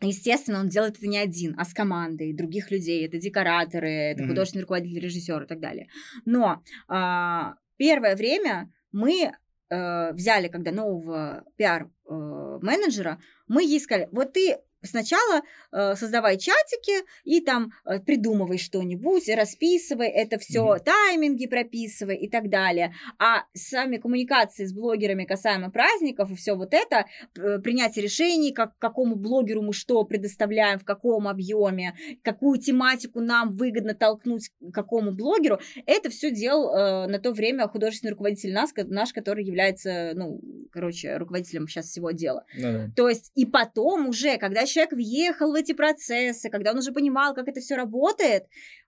[0.01, 3.05] Естественно, он делает это не один, а с командой других людей.
[3.05, 4.31] Это декораторы, это Мгм.
[4.31, 5.89] художественный руководитель, режиссер и так далее.
[6.25, 9.33] Но а, первое время мы
[9.71, 15.43] э, взяли, когда нового пиар-менеджера, мы ей сказали, вот ты сначала
[15.73, 20.81] э, создавай чатики и там э, придумывай что-нибудь, расписывай это все, Мгм.
[20.85, 22.95] тайминги прописывай и так далее.
[23.19, 27.07] А сами коммуникации с блогерами касаемо праздников и все вот это,
[27.37, 33.51] э, принятие решений, как какому блогеру мы что предоставляем, в каком объеме, какую тематику нам
[33.51, 38.73] выгодно толкнуть к какому блогеру, это все делал э, на то время художественный руководитель нас,
[38.77, 40.41] наш, который является, ну,
[40.71, 42.09] короче, руководителем сейчас всего.
[42.09, 42.91] Ну да.
[42.97, 47.35] То есть и потом уже, когда человек въехал в эти процессы, когда он уже понимал,
[47.35, 48.45] как это все работает,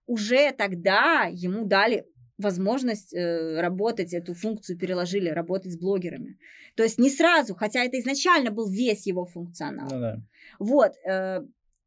[0.07, 2.05] уже тогда ему дали
[2.39, 6.39] возможность э, работать, эту функцию переложили, работать с блогерами.
[6.75, 9.89] То есть не сразу, хотя это изначально был весь его функционал.
[9.91, 10.17] Ну да.
[10.59, 11.41] Вот, э,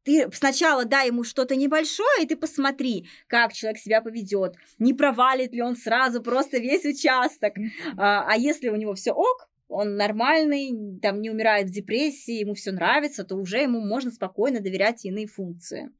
[0.04, 5.52] ты сначала дай ему что-то небольшое, и ты посмотри, как человек себя поведет, не провалит
[5.52, 7.54] ли он сразу просто весь участок.
[7.96, 12.54] А, а если у него все ок, он нормальный, там не умирает в депрессии, ему
[12.54, 15.90] все нравится, то уже ему можно спокойно доверять иные функции.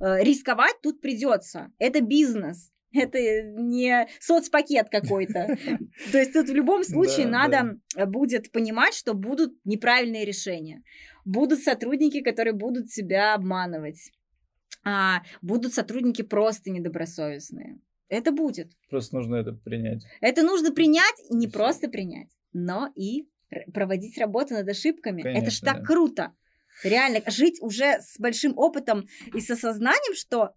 [0.00, 1.72] Э, Рисковать тут придется.
[1.78, 2.70] Это бизнес.
[2.92, 5.56] Это не соцпакет какой-то.
[6.12, 10.82] То есть тут в любом случае надо э, будет понимать, что будут неправильные решения.
[11.24, 14.12] Будут сотрудники, которые будут себя обманывать.
[14.84, 17.80] А, будут сотрудники просто недобросовестные.
[18.08, 18.72] Это будет.
[18.90, 20.04] Просто нужно это принять.
[20.20, 23.28] Это нужно принять и не просто принять, но и
[23.72, 25.20] проводить работу над ошибками.
[25.20, 25.84] это ж Конечно, так да.
[25.84, 26.32] круто.
[26.82, 30.54] Реально, жить уже с большим опытом и с осознанием, что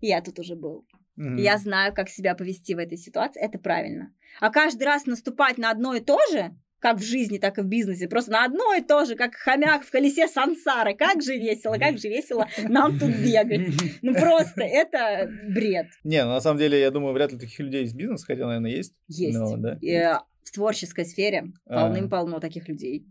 [0.00, 0.84] я тут уже был.
[1.16, 1.36] Мгм.
[1.36, 4.12] Я знаю, как себя повести в этой ситуации, это правильно.
[4.40, 7.66] А каждый раз наступать на одно и то же, как в жизни, так и в
[7.66, 10.94] бизнесе, просто на одно и то же, как хомяк в колесе сансары.
[10.94, 13.70] Как же весело, как же весело нам тут бегать.
[14.02, 15.86] Ну просто это бред.
[16.04, 18.70] Не, ну, на самом деле, я думаю, вряд ли таких людей из бизнеса, хотя, наверное,
[18.70, 18.94] есть.
[19.08, 19.38] Есть.
[19.38, 19.78] Ну, да.
[19.82, 21.82] Э, в творческой сфере А.
[21.82, 23.04] полным-полно таких людей.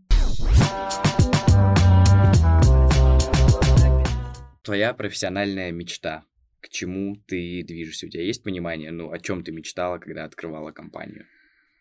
[4.62, 6.24] Твоя профессиональная мечта.
[6.60, 8.06] К чему ты движешься?
[8.06, 11.26] У тебя есть понимание, ну, о чем ты мечтала, когда открывала компанию?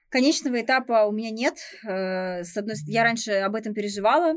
[0.09, 1.55] Конечного этапа у меня нет.
[1.83, 4.35] Э, С одной я раньше об этом переживала,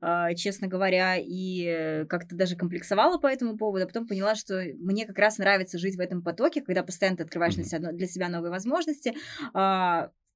[0.00, 5.06] э, честно говоря, и как-то даже комплексовала по этому поводу, а потом поняла, что мне
[5.06, 8.28] как раз нравится жить в этом потоке, когда постоянно ты открываешь для себя, для себя
[8.28, 9.14] новые возможности.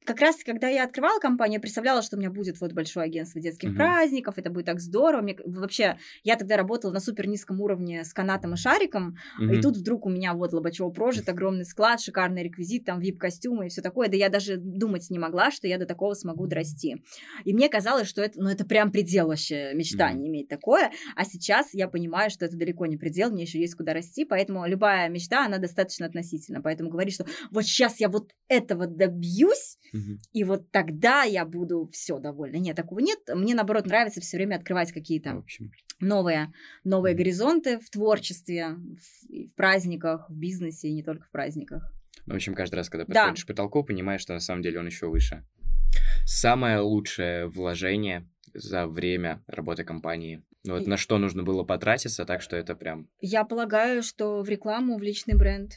[0.04, 3.40] Как раз, когда я открывала компанию, я представляла, что у меня будет вот большое агентство
[3.40, 3.74] детских Мгм.
[3.74, 5.22] праздников, это будет так здорово.
[5.22, 9.16] Мне, вообще, я тогда работала на супер низком уровне с канатом и шариком,
[9.46, 9.62] и Мгм.
[9.62, 13.80] тут вдруг у меня вот Лобачева прожит, огромный склад, шикарный реквизит, там вип-костюмы и все
[13.80, 14.08] такое.
[14.08, 16.96] Да я даже думать не могла, что я до такого смогу дорасти.
[17.44, 20.92] И мне казалось, что это, ну, это прям предел вообще мечтания иметь такое.
[21.16, 24.66] А сейчас я понимаю, что это далеко не предел, мне еще есть куда расти, поэтому
[24.66, 26.60] любая мечта, она достаточно относительна.
[26.60, 29.78] Поэтому говорить, что вот сейчас я вот этого добьюсь,
[30.32, 32.56] И вот тогда я буду все довольна.
[32.56, 33.18] Нет, такого нет.
[33.34, 35.44] Мне, наоборот, нравится все время открывать какие-то
[36.00, 36.52] новые,
[36.82, 41.92] новые горизонты в творчестве, в, в праздниках, в бизнесе, и не только в праздниках.
[42.26, 43.22] В общем, каждый раз, когда Да.
[43.24, 45.44] подходишь к потолку, понимаешь, что на самом деле он еще выше.
[46.24, 50.42] Самое лучшее вложение за время работы компании.
[50.66, 53.08] Вот И- на что нужно было потратиться, так что это прям...
[53.20, 55.72] Я полагаю, что в рекламу, в личный бренд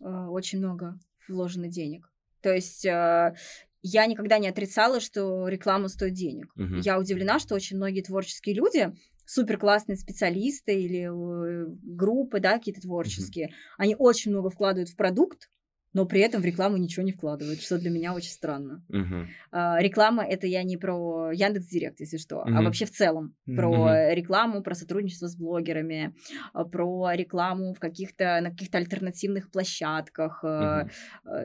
[0.00, 0.98] э, очень много
[1.28, 2.09] вложено денег.
[2.42, 3.34] То есть э,
[3.82, 6.52] я никогда не отрицала, что реклама стоит денег.
[6.56, 6.80] Мгм.
[6.80, 8.92] Я удивлена, что очень многие творческие люди,
[9.24, 15.48] супер классные специалисты или э, группы, да, какие-то творческие, они очень много вкладывают в продукт,
[15.92, 18.84] но при этом в рекламу ничего не вкладывают, что для меня очень странно.
[18.88, 19.28] Мгм.
[19.50, 22.64] А, реклама это я не про Яндекс Директ, если что, а Мгм.
[22.64, 26.14] вообще в целом про э, рекламу, про сотрудничество с блогерами,
[26.52, 30.86] а, про рекламу в каких-то на каких-то альтернативных площадках э,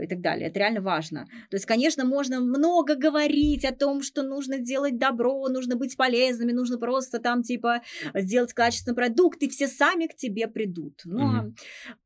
[0.04, 0.50] и так далее.
[0.50, 1.26] Это реально важно.
[1.50, 6.52] То есть, конечно, можно много говорить о том, что нужно делать добро, нужно быть полезными,
[6.52, 7.82] нужно просто там типа
[8.14, 11.02] сделать качественный продукт, и все сами к тебе придут.
[11.06, 11.56] Но Мгм.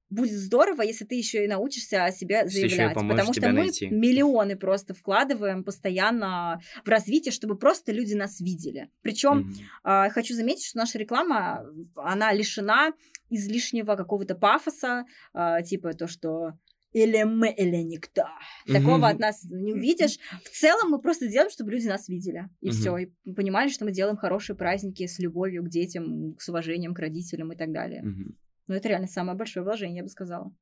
[0.09, 3.87] Будет здорово, если ты еще и научишься о себе заявлять, потому что мы найти.
[3.87, 8.89] миллионы просто вкладываем постоянно в развитие, чтобы просто люди нас видели.
[9.01, 9.53] Причем Мгм.
[9.83, 11.65] а, хочу заметить, что наша реклама,
[11.95, 12.93] она лишена
[13.29, 16.53] излишнего какого-то пафоса, а, типа то, что
[16.91, 18.23] или мы, или никто.
[18.65, 19.03] Такого Мгм.
[19.05, 20.17] от нас не увидишь.
[20.43, 22.49] В целом мы просто делаем, чтобы люди нас видели.
[22.61, 22.75] И Мгм.
[22.75, 22.97] все.
[22.97, 27.53] И понимали, что мы делаем хорошие праздники с любовью к детям, с уважением к родителям
[27.53, 28.01] и так далее.
[28.01, 28.37] Мгм.
[28.69, 30.53] Но это реально самое большое вложение, я бы сказала.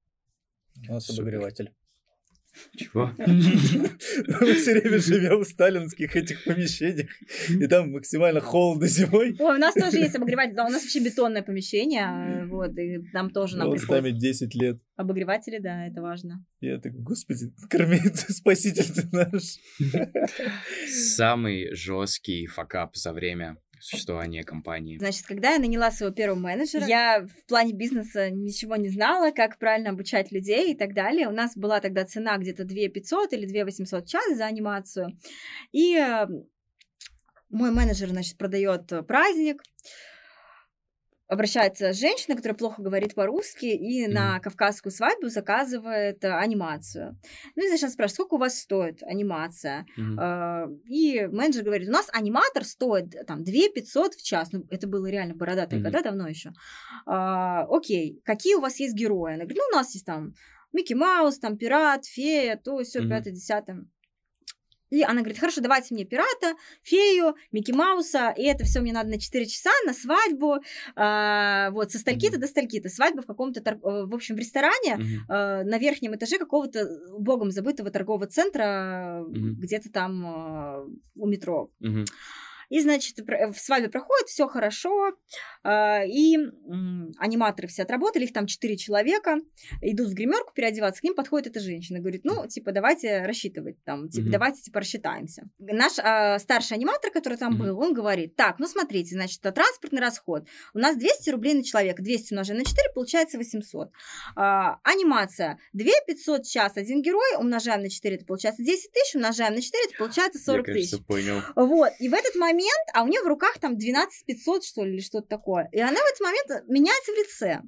[0.88, 1.24] У нас Супер.
[1.24, 1.74] обогреватель.
[2.76, 3.12] Чего?
[3.18, 7.10] Мы все время живем в сталинских этих помещениях,
[7.50, 9.36] и там максимально холодно зимой.
[9.38, 13.30] Ой, у нас тоже есть обогреватель, да, у нас вообще бетонное помещение, вот, и там
[13.30, 14.02] тоже нам приходится.
[14.02, 14.82] нами 10 лет.
[14.96, 16.44] Обогреватели, да, это важно.
[16.62, 19.58] Я так, господи, корми, спаситель ты наш.
[20.90, 24.98] Самый жесткий факап за время существования компании.
[24.98, 29.58] Значит, когда я наняла своего первого менеджера, я в плане бизнеса ничего не знала, как
[29.60, 31.28] правильно обучать людей и так далее.
[31.28, 35.18] У нас была тогда цена где-то 2 500 или 2 800 в час за анимацию.
[35.72, 36.28] И э,
[37.50, 39.64] мой менеджер, значит, продает праздник,
[41.28, 47.20] обращается женщина, которая плохо говорит по-русски, и на кавказскую свадьбу заказывает э, анимацию.
[47.56, 49.86] Ну и, значит, она спрашивает, сколько у вас стоит анимация?
[50.18, 54.52] А, И менеджер говорит, у нас аниматор стоит э, там 2 500 в час.
[54.52, 55.92] Ну, это было реально бородатые Мгм.
[55.92, 56.54] года, давно еще.
[57.06, 59.34] Окей, какие у вас есть герои?
[59.34, 60.34] Она говорит, ну, у нас есть там
[60.74, 63.86] Микки Маус, там пират, фея, то, все, пятое, десятое.
[64.90, 69.10] И она говорит, хорошо, давайте мне пирата, фею, Микки Мауса, и это все мне надо
[69.10, 70.58] на 4 часа на свадьбу,
[70.96, 72.42] а, вот, со стальки-то Мгм.
[72.42, 75.06] до стальки-то, свадьба в каком-то, тор- э, в общем, в ресторане, Мгм.
[75.30, 76.86] э, на верхнем этаже какого-то э,
[77.20, 79.56] богом забытого торгового центра, э, Мгм.
[79.60, 81.70] где-то там э, у метро.
[81.80, 82.06] Мгм.
[82.70, 85.12] И, значит, в свадьбе проходит, все хорошо,
[85.64, 86.38] э, и
[87.18, 89.38] аниматоры все отработали, их там четыре человека,
[89.82, 94.10] идут в гримерку переодеваться, к ним подходит эта женщина, говорит, ну, типа, давайте рассчитывать, там,
[94.10, 94.32] типа, Мгм.
[94.32, 95.50] давайте, типа, рассчитаемся.
[95.60, 97.60] Наш а, старший аниматор, который там Мгм.
[97.64, 101.64] был, он говорит, так, ну, смотрите, значит, это транспортный расход, у нас 200 рублей на
[101.64, 103.92] человека, 200 умножаем на 4, получается 800.
[104.36, 109.16] А, анимация, 2 500 в час, один герой, умножаем на 4, это получается 10 тысяч,
[109.16, 110.92] умножаем на 4, это получается 40 Я, тысяч.
[110.92, 111.42] кажется, понял.
[111.56, 112.57] Вот, и в этот момент,
[112.94, 115.70] а у нее в руках там 12 500, что ли, или что-то такое.
[115.72, 117.62] И она в этот момент меняется в лице.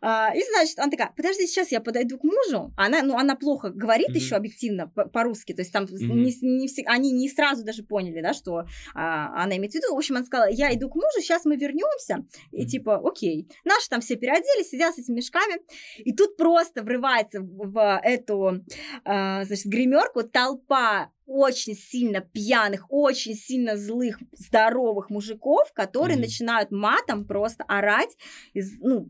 [0.00, 2.72] А, и, значит, она такая, подожди, сейчас я подойду к мужу.
[2.76, 4.16] Она, ну, она плохо говорит Мгм.
[4.16, 6.22] еще объективно по- по-русски, то есть там Мгм.
[6.22, 8.64] не, не все, они не сразу даже поняли, да, что
[8.94, 9.94] а, она имеет в виду.
[9.94, 12.24] В общем, она сказала, я иду к мужу, сейчас мы вернемся.
[12.52, 12.68] И Мгм.
[12.68, 13.48] типа, окей.
[13.64, 15.60] Наши там все переоделись, сидят с этими мешками.
[15.98, 18.60] И тут просто врывается в, в эту,
[19.04, 26.22] а, значит, гримерку толпа очень сильно пьяных, очень сильно злых, здоровых мужиков, которые Мгм.
[26.26, 28.16] начинают матом просто орать,
[28.52, 29.08] из, ну,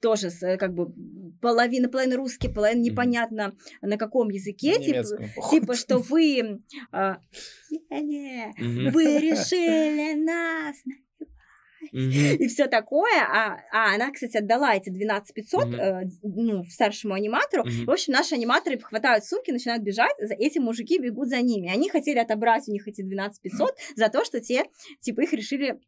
[0.00, 0.92] тоже э, как бы
[1.40, 6.62] половина, половина русский, половина непонятно на каком языке, типа, Немецком, типа, что вы,
[6.92, 7.20] а,
[7.70, 8.90] «Не-не, Мгм.
[8.92, 10.76] вы решили нас
[11.94, 13.20] И все такое.
[13.22, 15.74] А, а она, кстати, отдала эти 12 500 Мгм.
[15.74, 17.64] э, ну, старшему аниматору.
[17.86, 21.68] В общем, наши аниматоры хватают сумки, начинают бежать, эти мужики бегут за ними.
[21.68, 24.64] Они хотели отобрать у них эти 12 500 за то, что те,
[25.00, 25.78] типа, их решили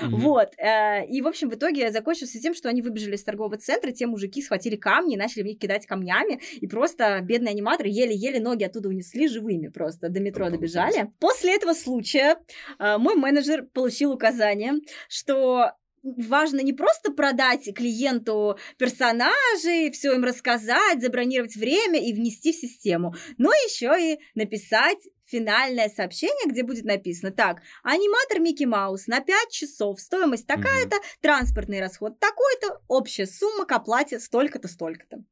[0.00, 0.20] Мгм.
[0.20, 0.50] вот.
[0.58, 4.06] э, И, в общем, в итоге закончилось тем, что они выбежали из торгового центра, те
[4.06, 8.88] мужики схватили камни, начали в них кидать камнями, и просто бедные аниматоры еле-еле ноги оттуда
[8.88, 10.60] унесли живыми просто, до метро Обалдеть.
[10.60, 11.12] добежали.
[11.20, 12.36] После этого случая
[12.78, 14.74] э, мой менеджер получил указание,
[15.08, 15.72] что
[16.02, 23.14] важно не просто продать клиенту персонажей, все им рассказать, забронировать время и внести в систему,
[23.36, 24.98] но еще и написать
[25.28, 31.80] финальное сообщение, где будет написано так, аниматор Микки Маус на 5 часов, стоимость такая-то, транспортный
[31.80, 35.22] расход такой-то, общая сумма к оплате столько-то, столько-то.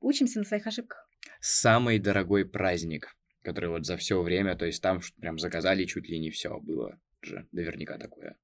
[0.00, 1.08] Учимся на своих ошибках.
[1.40, 6.18] Самый дорогой праздник, который вот за все время, то есть там прям заказали чуть ли
[6.18, 8.36] не все было же, наверняка такое.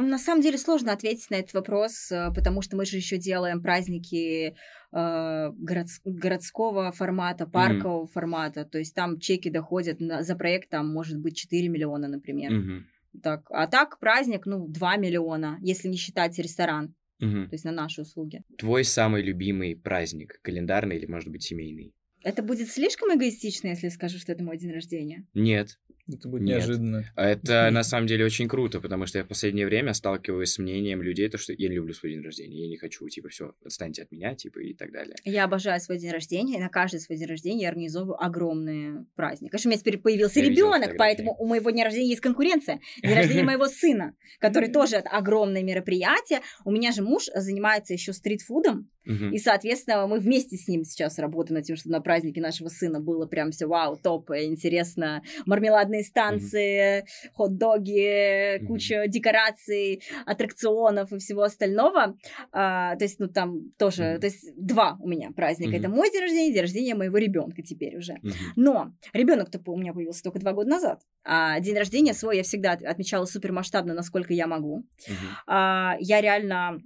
[0.00, 3.62] На самом деле сложно ответить на этот вопрос, э, потому что мы же еще делаем
[3.62, 4.54] праздники
[4.92, 8.64] э, городс- городского формата, паркового формата.
[8.64, 12.52] То есть там чеки доходят на- за проект, там может быть 4 миллиона, например.
[12.52, 12.86] Мгм.
[13.22, 17.48] Так, а так праздник, ну, 2 миллиона, если не считать ресторан, Мгм.
[17.48, 18.42] то есть на наши услуги.
[18.58, 21.92] Твой самый любимый праздник, календарный или, может быть, семейный?
[22.24, 25.26] Это будет слишком эгоистично, если скажу, что это мой день рождения.
[25.34, 25.78] Нет.
[26.08, 26.58] Это будет Нет.
[26.58, 27.04] неожиданно.
[27.16, 30.58] А Это на самом деле очень круто, потому что я в последнее время сталкиваюсь с
[30.58, 33.52] мнением людей, то, что я не люблю свой день рождения, я не хочу, типа, все,
[33.64, 35.14] отстаньте от меня, типа, и так далее.
[35.24, 39.50] Я обожаю свой день рождения, и на каждый свой день рождения я организовываю огромные праздники.
[39.50, 42.80] Конечно, у меня теперь появился Я ребенок, поэтому у моего дня рождения есть конкуренция.
[43.02, 46.40] День рождения моего сына, который тоже это огромное мероприятие.
[46.64, 49.32] У меня же муж занимается еще стритфудом, Мгм.
[49.32, 53.00] и, соответственно, мы вместе с ним сейчас работаем над тем, чтобы на празднике нашего сына
[53.00, 55.22] было прям все вау, топ, э, интересно.
[55.46, 58.66] Мармеладные станции, хот-доги, Мгм.
[58.68, 62.16] куча декораций, аттракционов и всего остального.
[62.52, 64.20] А, то есть, ну, там тоже, Мгм.
[64.20, 65.76] то есть, два у меня праздника.
[65.76, 65.96] Это Мгм.
[65.96, 68.14] мой день рождения, день рождения моего ребенка теперь уже.
[68.22, 68.32] Мгм.
[68.56, 71.00] Но ребенок-то у меня появился только два года назад.
[71.24, 74.84] А день рождения свой я всегда от- отмечала супер масштабно, насколько я могу.
[75.08, 75.16] Мгм.
[75.46, 76.78] А, я реально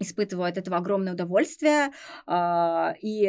[0.00, 1.90] испытываю от этого огромное удовольствие.
[2.26, 3.22] а, и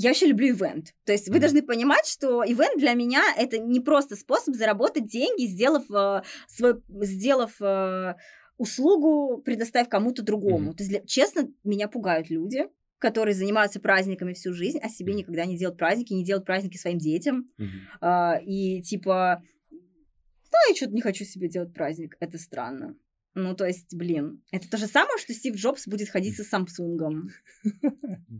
[0.00, 0.94] я вообще люблю ивент.
[1.04, 1.40] То есть вы Мгм.
[1.40, 6.80] должны понимать, что ивент для меня это не просто способ заработать деньги, сделав, э, свой,
[7.02, 8.14] сделав э,
[8.58, 10.66] услугу, предоставив кому-то другому.
[10.68, 10.74] Мгм.
[10.74, 12.68] То есть, для- честно, меня пугают люди,
[12.98, 16.98] которые занимаются праздниками всю жизнь, а себе никогда не делают праздники, не делают праздники своим
[16.98, 17.50] детям.
[17.58, 17.70] Мгм.
[18.00, 22.16] А, и типа, да, я что-то не хочу себе делать праздник.
[22.20, 22.94] Это странно.
[23.34, 27.28] Ну, то есть, блин, это то же самое, что Стив Джобс будет ходить со Самсунгом.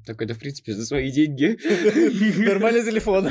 [0.06, 1.58] Так это, в принципе, за свои деньги.
[2.46, 3.28] Нормальный телефон.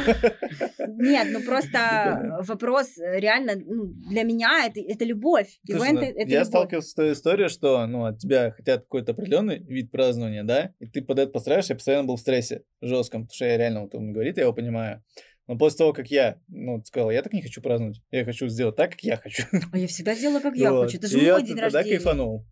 [1.00, 5.60] Нет, ну просто вопрос э, реально ну, для меня это, это любовь.
[5.66, 6.48] Слушай, Ивент ну, это я любовь.
[6.48, 10.88] сталкивался с той историей, что ну, от тебя хотят какой-то определенный вид празднования, да, и
[10.88, 13.96] ты под это подстраиваешь, я постоянно был в стрессе жестком, потому что я реально, вот
[13.96, 15.04] он говорит, я его понимаю.
[15.48, 18.76] Но после того, как я, ну, сказал, я так не хочу праздновать, я хочу сделать
[18.76, 19.44] так, как я хочу.
[19.72, 20.86] А я всегда делала, как я Вот.
[20.86, 20.98] хочу.
[20.98, 21.98] Это же И я мой день тогда рождения.
[21.98, 22.46] кайфанул.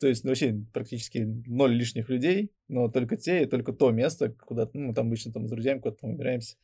[0.00, 4.30] То есть ну, вообще практически ноль лишних людей, но только те и только то место,
[4.30, 6.56] куда ну, мы там обычно там с друзьями куда-то там выбираемся,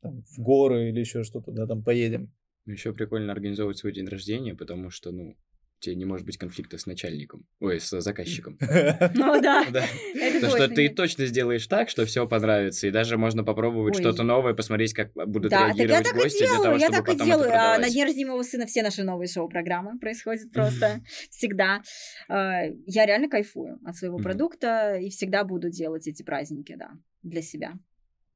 [0.00, 2.32] там, в горы или еще что-то, да, там поедем.
[2.66, 5.36] Еще прикольно организовывать свой день рождения, потому что, ну,
[5.82, 7.44] тебе не может быть конфликта с начальником.
[7.60, 8.56] Ой, с заказчиком.
[9.14, 9.64] Ну да,
[10.40, 14.54] То, что ты точно сделаешь так, что все понравится, и даже можно попробовать что-то новое,
[14.54, 16.96] посмотреть, как будут Да, так я реагировать так и гости, для делаю, того, я чтобы
[16.96, 17.52] так и потом это делаю.
[17.54, 21.82] А на день рождения моего сына все наши новые шоу-программы происходят просто всегда.
[22.28, 26.92] А, Я реально кайфую от своего продукта и всегда буду делать эти праздники, да,
[27.22, 27.74] для себя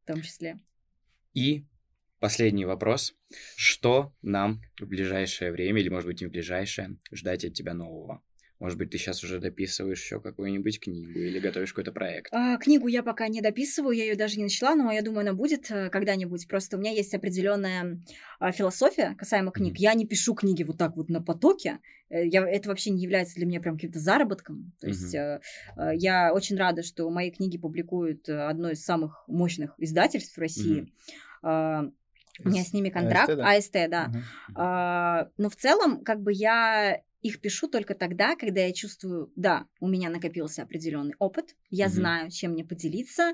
[0.05, 0.59] в том числе.
[1.35, 1.65] И
[2.21, 3.15] последний вопрос.
[3.57, 8.23] Что нам в ближайшее время, или, может быть, не в ближайшее, ждать от тебя нового?
[8.59, 12.33] Может быть, ты сейчас уже дописываешь еще какую-нибудь книгу или готовишь какой-то проект?
[12.33, 15.35] А, Книгу я пока не дописываю, я ее даже не начала, но я думаю, она
[15.35, 16.49] будет э, когда-нибудь.
[16.49, 18.03] Просто у меня есть определенная
[18.39, 19.75] а, философия касаемо книг.
[19.75, 19.83] Мгм.
[19.83, 21.81] Я не пишу книги вот так вот на потоке.
[22.09, 24.73] Э, Я, это вообще не является для меня прям каким-то заработком.
[24.81, 25.41] То есть э,
[25.77, 30.91] э, я очень рада, что мои книги публикуют одно из самых мощных издательств в России.
[31.43, 31.91] А,
[32.45, 33.31] У меня с ними контракт.
[33.31, 33.45] АСТ, да?
[33.57, 34.07] АСТ, да.
[34.09, 34.25] Мгм.
[34.55, 39.67] А, но в целом, как бы я их пишу только тогда, когда я чувствую, да,
[39.81, 41.95] у меня накопился определенный опыт, я Мгм.
[41.95, 43.33] знаю, чем мне поделиться,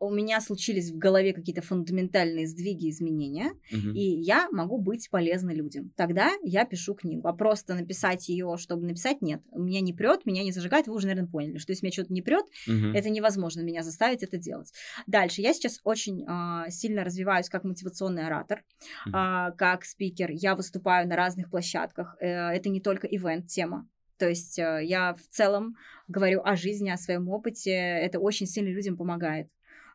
[0.00, 3.94] у меня случились в голове какие-то фундаментальные сдвиги, изменения, Мгм.
[3.94, 5.92] и я могу быть полезной людям.
[5.96, 7.26] Тогда я пишу книгу.
[7.26, 9.42] А просто написать ее, чтобы написать, нет.
[9.52, 10.86] Меня не прет, меня не зажигает.
[10.86, 12.92] Вы уже, наверное, поняли, что если меня что-то не прет, Мгм.
[12.94, 14.72] это невозможно меня заставить это делать.
[15.06, 15.42] Дальше.
[15.42, 18.62] Я сейчас очень а, сильно развиваюсь как мотивационный оратор,
[19.06, 19.14] Мгм.
[19.16, 20.30] а, как спикер.
[20.30, 22.16] Я выступаю на разных площадках.
[22.20, 23.88] Э, это не только ивент-тема.
[24.18, 25.76] То есть э, я в целом
[26.08, 27.70] говорю о жизни, о своем опыте.
[27.72, 29.48] Это очень сильно людям помогает.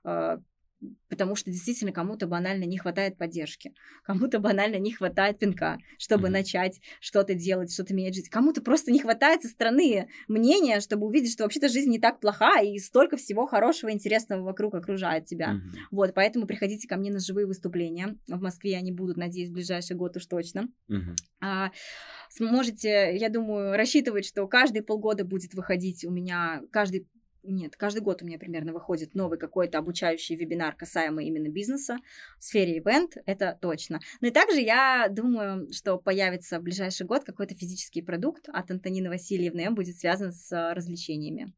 [0.04, 0.38] Э,
[1.10, 3.74] Потому что действительно кому-то банально не хватает поддержки,
[4.04, 6.34] кому-то банально не хватает пинка, чтобы Мгм.
[6.34, 8.30] начать что-то делать, что-то менять жизнь.
[8.30, 12.60] Кому-то просто не хватает со стороны мнения, чтобы увидеть, что вообще-то жизнь не так плоха,
[12.62, 15.54] и столько всего хорошего, интересного вокруг окружает тебя.
[15.54, 15.72] Мгм.
[15.92, 18.18] Вот, поэтому приходите ко мне на живые выступления.
[18.28, 20.68] В Москве они будут, надеюсь, в ближайший год уж точно.
[20.88, 21.16] Мгм.
[21.42, 21.72] А,
[22.30, 27.08] сможете, я думаю, рассчитывать, что каждые полгода будет выходить у меня, каждый
[27.44, 31.98] нет, каждый год у меня примерно выходит новый какой-то обучающий вебинар, касаемый именно бизнеса
[32.40, 34.00] в сфере ивент, это точно.
[34.22, 39.10] Ну и также я думаю, что появится в ближайший год какой-то физический продукт от Антонины
[39.10, 41.54] Васильевны, он будет связан с а, развлечениями.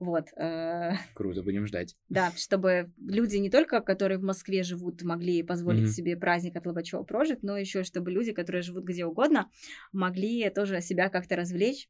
[0.00, 0.26] Вот.
[0.36, 1.94] э, Круто, будем ждать.
[2.08, 5.92] да, чтобы люди не только, которые в Москве живут, могли позволить Мгм.
[5.92, 9.48] себе праздник от Лобачева прожить, но еще чтобы люди, которые живут где угодно,
[9.92, 11.88] могли тоже себя как-то развлечь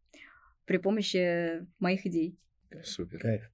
[0.66, 2.36] при помощи моих идей.
[2.84, 3.18] Супер.
[3.18, 3.50] Кайф.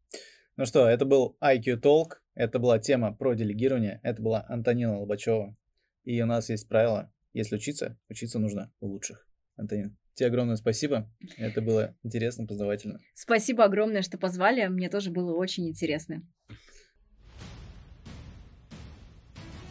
[0.56, 5.56] Ну что, это был IQ Talk, это была тема про делегирование, это была Антонина Лобачева.
[6.04, 9.28] И у нас есть правило, если учиться, учиться нужно у лучших.
[9.56, 13.00] Антонин, тебе огромное спасибо, это было интересно, познавательно.
[13.14, 16.22] Спасибо огромное, что позвали, мне тоже было очень интересно.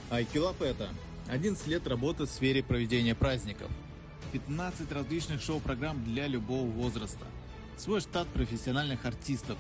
[0.10, 0.88] Айкилап это
[1.30, 3.70] 11 лет работы в сфере проведения праздников.
[4.32, 7.26] 15 различных шоу-программ для любого возраста.
[7.78, 9.58] Свой штат профессиональных артистов.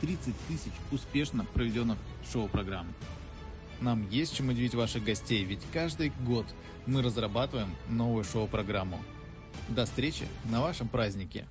[0.00, 1.98] 30 тысяч успешно проведенных
[2.32, 2.86] шоу-программ.
[3.80, 6.46] Нам есть чем удивить ваших гостей, ведь каждый год
[6.86, 8.98] мы разрабатываем новую шоу-программу.
[9.68, 11.46] До встречи на вашем празднике.